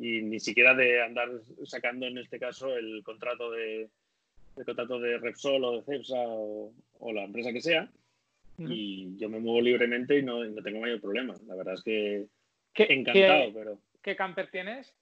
y 0.00 0.22
ni 0.22 0.40
siquiera 0.40 0.74
de 0.74 1.00
andar 1.00 1.28
sacando 1.62 2.04
en 2.06 2.18
este 2.18 2.40
caso 2.40 2.76
el 2.76 3.04
contrato 3.04 3.52
de 3.52 3.88
el 4.56 4.64
contrato 4.64 4.98
de 4.98 5.18
Repsol 5.18 5.62
o 5.62 5.76
de 5.76 5.84
Cepsa 5.84 6.16
o, 6.18 6.72
la 7.12 7.22
empresa 7.22 7.52
que 7.52 7.60
sea, 7.60 7.88
y 8.58 9.16
yo 9.18 9.28
me 9.28 9.38
muevo 9.38 9.60
libremente 9.60 10.18
y 10.18 10.24
no, 10.24 10.40
tengo 10.60 10.80
mayor 10.80 11.00
problema. 11.00 11.36
La 11.46 11.54
verdad 11.54 11.74
es 11.74 11.82
que 11.84 12.26
encantado, 12.74 13.52
pero 13.54 13.78
¿Qué 14.02 14.16
camper 14.16 14.50
tienes? 14.50 14.94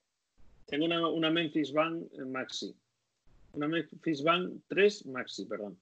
Tengo 0.66 0.86
una, 0.86 1.30
Memphis 1.30 1.72
Van 1.72 2.08
Maxi. 2.26 2.74
Una 3.52 3.68
Memphis 3.68 4.22
Van 4.22 4.62
3 4.68 5.06
Maxi, 5.06 5.46
perdón. 5.46 5.78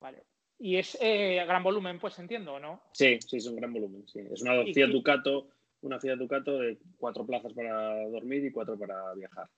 Vale. 0.00 0.22
¿Y 0.58 0.76
es 0.76 0.96
eh, 1.00 1.44
gran 1.46 1.62
volumen, 1.62 1.98
pues 1.98 2.18
entiendo, 2.18 2.58
no? 2.58 2.82
Sí, 2.92 3.18
sí, 3.20 3.36
es 3.36 3.46
un 3.46 3.56
gran 3.56 3.72
volumen. 3.72 4.06
Sí. 4.08 4.20
Es 4.32 4.42
una 4.42 4.64
Fiat 4.64 4.88
Ducato, 4.88 5.48
una 5.82 6.00
Fiat 6.00 6.16
Ducato 6.16 6.58
de 6.58 6.78
cuatro 6.96 7.26
plazas 7.26 7.52
para 7.52 8.08
dormir 8.08 8.44
y 8.44 8.50
cuatro 8.50 8.78
para 8.78 9.14
viajar. 9.14 9.48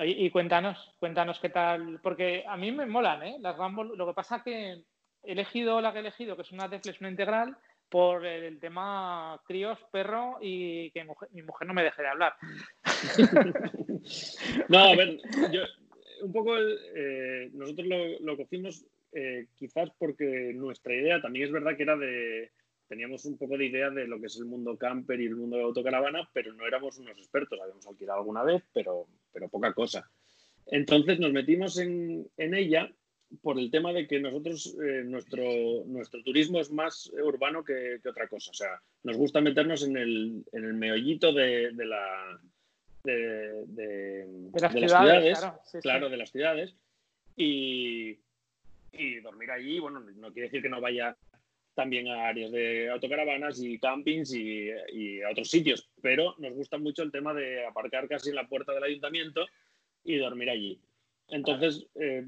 Y, 0.00 0.28
cuéntanos, 0.30 0.92
cuéntanos 0.98 1.38
qué 1.38 1.50
tal, 1.50 2.00
porque 2.02 2.44
a 2.48 2.56
mí 2.56 2.72
me 2.72 2.86
molan, 2.86 3.22
¿eh? 3.22 3.36
Las 3.40 3.56
lo 3.56 4.06
que 4.06 4.12
pasa 4.12 4.42
que 4.42 4.82
he 5.22 5.32
elegido 5.32 5.80
la 5.80 5.92
que 5.92 5.98
he 5.98 6.00
elegido, 6.00 6.34
que 6.34 6.42
es 6.42 6.50
una 6.50 6.68
Deflex, 6.68 7.00
una 7.00 7.10
integral, 7.10 7.56
por 7.94 8.26
el 8.26 8.58
tema 8.58 9.40
críos, 9.46 9.78
perro 9.92 10.38
y 10.40 10.90
que 10.90 11.04
mi 11.30 11.42
mujer, 11.42 11.68
no 11.68 11.74
me 11.74 11.84
deje 11.84 12.02
de 12.02 12.08
hablar. 12.08 12.34
no, 14.68 14.78
a 14.78 14.96
ver, 14.96 15.20
yo, 15.52 15.62
un 16.22 16.32
poco 16.32 16.56
eh, 16.58 17.50
nosotros 17.52 17.86
lo, 18.18 18.36
cogimos 18.36 18.84
eh, 19.12 19.46
quizás 19.54 19.90
porque 19.96 20.52
nuestra 20.56 20.92
idea 20.92 21.22
también 21.22 21.44
es 21.44 21.52
verdad 21.52 21.76
que 21.76 21.84
era 21.84 21.96
de, 21.96 22.50
teníamos 22.88 23.26
un 23.26 23.38
poco 23.38 23.56
de 23.56 23.66
idea 23.66 23.90
de 23.90 24.08
lo 24.08 24.18
que 24.18 24.26
es 24.26 24.38
el 24.38 24.46
mundo 24.46 24.76
camper 24.76 25.20
y 25.20 25.26
el 25.26 25.36
mundo 25.36 25.56
de 25.56 25.62
autocaravana, 25.62 26.28
pero 26.32 26.52
no 26.52 26.66
éramos 26.66 26.98
unos 26.98 27.16
expertos, 27.16 27.60
habíamos 27.60 27.86
alquilado 27.86 28.18
alguna 28.18 28.42
vez, 28.42 28.64
pero, 28.72 29.06
pero 29.32 29.48
poca 29.48 29.72
cosa. 29.72 30.10
Entonces 30.66 31.20
nos 31.20 31.32
metimos 31.32 31.78
en, 31.78 32.26
en 32.38 32.54
ella 32.54 32.90
por 33.42 33.58
el 33.58 33.70
tema 33.70 33.92
de 33.92 34.06
que 34.06 34.20
nosotros, 34.20 34.76
eh, 34.82 35.02
nuestro, 35.04 35.44
nuestro 35.86 36.22
turismo 36.22 36.60
es 36.60 36.70
más 36.70 37.10
urbano 37.22 37.64
que, 37.64 38.00
otra 38.08 38.28
cosa. 38.28 38.50
O 38.50 38.54
sea, 38.54 38.80
nos 39.02 39.16
gusta 39.16 39.40
meternos 39.40 39.82
en 39.84 39.96
el, 39.96 40.44
en 40.52 40.64
el 40.64 40.74
meollito 40.74 41.32
de, 41.32 41.72
la, 41.72 42.40
de, 43.04 44.26
las, 44.52 44.72
ciudades, 44.72 45.38
claro, 45.82 46.08
de 46.08 46.16
las 46.16 46.30
ciudades. 46.30 46.74
Y, 47.36 48.18
y, 48.92 49.20
dormir 49.20 49.50
allí, 49.50 49.78
bueno, 49.78 50.00
no 50.00 50.32
quiere 50.32 50.48
decir 50.48 50.62
que 50.62 50.68
no 50.68 50.80
vaya 50.80 51.16
también 51.74 52.06
a 52.08 52.28
áreas 52.28 52.52
de 52.52 52.88
autocaravanas 52.90 53.60
y 53.60 53.78
campings 53.78 54.32
y, 54.32 54.70
y, 54.92 55.22
a 55.22 55.30
otros 55.30 55.50
sitios, 55.50 55.90
pero 56.00 56.34
nos 56.38 56.52
gusta 56.52 56.78
mucho 56.78 57.02
el 57.02 57.10
tema 57.10 57.34
de 57.34 57.66
aparcar 57.66 58.08
casi 58.08 58.30
en 58.30 58.36
la 58.36 58.48
puerta 58.48 58.72
del 58.72 58.84
ayuntamiento 58.84 59.44
y 60.04 60.16
dormir 60.18 60.50
allí. 60.50 60.80
Entonces, 61.28 61.86
eh, 61.94 62.26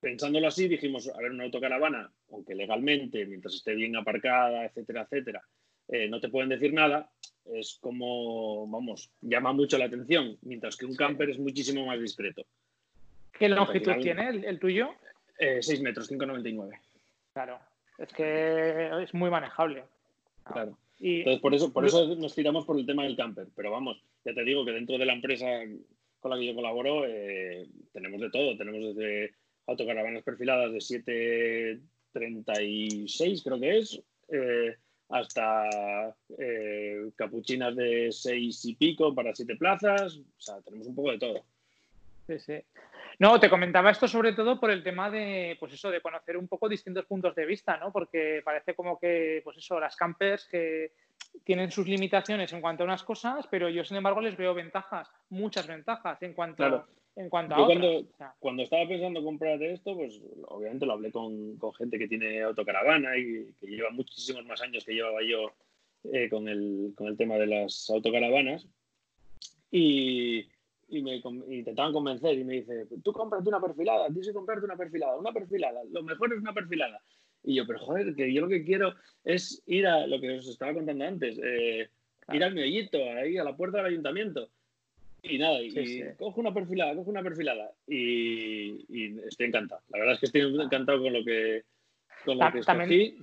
pensándolo 0.00 0.48
así, 0.48 0.68
dijimos, 0.68 1.08
a 1.08 1.18
ver, 1.18 1.30
una 1.30 1.44
autocaravana, 1.44 2.10
aunque 2.30 2.54
legalmente, 2.54 3.24
mientras 3.26 3.54
esté 3.54 3.74
bien 3.74 3.96
aparcada, 3.96 4.64
etcétera, 4.64 5.02
etcétera, 5.02 5.42
eh, 5.88 6.08
no 6.08 6.20
te 6.20 6.28
pueden 6.28 6.48
decir 6.48 6.72
nada, 6.72 7.10
es 7.44 7.78
como, 7.80 8.66
vamos, 8.68 9.10
llama 9.20 9.52
mucho 9.52 9.78
la 9.78 9.86
atención, 9.86 10.38
mientras 10.42 10.76
que 10.76 10.86
un 10.86 10.96
camper 10.96 11.30
es 11.30 11.38
muchísimo 11.38 11.86
más 11.86 12.00
discreto. 12.00 12.44
¿Qué 13.32 13.48
longitud 13.48 13.94
tiene 14.00 14.28
el, 14.28 14.58
tuyo? 14.58 14.90
6 15.38 15.68
eh, 15.68 15.82
metros, 15.82 16.10
5,99. 16.10 16.78
Claro, 17.32 17.58
es 17.98 18.12
que 18.12 19.02
es 19.02 19.14
muy 19.14 19.30
manejable. 19.30 19.84
Claro. 20.44 20.76
Entonces, 21.00 21.40
por 21.40 21.54
eso, 21.54 21.72
por 21.72 21.84
eso 21.84 22.14
nos 22.14 22.34
tiramos 22.34 22.64
por 22.64 22.78
el 22.78 22.86
tema 22.86 23.02
del 23.02 23.16
camper. 23.16 23.48
Pero 23.56 23.72
vamos, 23.72 24.00
ya 24.24 24.32
te 24.32 24.44
digo 24.44 24.64
que 24.64 24.70
dentro 24.70 24.98
de 24.98 25.06
la 25.06 25.14
empresa 25.14 25.46
con 26.22 26.30
la 26.30 26.38
que 26.38 26.46
yo 26.46 26.54
colaboro, 26.54 27.04
eh, 27.06 27.68
tenemos 27.92 28.18
de 28.20 28.30
todo. 28.30 28.56
Tenemos 28.56 28.94
desde 28.94 29.34
autocaravanas 29.66 30.22
perfiladas 30.22 30.72
de 30.72 30.80
736, 30.80 33.42
creo 33.42 33.60
que 33.60 33.78
es, 33.78 34.00
eh, 34.28 34.76
hasta 35.08 36.14
eh, 36.38 37.10
capuchinas 37.16 37.74
de 37.74 38.12
6 38.12 38.64
y 38.66 38.76
pico 38.76 39.12
para 39.14 39.34
7 39.34 39.56
plazas. 39.56 40.16
O 40.16 40.40
sea, 40.40 40.60
tenemos 40.62 40.86
un 40.86 40.94
poco 40.94 41.10
de 41.10 41.18
todo. 41.18 41.44
Sí, 42.28 42.38
sí. 42.38 42.54
No, 43.18 43.38
te 43.38 43.50
comentaba 43.50 43.90
esto 43.90 44.08
sobre 44.08 44.32
todo 44.32 44.58
por 44.58 44.70
el 44.70 44.82
tema 44.82 45.10
de, 45.10 45.56
pues 45.60 45.74
eso, 45.74 45.90
de 45.90 46.00
conocer 46.00 46.36
un 46.36 46.48
poco 46.48 46.68
distintos 46.68 47.04
puntos 47.04 47.34
de 47.34 47.46
vista, 47.46 47.76
¿no? 47.76 47.92
Porque 47.92 48.40
parece 48.44 48.74
como 48.74 48.98
que, 48.98 49.42
pues 49.44 49.58
eso, 49.58 49.78
las 49.78 49.96
campers 49.96 50.46
que 50.46 50.92
tienen 51.44 51.70
sus 51.70 51.88
limitaciones 51.88 52.52
en 52.52 52.60
cuanto 52.60 52.82
a 52.82 52.86
unas 52.86 53.02
cosas, 53.02 53.46
pero 53.50 53.68
yo, 53.68 53.84
sin 53.84 53.96
embargo, 53.96 54.20
les 54.20 54.36
veo 54.36 54.54
ventajas, 54.54 55.10
muchas 55.30 55.66
ventajas 55.66 56.22
en 56.22 56.34
cuanto, 56.34 56.86
en 57.16 57.28
cuanto 57.28 57.54
a 57.54 57.66
cuando, 57.66 58.04
cuando 58.38 58.62
estaba 58.62 58.86
pensando 58.86 59.22
comprar 59.22 59.62
esto, 59.62 59.94
pues 59.94 60.20
obviamente 60.48 60.86
lo 60.86 60.92
hablé 60.92 61.10
con, 61.10 61.58
gente 61.76 61.98
que 61.98 62.08
tiene 62.08 62.42
autocaravana 62.42 63.16
y 63.16 63.52
que 63.60 63.66
lleva 63.66 63.90
muchísimos 63.90 64.44
más 64.46 64.60
años 64.62 64.84
que 64.84 64.94
llevaba 64.94 65.18
yo 65.22 65.52
eh, 66.12 66.28
con, 66.28 66.48
el, 66.48 66.92
con 66.96 67.08
el 67.08 67.16
tema 67.16 67.36
de 67.36 67.46
las 67.46 67.90
autocaravanas. 67.90 68.66
Y, 69.70 70.46
y 70.88 71.02
me 71.02 71.22
intentaban 71.48 71.92
convencer 71.92 72.38
y 72.38 72.44
me 72.44 72.54
dice, 72.54 72.86
tú 73.02 73.12
cómprate 73.12 73.48
una 73.48 73.60
perfilada, 73.60 74.06
tienes 74.08 74.28
que 74.28 74.34
comprarte 74.34 74.66
una 74.66 74.76
perfilada, 74.76 75.16
una 75.16 75.32
perfilada, 75.32 75.80
lo 75.90 76.02
mejor 76.02 76.32
es 76.34 76.38
una 76.38 76.52
perfilada. 76.52 77.00
Y 77.44 77.56
yo, 77.56 77.66
pero 77.66 77.78
joder, 77.80 78.14
que 78.14 78.32
yo 78.32 78.42
lo 78.42 78.48
que 78.48 78.64
quiero 78.64 78.94
es 79.24 79.62
ir 79.66 79.86
a 79.86 80.06
lo 80.06 80.20
que 80.20 80.38
os 80.38 80.48
estaba 80.48 80.74
contando 80.74 81.04
antes, 81.04 81.38
eh, 81.42 81.88
ir 82.32 82.44
al 82.44 82.54
meollito, 82.54 82.98
ahí 82.98 83.36
a 83.36 83.44
la 83.44 83.56
puerta 83.56 83.78
del 83.78 83.86
ayuntamiento. 83.86 84.48
Y 85.24 85.38
nada, 85.38 85.60
y, 85.60 86.02
cojo 86.18 86.40
una 86.40 86.52
perfilada, 86.52 86.94
cojo 86.96 87.10
una 87.10 87.22
perfilada. 87.22 87.70
Y, 87.86 89.18
estoy 89.26 89.46
encantado. 89.46 89.80
La 89.90 89.98
verdad 89.98 90.14
es 90.14 90.20
que 90.20 90.26
estoy 90.26 90.62
encantado 90.62 91.00
con 91.00 91.12
lo 91.12 91.24
que, 91.24 91.62
con 92.24 92.38
lo 92.38 92.52
que 92.52 92.58
escogí. 92.58 93.18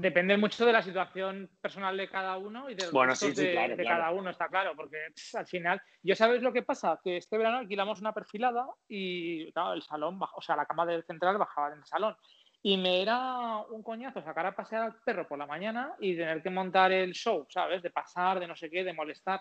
Depende 0.00 0.36
mucho 0.36 0.64
de 0.64 0.72
la 0.72 0.82
situación 0.82 1.50
personal 1.60 1.96
de 1.96 2.08
cada 2.08 2.38
uno 2.38 2.70
y 2.70 2.74
de 2.74 2.84
los 2.84 2.92
bueno, 2.92 3.14
de, 3.14 3.84
cada 3.84 4.12
uno, 4.12 4.30
está 4.30 4.46
claro, 4.46 4.74
porque 4.76 4.96
al 5.34 5.46
final, 5.46 5.82
¿yo 6.04 6.14
sabes 6.14 6.40
lo 6.40 6.52
que 6.52 6.62
pasa? 6.62 7.00
Que 7.02 7.16
este 7.16 7.36
verano 7.36 7.58
alquilamos 7.58 8.00
una 8.00 8.12
perfilada 8.12 8.64
y 8.86 9.50
claro, 9.50 9.72
el 9.72 9.82
salón, 9.82 10.20
o 10.20 10.40
sea, 10.40 10.54
la 10.54 10.66
cama 10.66 10.86
del 10.86 11.02
central 11.02 11.36
bajaba 11.36 11.72
en 11.72 11.78
el 11.80 11.84
salón. 11.84 12.14
Y 12.62 12.76
me 12.76 13.02
era 13.02 13.58
un 13.70 13.82
coñazo 13.82 14.22
sacar 14.22 14.46
a 14.46 14.56
pasear 14.56 14.82
al 14.82 14.94
perro 15.04 15.28
por 15.28 15.38
la 15.38 15.46
mañana 15.46 15.94
y 16.00 16.16
tener 16.16 16.42
que 16.42 16.50
montar 16.50 16.92
el 16.92 17.12
show, 17.12 17.46
¿sabes? 17.48 17.82
De 17.82 17.90
pasar, 17.90 18.40
de 18.40 18.46
no 18.46 18.56
sé 18.56 18.68
qué, 18.68 18.82
de 18.82 18.92
molestar, 18.92 19.40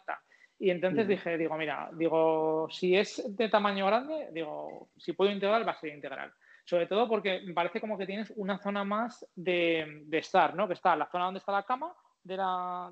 Y 0.60 0.70
entonces 0.70 1.08
dije, 1.08 1.38
digo, 1.38 1.58
mira, 1.58 1.90
digo, 1.94 2.68
si 2.70 2.96
es 2.96 3.24
de 3.36 3.50
tamaño 3.50 3.88
grande, 3.88 4.30
digo, 4.32 4.90
si 4.98 5.14
puedo 5.14 5.32
integrar, 5.32 5.68
va 5.68 5.72
a 5.72 5.80
ser 5.80 5.94
integral. 5.94 6.32
Sobre 6.64 6.86
todo 6.86 7.08
porque 7.08 7.42
me 7.46 7.54
parece 7.54 7.80
como 7.80 7.98
que 7.98 8.06
tienes 8.06 8.32
una 8.36 8.60
zona 8.60 8.84
más 8.84 9.26
de, 9.36 10.04
de 10.06 10.18
estar, 10.18 10.54
¿no? 10.54 10.68
Que 10.68 10.74
está 10.74 10.96
la 10.96 11.10
zona 11.10 11.26
donde 11.26 11.40
está 11.40 11.52
la 11.52 11.64
cama 11.64 11.94
de, 12.28 12.38
la, 12.38 12.92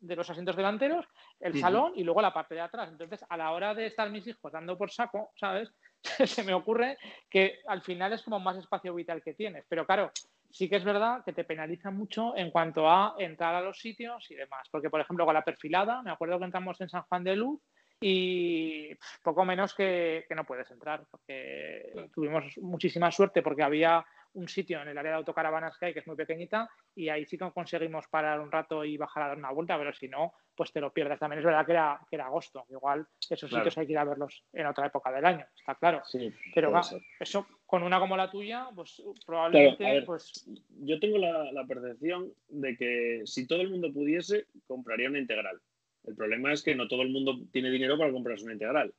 de, 0.00 0.16
los 0.16 0.28
asientos 0.28 0.56
delanteros, 0.56 1.06
el 1.40 1.58
salón 1.60 1.92
y 1.94 2.04
luego 2.04 2.22
la 2.22 2.32
parte 2.32 2.54
de 2.54 2.60
atrás. 2.60 2.88
Entonces, 2.90 3.24
a 3.28 3.36
la 3.36 3.52
hora 3.52 3.74
de 3.74 3.86
estar 3.86 4.10
mis 4.10 4.26
hijos 4.26 4.52
dando 4.52 4.76
por 4.76 4.90
saco, 4.90 5.32
¿sabes? 5.36 5.72
se 6.26 6.44
me 6.44 6.54
ocurre 6.54 6.98
que 7.28 7.60
al 7.66 7.82
final 7.82 8.12
es 8.12 8.22
como 8.22 8.40
más 8.40 8.56
espacio 8.56 8.94
vital 8.94 9.22
que 9.22 9.34
tienes. 9.34 9.64
Pero 9.68 9.86
claro, 9.86 10.10
sí 10.50 10.68
que 10.68 10.76
es 10.76 10.84
verdad 10.84 11.22
que 11.24 11.32
te 11.32 11.44
penaliza 11.44 11.90
mucho 11.90 12.36
en 12.36 12.50
cuanto 12.50 12.88
a 12.88 13.14
entrar 13.18 13.54
a 13.54 13.60
los 13.60 13.78
sitios 13.78 14.30
y 14.30 14.34
demás. 14.34 14.68
Porque, 14.70 14.90
por 14.90 15.00
ejemplo, 15.00 15.24
con 15.24 15.34
la 15.34 15.44
perfilada, 15.44 16.02
me 16.02 16.10
acuerdo 16.10 16.38
que 16.38 16.44
entramos 16.44 16.80
en 16.80 16.88
San 16.88 17.02
Juan 17.02 17.24
de 17.24 17.36
Luz 17.36 17.60
y 18.00 18.90
poco 19.22 19.44
menos 19.44 19.74
que, 19.74 20.24
no 20.34 20.44
puedes 20.44 20.70
entrar. 20.70 21.04
Porque 21.10 22.08
tuvimos 22.14 22.44
muchísima 22.58 23.10
suerte 23.10 23.42
porque 23.42 23.62
había 23.62 24.04
un 24.38 24.48
sitio 24.48 24.80
en 24.80 24.88
el 24.88 24.98
área 24.98 25.12
de 25.12 25.18
autocaravanas 25.18 25.76
que 25.76 25.86
hay, 25.86 25.92
que 25.92 26.00
es 26.00 26.06
muy 26.06 26.16
pequeñita, 26.16 26.70
y 26.94 27.08
ahí 27.08 27.24
sí 27.26 27.36
que 27.36 27.50
conseguimos 27.50 28.06
parar 28.08 28.40
un 28.40 28.50
rato 28.50 28.84
y 28.84 28.96
bajar 28.96 29.24
a 29.24 29.28
dar 29.28 29.38
una 29.38 29.50
vuelta, 29.50 29.76
pero 29.76 29.92
si 29.92 30.08
no, 30.08 30.32
pues 30.54 30.72
te 30.72 30.80
lo 30.80 30.92
pierdes. 30.92 31.18
También 31.18 31.40
es 31.40 31.44
verdad 31.44 31.66
que 31.66 31.72
era, 31.72 32.00
que 32.08 32.16
era 32.16 32.26
agosto, 32.26 32.64
igual 32.70 33.06
esos 33.28 33.50
sitios 33.50 33.76
hay 33.76 33.86
que 33.86 33.92
ir 33.92 33.98
a 33.98 34.04
verlos 34.04 34.44
en 34.52 34.66
otra 34.66 34.86
época 34.86 35.12
del 35.12 35.24
año, 35.24 35.44
está 35.56 35.74
claro. 35.74 36.02
Sí, 36.04 36.32
pero 36.54 36.70
va, 36.70 36.82
eso 37.20 37.46
con 37.66 37.82
una 37.82 37.98
como 38.00 38.16
la 38.16 38.30
tuya, 38.30 38.68
pues 38.74 39.02
probablemente... 39.26 40.02
pues... 40.02 40.48
Yo 40.80 40.98
tengo 40.98 41.18
la, 41.18 41.52
la 41.52 41.66
percepción 41.66 42.32
de 42.48 42.76
que 42.76 43.22
si 43.26 43.46
todo 43.46 43.60
el 43.60 43.70
mundo 43.70 43.92
pudiese, 43.92 44.46
compraría 44.66 45.10
una 45.10 45.18
integral. 45.18 45.60
El 46.04 46.14
problema 46.14 46.52
es 46.52 46.62
que 46.62 46.74
no 46.74 46.88
todo 46.88 47.02
el 47.02 47.10
mundo 47.10 47.38
tiene 47.52 47.70
dinero 47.70 47.98
para 47.98 48.12
comprarse 48.12 48.44
una 48.44 48.54
integral. 48.54 48.94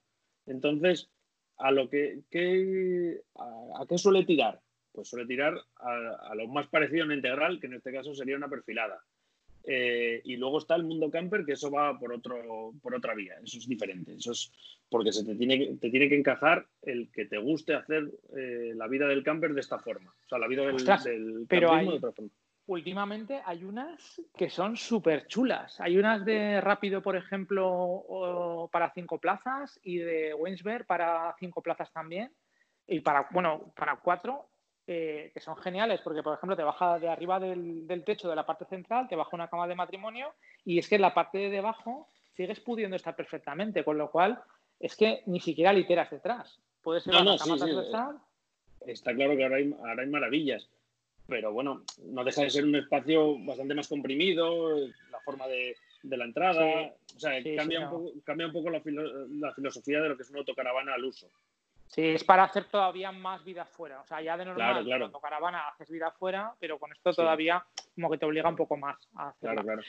Entonces, 0.46 1.10
a 1.58 1.72
lo 1.72 1.90
que, 1.90 2.22
a, 3.36 3.86
qué 3.88 3.98
suele 3.98 4.24
tirar? 4.26 4.62
Pues 4.92 5.08
suele 5.08 5.26
tirar 5.26 5.56
a, 5.78 6.34
lo 6.36 6.48
más 6.48 6.68
parecido 6.68 7.04
a 7.04 7.06
una 7.06 7.16
integral, 7.16 7.60
que 7.60 7.68
en 7.68 7.76
este 7.76 7.92
caso 7.92 8.14
sería 8.14 8.38
una 8.38 8.50
perfilada. 8.50 9.04
Eh, 9.64 10.22
y 10.24 10.38
luego 10.38 10.58
está 10.58 10.76
el 10.76 10.84
mundo 10.84 11.12
camper, 11.12 11.46
que 11.46 11.54
eso 11.54 11.70
va 11.70 11.98
por 12.00 12.14
otro, 12.14 12.74
por 12.82 12.96
otra 12.96 13.14
vía, 13.14 13.36
eso 13.44 13.58
es 13.58 13.68
diferente. 13.68 14.14
Eso 14.14 14.32
es 14.32 14.52
porque 14.90 15.12
se 15.12 15.24
te 15.24 15.36
tiene, 15.36 15.78
te 15.80 15.90
tiene 15.90 16.10
que 16.10 16.18
encajar 16.18 16.66
el 16.82 17.12
que 17.12 17.26
te 17.26 17.38
guste 17.38 17.76
hacer 17.76 18.10
eh, 18.36 18.74
la 18.76 18.88
vida 18.88 19.08
del 19.08 19.24
camper 19.24 19.54
de 19.54 19.62
esta 19.62 19.78
forma. 19.78 20.12
O 20.12 20.30
sea, 20.30 20.40
la 20.40 20.48
vida 20.48 20.66
del, 20.66 20.78
del 20.78 21.46
pero 21.48 21.76
de 21.76 21.88
otra 21.88 22.12
forma 22.12 22.32
últimamente 22.70 23.42
hay 23.46 23.64
unas 23.64 24.22
que 24.36 24.50
son 24.50 24.78
súper 24.78 25.28
chulas. 25.28 25.80
Hay 25.82 25.98
unas 25.98 26.24
de 26.24 26.62
Rápido, 26.62 27.02
por 27.02 27.16
ejemplo, 27.16 28.70
para 28.72 28.92
cinco 28.94 29.18
plazas 29.18 29.80
y 29.84 29.98
de 29.98 30.34
Wensberg 30.36 30.86
para 30.86 31.36
cinco 31.40 31.62
plazas 31.62 31.92
también. 31.92 32.32
Y 32.88 33.02
para, 33.02 33.28
bueno, 33.32 33.74
para 33.76 33.98
cuatro, 33.98 34.49
eh, 34.92 35.30
que 35.32 35.40
son 35.40 35.56
geniales, 35.58 36.02
porque, 36.04 36.24
por 36.24 36.36
ejemplo, 36.36 36.56
te 36.56 36.64
baja 36.64 36.98
de 36.98 37.08
arriba 37.10 37.40
del, 37.40 38.04
techo 38.04 38.28
de 38.28 38.36
la 38.36 38.46
parte 38.46 38.66
central, 38.66 39.08
te 39.08 39.16
baja 39.16 39.36
una 39.36 39.48
cama 39.48 39.68
de 39.68 39.76
matrimonio 39.76 40.34
y 40.66 40.80
es 40.80 40.90
que 40.90 40.96
en 40.96 41.02
la 41.02 41.14
parte 41.14 41.38
de 41.38 41.52
debajo 41.52 42.08
sigues 42.36 42.60
pudiendo 42.60 42.96
estar 42.96 43.16
perfectamente, 43.16 43.84
con 43.84 44.00
lo 44.00 44.10
cual 44.10 44.42
es 44.80 44.96
que 44.96 45.22
ni 45.28 45.40
siquiera 45.40 45.74
literas 45.74 46.10
detrás. 46.10 46.60
Puedes 46.82 47.04
ser 47.04 47.14
una 47.14 47.38
cama 47.38 47.58
transversal. 47.58 48.18
Está 48.88 49.14
claro 49.14 49.38
que 49.38 49.44
ahora 49.44 49.58
hay 49.58 50.08
maravillas 50.08 50.68
pero 51.30 51.54
bueno, 51.54 51.84
no 52.06 52.24
deja 52.24 52.42
de 52.42 52.50
ser 52.50 52.66
un 52.66 52.76
espacio 52.76 53.38
bastante 53.46 53.76
más 53.76 53.88
comprimido, 53.88 54.76
la 55.12 55.20
forma 55.24 55.48
de, 55.48 55.76
la 56.02 56.26
entrada, 56.26 56.92
o 57.16 57.20
sea, 57.20 57.32
cambia, 57.56 57.82
un 57.82 57.90
poco, 57.90 58.14
cambia, 58.24 58.48
un 58.48 58.54
poco, 58.54 58.70
la, 58.72 58.82
filosofía 59.54 60.02
de 60.02 60.10
lo 60.10 60.18
que 60.18 60.24
es 60.24 60.30
una 60.32 60.40
autocaravana 60.40 60.96
al 60.96 61.06
uso. 61.06 61.30
Sí, 61.90 62.06
es 62.06 62.24
para 62.24 62.44
hacer 62.44 62.66
todavía 62.66 63.12
más 63.12 63.44
vida 63.44 63.66
fuera. 63.66 64.00
O 64.02 64.06
sea, 64.06 64.22
ya 64.22 64.38
de 64.38 64.46
normal, 64.46 64.86
claro, 64.86 65.06
autocaravana 65.06 65.68
haces 65.70 65.90
vida 65.90 66.12
fuera, 66.12 66.54
pero 66.60 66.78
con 66.78 66.92
esto 66.92 67.12
todavía 67.14 67.66
como 67.96 68.12
que 68.12 68.20
te 68.20 68.26
obliga 68.26 68.48
un 68.48 68.56
poco 68.56 68.78
más 68.78 69.10
a 69.16 69.30
hacerla. 69.30 69.64
Claro, 69.64 69.64
claro. 69.64 69.82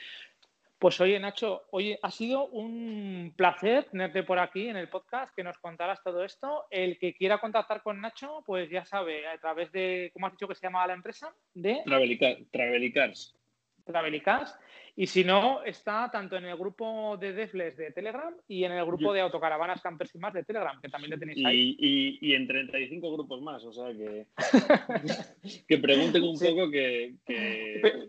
Pues 0.79 0.99
oye, 0.99 1.21
Nacho, 1.21 1.65
oye, 1.73 1.99
ha 2.03 2.11
sido 2.11 2.47
un 2.47 3.35
placer 3.37 3.85
tenerte 3.91 4.23
por 4.23 4.39
aquí 4.39 4.67
en 4.67 4.79
el 4.79 4.89
podcast, 4.89 5.35
que 5.37 5.45
nos 5.45 5.59
contaras 5.59 6.03
todo 6.03 6.25
esto. 6.25 6.65
El 6.71 6.99
que 6.99 7.13
quiera 7.13 7.37
contactar 7.37 7.83
con 7.83 8.01
Nacho, 8.01 8.43
pues 8.47 8.71
ya 8.71 8.87
sabe, 8.87 9.29
a 9.29 9.37
través 9.37 9.71
de, 9.73 10.11
¿cómo 10.15 10.27
has 10.27 10.33
dicho 10.33 10.49
que 10.49 10.55
se 10.55 10.67
llama 10.67 10.87
la 10.87 10.95
empresa? 10.95 11.35
De 11.53 11.83
Travelicars. 11.85 13.37
Travelicars. 13.91 14.57
Y 14.97 15.07
si 15.07 15.25
no, 15.25 15.63
está 15.63 16.11
tanto 16.11 16.37
en 16.37 16.45
el 16.45 16.57
grupo 16.57 17.17
de 17.17 17.33
Defles 17.33 17.77
de 17.77 17.93
Telegram 17.93 18.35
y 18.49 18.65
en 18.65 18.73
el 18.73 18.85
grupo 18.85 19.13
de 19.13 19.21
autocaravanas 19.21 19.81
campers 19.81 20.15
y 20.15 20.19
más 20.19 20.35
de 20.35 20.45
Telegram, 20.45 20.81
que 20.81 20.89
también 20.89 21.13
le 21.13 21.19
tenéis 21.19 21.47
ahí. 21.47 21.77
Y, 21.79 22.35
en 22.35 22.47
35 22.47 23.13
grupos 23.13 23.41
más, 23.41 23.65
o 23.65 23.73
sea 23.73 23.93
que, 23.93 24.27
que 25.69 25.79
pregunten 25.79 26.23
un 26.23 26.39
poco 26.39 26.71
que, 26.71 27.15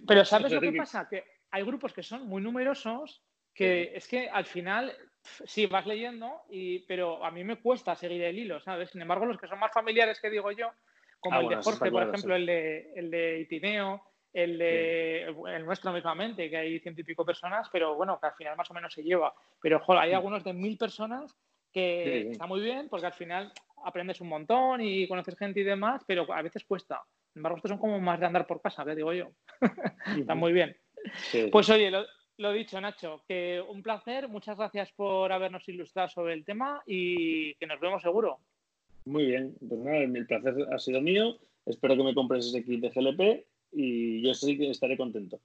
Pero, 0.07 0.25
¿sabes 0.25 0.51
lo 0.51 0.59
que 0.59 0.73
pasa? 0.73 1.07
Que 1.07 1.23
hay 1.51 1.63
grupos 1.63 1.93
que 1.93 2.03
son 2.03 2.27
muy 2.27 2.41
numerosos 2.41 3.21
que 3.53 3.91
es 3.95 4.07
que 4.07 4.29
al 4.29 4.45
final 4.45 4.95
sí 5.23 5.65
vas 5.65 5.85
leyendo, 5.85 6.41
y, 6.49 6.79
pero 6.79 7.23
a 7.23 7.31
mí 7.31 7.43
me 7.43 7.57
cuesta 7.57 7.95
seguir 7.95 8.23
el 8.23 8.39
hilo, 8.39 8.59
¿sabes? 8.61 8.89
Sin 8.89 9.01
embargo, 9.01 9.25
los 9.25 9.37
que 9.37 9.47
son 9.47 9.59
más 9.59 9.71
familiares 9.71 10.19
que 10.19 10.29
digo 10.29 10.51
yo, 10.51 10.71
como 11.19 11.37
ah, 11.37 11.41
el 11.41 11.49
de 11.49 11.55
Jorge, 11.57 11.91
por 11.91 12.03
ejemplo, 12.03 12.35
el, 12.35 12.45
de, 12.45 12.93
el 12.95 13.11
de 13.11 13.39
Itineo, 13.41 14.01
el 14.33 14.57
de 14.57 15.23
el 15.23 15.65
nuestro 15.65 15.91
mismamente, 15.91 16.49
que 16.49 16.57
hay 16.57 16.79
ciento 16.79 17.01
y 17.01 17.03
pico 17.03 17.25
personas, 17.25 17.67
pero 17.71 17.95
bueno, 17.95 18.19
que 18.19 18.27
al 18.27 18.33
final 18.33 18.55
más 18.55 18.71
o 18.71 18.73
menos 18.73 18.93
se 18.93 19.03
lleva. 19.03 19.33
Pero 19.61 19.79
joder, 19.79 20.03
hay 20.03 20.13
algunos 20.13 20.43
de 20.43 20.53
mil 20.53 20.77
personas 20.77 21.35
que 21.71 22.31
está 22.31 22.47
muy 22.47 22.61
bien, 22.61 22.87
porque 22.89 23.07
al 23.07 23.13
final 23.13 23.51
aprendes 23.85 24.21
un 24.21 24.29
montón 24.29 24.81
y 24.81 25.07
conoces 25.07 25.37
gente 25.37 25.61
y 25.61 25.63
demás, 25.63 26.03
pero 26.05 26.31
a 26.31 26.41
veces 26.41 26.65
cuesta. 26.65 27.01
Sin 27.31 27.39
embargo, 27.39 27.57
estos 27.57 27.69
son 27.69 27.79
como 27.79 27.99
más 27.99 28.19
de 28.19 28.25
andar 28.25 28.45
por 28.45 28.61
casa, 28.61 28.83
que 28.85 28.95
digo 28.95 29.13
yo. 29.13 29.31
Está 30.17 30.35
muy 30.35 30.51
bien. 30.51 30.75
Pues 31.51 31.69
oye, 31.69 31.91
lo, 32.37 32.51
dicho, 32.51 32.79
Nacho, 32.79 33.23
que 33.27 33.63
un 33.67 33.81
placer, 33.81 34.27
muchas 34.27 34.57
gracias 34.57 34.91
por 34.91 35.31
habernos 35.31 35.67
ilustrado 35.67 36.09
sobre 36.09 36.33
el 36.33 36.45
tema 36.45 36.81
y 36.85 37.55
que 37.55 37.67
nos 37.67 37.79
vemos 37.79 38.01
seguro. 38.01 38.39
Muy 39.05 39.25
bien, 39.25 39.55
pues 39.67 39.79
nada, 39.79 39.97
el 39.97 40.27
placer 40.27 40.53
ha 40.71 40.77
sido 40.77 41.01
mío. 41.01 41.37
Espero 41.65 41.95
que 41.95 42.03
me 42.03 42.13
compres 42.13 42.47
ese 42.47 42.63
kit 42.63 42.81
de 42.81 42.89
GLP 42.89 43.45
y 43.71 44.21
yo 44.25 44.33
sí 44.33 44.57
que 44.57 44.69
estaré 44.69 44.97
contento. 44.97 45.39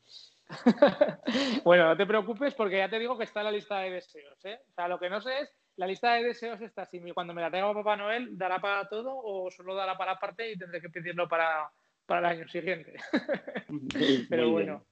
bueno, 1.64 1.88
no 1.88 1.96
te 1.96 2.06
preocupes 2.06 2.54
porque 2.54 2.78
ya 2.78 2.88
te 2.88 2.98
digo 2.98 3.16
que 3.18 3.24
está 3.24 3.40
en 3.40 3.46
la 3.46 3.52
lista 3.52 3.80
de 3.80 3.90
deseos. 3.90 4.44
¿eh? 4.44 4.58
O 4.68 4.72
sea, 4.72 4.88
lo 4.88 4.98
que 4.98 5.10
no 5.10 5.20
sé 5.20 5.40
es, 5.40 5.52
la 5.76 5.86
lista 5.86 6.14
de 6.14 6.24
deseos 6.24 6.60
está 6.60 6.86
si 6.86 7.00
cuando 7.12 7.34
me 7.34 7.42
la 7.42 7.50
traiga 7.50 7.72
Papá 7.74 7.96
Noel, 7.96 8.36
¿dará 8.36 8.60
para 8.60 8.88
todo 8.88 9.14
o 9.16 9.50
solo 9.50 9.74
dará 9.74 9.96
para 9.96 10.18
parte 10.18 10.50
y 10.50 10.56
tendré 10.56 10.80
que 10.80 10.88
pedirlo 10.88 11.28
para, 11.28 11.70
el 12.08 12.24
año 12.24 12.48
siguiente? 12.48 12.94
Pero 14.28 14.50
bueno. 14.50 14.86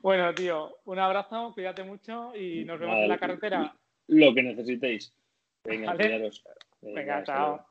Bueno, 0.00 0.32
tío, 0.32 0.76
un 0.84 0.98
abrazo, 0.98 1.52
cuídate 1.52 1.82
mucho 1.82 2.34
y 2.34 2.64
nos 2.64 2.78
vemos 2.78 2.96
en 2.96 3.08
la 3.08 3.18
carretera. 3.18 3.74
Lo 4.06 4.32
que 4.32 4.42
necesitéis. 4.42 5.12
Venga, 5.64 5.94
Venga, 6.82 7.24
chao. 7.24 7.66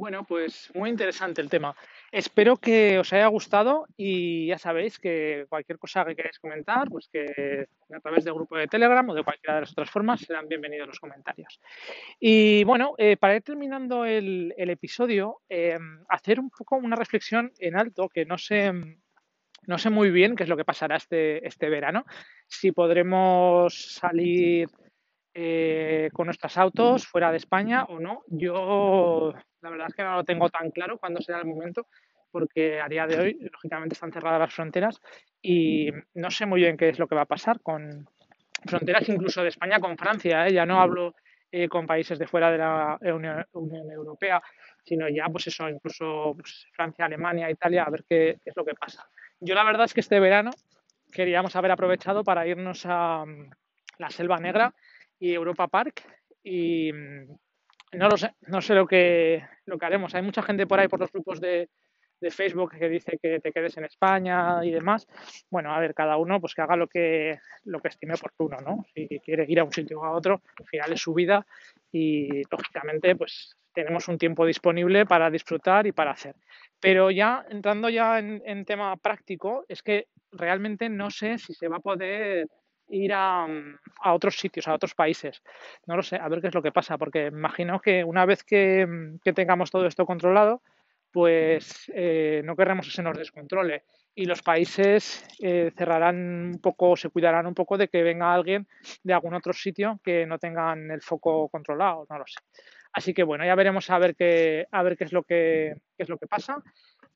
Bueno, 0.00 0.24
pues 0.24 0.72
muy 0.74 0.88
interesante 0.88 1.42
el 1.42 1.50
tema. 1.50 1.76
Espero 2.10 2.56
que 2.56 2.98
os 2.98 3.12
haya 3.12 3.26
gustado 3.26 3.84
y 3.98 4.46
ya 4.46 4.56
sabéis 4.56 4.98
que 4.98 5.44
cualquier 5.46 5.78
cosa 5.78 6.06
que 6.06 6.16
queráis 6.16 6.38
comentar, 6.38 6.88
pues 6.88 7.10
que 7.12 7.66
a 7.94 8.00
través 8.00 8.24
del 8.24 8.32
grupo 8.32 8.56
de 8.56 8.66
Telegram 8.66 9.06
o 9.06 9.14
de 9.14 9.22
cualquiera 9.22 9.56
de 9.56 9.60
las 9.60 9.72
otras 9.72 9.90
formas 9.90 10.20
serán 10.20 10.48
bienvenidos 10.48 10.88
los 10.88 10.98
comentarios. 10.98 11.60
Y 12.18 12.64
bueno, 12.64 12.94
eh, 12.96 13.18
para 13.18 13.36
ir 13.36 13.42
terminando 13.42 14.06
el, 14.06 14.54
episodio, 14.56 15.42
eh, 15.50 15.78
hacer 16.08 16.40
un 16.40 16.48
poco 16.48 16.76
una 16.76 16.96
reflexión 16.96 17.52
en 17.58 17.76
alto 17.76 18.08
que 18.08 18.24
no 18.24 18.38
sé, 18.38 18.72
no 19.66 19.76
sé 19.76 19.90
muy 19.90 20.10
bien 20.10 20.34
qué 20.34 20.44
es 20.44 20.48
lo 20.48 20.56
que 20.56 20.64
pasará 20.64 20.96
este, 20.96 21.46
este 21.46 21.68
verano, 21.68 22.06
si 22.46 22.72
podremos 22.72 23.92
salir 23.92 24.66
eh, 25.34 26.08
con 26.14 26.24
nuestros 26.24 26.56
autos 26.56 27.06
fuera 27.06 27.30
de 27.30 27.36
España 27.36 27.84
o 27.84 28.00
no. 28.00 28.22
Yo 28.28 29.34
la 29.62 29.70
verdad 29.70 29.88
es 29.88 29.94
que 29.94 30.02
no 30.02 30.16
lo 30.16 30.24
tengo 30.24 30.48
tan 30.48 30.70
claro 30.70 30.98
cuándo 30.98 31.20
será 31.20 31.38
el 31.40 31.46
momento, 31.46 31.86
porque 32.30 32.80
a 32.80 32.88
día 32.88 33.06
de 33.06 33.18
hoy, 33.18 33.48
lógicamente, 33.52 33.94
están 33.94 34.12
cerradas 34.12 34.40
las 34.40 34.54
fronteras 34.54 35.00
y 35.42 35.90
no 36.14 36.30
sé 36.30 36.46
muy 36.46 36.60
bien 36.60 36.76
qué 36.76 36.88
es 36.88 36.98
lo 36.98 37.08
que 37.08 37.14
va 37.14 37.22
a 37.22 37.26
pasar 37.26 37.60
con 37.60 38.08
fronteras 38.66 39.08
incluso 39.08 39.42
de 39.42 39.48
España 39.48 39.80
con 39.80 39.96
Francia. 39.96 40.46
¿eh? 40.46 40.52
Ya 40.52 40.66
no 40.66 40.80
hablo 40.80 41.14
eh, 41.50 41.68
con 41.68 41.86
países 41.86 42.18
de 42.18 42.26
fuera 42.26 42.50
de 42.50 42.58
la 42.58 42.98
Unión, 43.14 43.44
Europea, 43.90 44.40
sino 44.84 45.08
ya, 45.08 45.26
pues 45.28 45.48
eso, 45.48 45.68
incluso 45.68 46.34
pues, 46.36 46.66
Francia, 46.72 47.04
Alemania, 47.04 47.50
Italia, 47.50 47.84
a 47.84 47.90
ver 47.90 48.04
qué, 48.08 48.38
qué 48.42 48.50
es 48.50 48.56
lo 48.56 48.64
que 48.64 48.74
pasa. 48.74 49.08
Yo 49.40 49.54
la 49.54 49.64
verdad 49.64 49.86
es 49.86 49.94
que 49.94 50.00
este 50.00 50.20
verano 50.20 50.50
queríamos 51.10 51.56
haber 51.56 51.72
aprovechado 51.72 52.22
para 52.22 52.46
irnos 52.46 52.84
a 52.86 53.24
mm, 53.26 53.50
la 53.98 54.10
Selva 54.10 54.38
Negra 54.38 54.74
y 55.18 55.32
Europa 55.32 55.66
Park 55.68 56.02
y 56.42 56.92
mm, 56.92 57.36
no 57.92 58.08
lo 58.08 58.16
sé, 58.16 58.34
no 58.42 58.60
sé 58.60 58.74
lo 58.74 58.86
que, 58.86 59.44
lo 59.66 59.78
que 59.78 59.86
haremos. 59.86 60.14
Hay 60.14 60.22
mucha 60.22 60.42
gente 60.42 60.66
por 60.66 60.80
ahí 60.80 60.88
por 60.88 61.00
los 61.00 61.12
grupos 61.12 61.40
de, 61.40 61.68
de 62.20 62.30
Facebook 62.30 62.76
que 62.78 62.88
dice 62.88 63.18
que 63.20 63.40
te 63.40 63.52
quedes 63.52 63.76
en 63.78 63.84
España 63.84 64.64
y 64.64 64.70
demás. 64.70 65.06
Bueno, 65.48 65.74
a 65.74 65.80
ver, 65.80 65.94
cada 65.94 66.16
uno 66.16 66.40
pues 66.40 66.54
que 66.54 66.62
haga 66.62 66.76
lo 66.76 66.86
que, 66.86 67.38
lo 67.64 67.80
que 67.80 67.88
estime 67.88 68.14
oportuno, 68.14 68.58
¿no? 68.58 68.84
Si 68.94 69.20
quiere 69.20 69.44
ir 69.48 69.60
a 69.60 69.64
un 69.64 69.72
sitio 69.72 70.00
o 70.00 70.04
a 70.04 70.12
otro, 70.12 70.42
al 70.58 70.66
final 70.66 70.92
es 70.92 71.00
su 71.00 71.14
vida 71.14 71.46
y 71.90 72.42
lógicamente 72.50 73.16
pues 73.16 73.56
tenemos 73.72 74.08
un 74.08 74.18
tiempo 74.18 74.44
disponible 74.44 75.06
para 75.06 75.30
disfrutar 75.30 75.86
y 75.86 75.92
para 75.92 76.10
hacer. 76.10 76.34
Pero 76.80 77.10
ya 77.10 77.44
entrando 77.48 77.88
ya 77.88 78.18
en, 78.18 78.42
en 78.44 78.64
tema 78.64 78.96
práctico, 78.96 79.64
es 79.68 79.82
que 79.82 80.08
realmente 80.32 80.88
no 80.88 81.10
sé 81.10 81.38
si 81.38 81.54
se 81.54 81.68
va 81.68 81.76
a 81.76 81.80
poder 81.80 82.48
ir 82.90 83.12
a, 83.12 83.46
a, 84.00 84.12
otros 84.12 84.36
sitios, 84.36 84.68
a 84.68 84.74
otros 84.74 84.94
países. 84.94 85.42
No 85.86 85.96
lo 85.96 86.02
sé, 86.02 86.16
a 86.16 86.28
ver 86.28 86.40
qué 86.40 86.48
es 86.48 86.54
lo 86.54 86.62
que 86.62 86.72
pasa, 86.72 86.98
porque 86.98 87.26
imagino 87.26 87.80
que 87.80 88.04
una 88.04 88.26
vez 88.26 88.44
que, 88.44 89.16
que 89.22 89.32
tengamos 89.32 89.70
todo 89.70 89.86
esto 89.86 90.06
controlado, 90.06 90.62
pues 91.12 91.90
eh, 91.94 92.42
no 92.44 92.56
querremos 92.56 92.86
que 92.86 92.92
se 92.92 93.02
nos 93.02 93.16
descontrole 93.16 93.84
y 94.14 94.24
los 94.24 94.42
países 94.42 95.24
eh, 95.40 95.72
cerrarán 95.76 96.16
un 96.52 96.60
poco, 96.60 96.96
se 96.96 97.08
cuidarán 97.10 97.46
un 97.46 97.54
poco 97.54 97.78
de 97.78 97.88
que 97.88 98.02
venga 98.02 98.32
alguien 98.32 98.66
de 99.02 99.14
algún 99.14 99.34
otro 99.34 99.52
sitio 99.52 100.00
que 100.02 100.26
no 100.26 100.38
tengan 100.38 100.90
el 100.90 101.00
foco 101.00 101.48
controlado, 101.48 102.06
no 102.08 102.18
lo 102.18 102.26
sé. 102.26 102.40
Así 102.92 103.14
que 103.14 103.22
bueno, 103.22 103.44
ya 103.44 103.54
veremos 103.54 103.88
a 103.90 103.98
ver 103.98 104.16
qué, 104.16 104.66
a 104.70 104.82
ver 104.82 104.96
qué 104.96 105.04
es 105.04 105.12
lo 105.12 105.22
que 105.22 105.74
qué 105.96 106.02
es 106.02 106.08
lo 106.08 106.18
que 106.18 106.26
pasa 106.26 106.62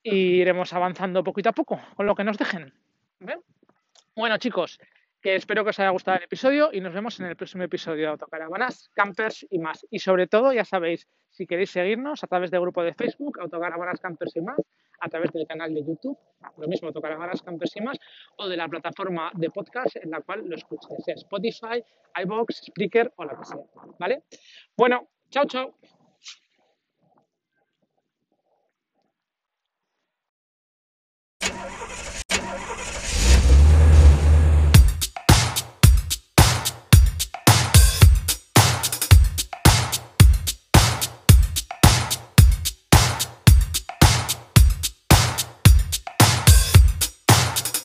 y 0.02 0.40
iremos 0.40 0.72
avanzando 0.72 1.24
poquito 1.24 1.48
a 1.48 1.52
poco 1.52 1.80
con 1.96 2.06
lo 2.06 2.14
que 2.14 2.24
nos 2.24 2.38
dejen. 2.38 2.72
Bueno, 4.14 4.36
chicos, 4.38 4.78
que 5.24 5.36
espero 5.36 5.64
que 5.64 5.70
os 5.70 5.80
haya 5.80 5.88
gustado 5.88 6.18
el 6.18 6.24
episodio 6.24 6.68
y 6.70 6.82
nos 6.82 6.92
vemos 6.92 7.18
en 7.18 7.24
el 7.24 7.34
próximo 7.34 7.62
episodio 7.64 8.02
de 8.02 8.10
Autocaravanas, 8.10 8.90
Campers 8.92 9.46
y 9.48 9.58
más. 9.58 9.86
Y 9.90 9.98
sobre 9.98 10.26
todo, 10.26 10.52
ya 10.52 10.66
sabéis, 10.66 11.08
si 11.30 11.46
queréis 11.46 11.70
seguirnos 11.70 12.22
a 12.22 12.26
través 12.26 12.50
del 12.50 12.60
grupo 12.60 12.82
de 12.82 12.92
Facebook, 12.92 13.40
Autocaravanas, 13.40 14.00
Campers 14.00 14.36
y 14.36 14.42
más, 14.42 14.60
a 15.00 15.08
través 15.08 15.32
del 15.32 15.46
canal 15.46 15.72
de 15.72 15.82
YouTube, 15.82 16.18
lo 16.58 16.68
mismo, 16.68 16.88
Autocaravanas, 16.88 17.40
Campers 17.40 17.74
y 17.74 17.80
más, 17.80 17.98
o 18.36 18.46
de 18.46 18.58
la 18.58 18.68
plataforma 18.68 19.30
de 19.32 19.48
podcast 19.48 19.96
en 19.96 20.10
la 20.10 20.20
cual 20.20 20.46
lo 20.46 20.56
escuchéis, 20.56 21.02
sea 21.02 21.14
Spotify, 21.14 21.82
iBox, 22.22 22.60
Spreaker 22.66 23.10
o 23.16 23.24
la 23.24 23.34
que 23.34 23.44
sea. 23.46 23.60
¿Vale? 23.98 24.24
Bueno, 24.76 25.08
chao, 25.30 25.46
chao. 25.46 25.74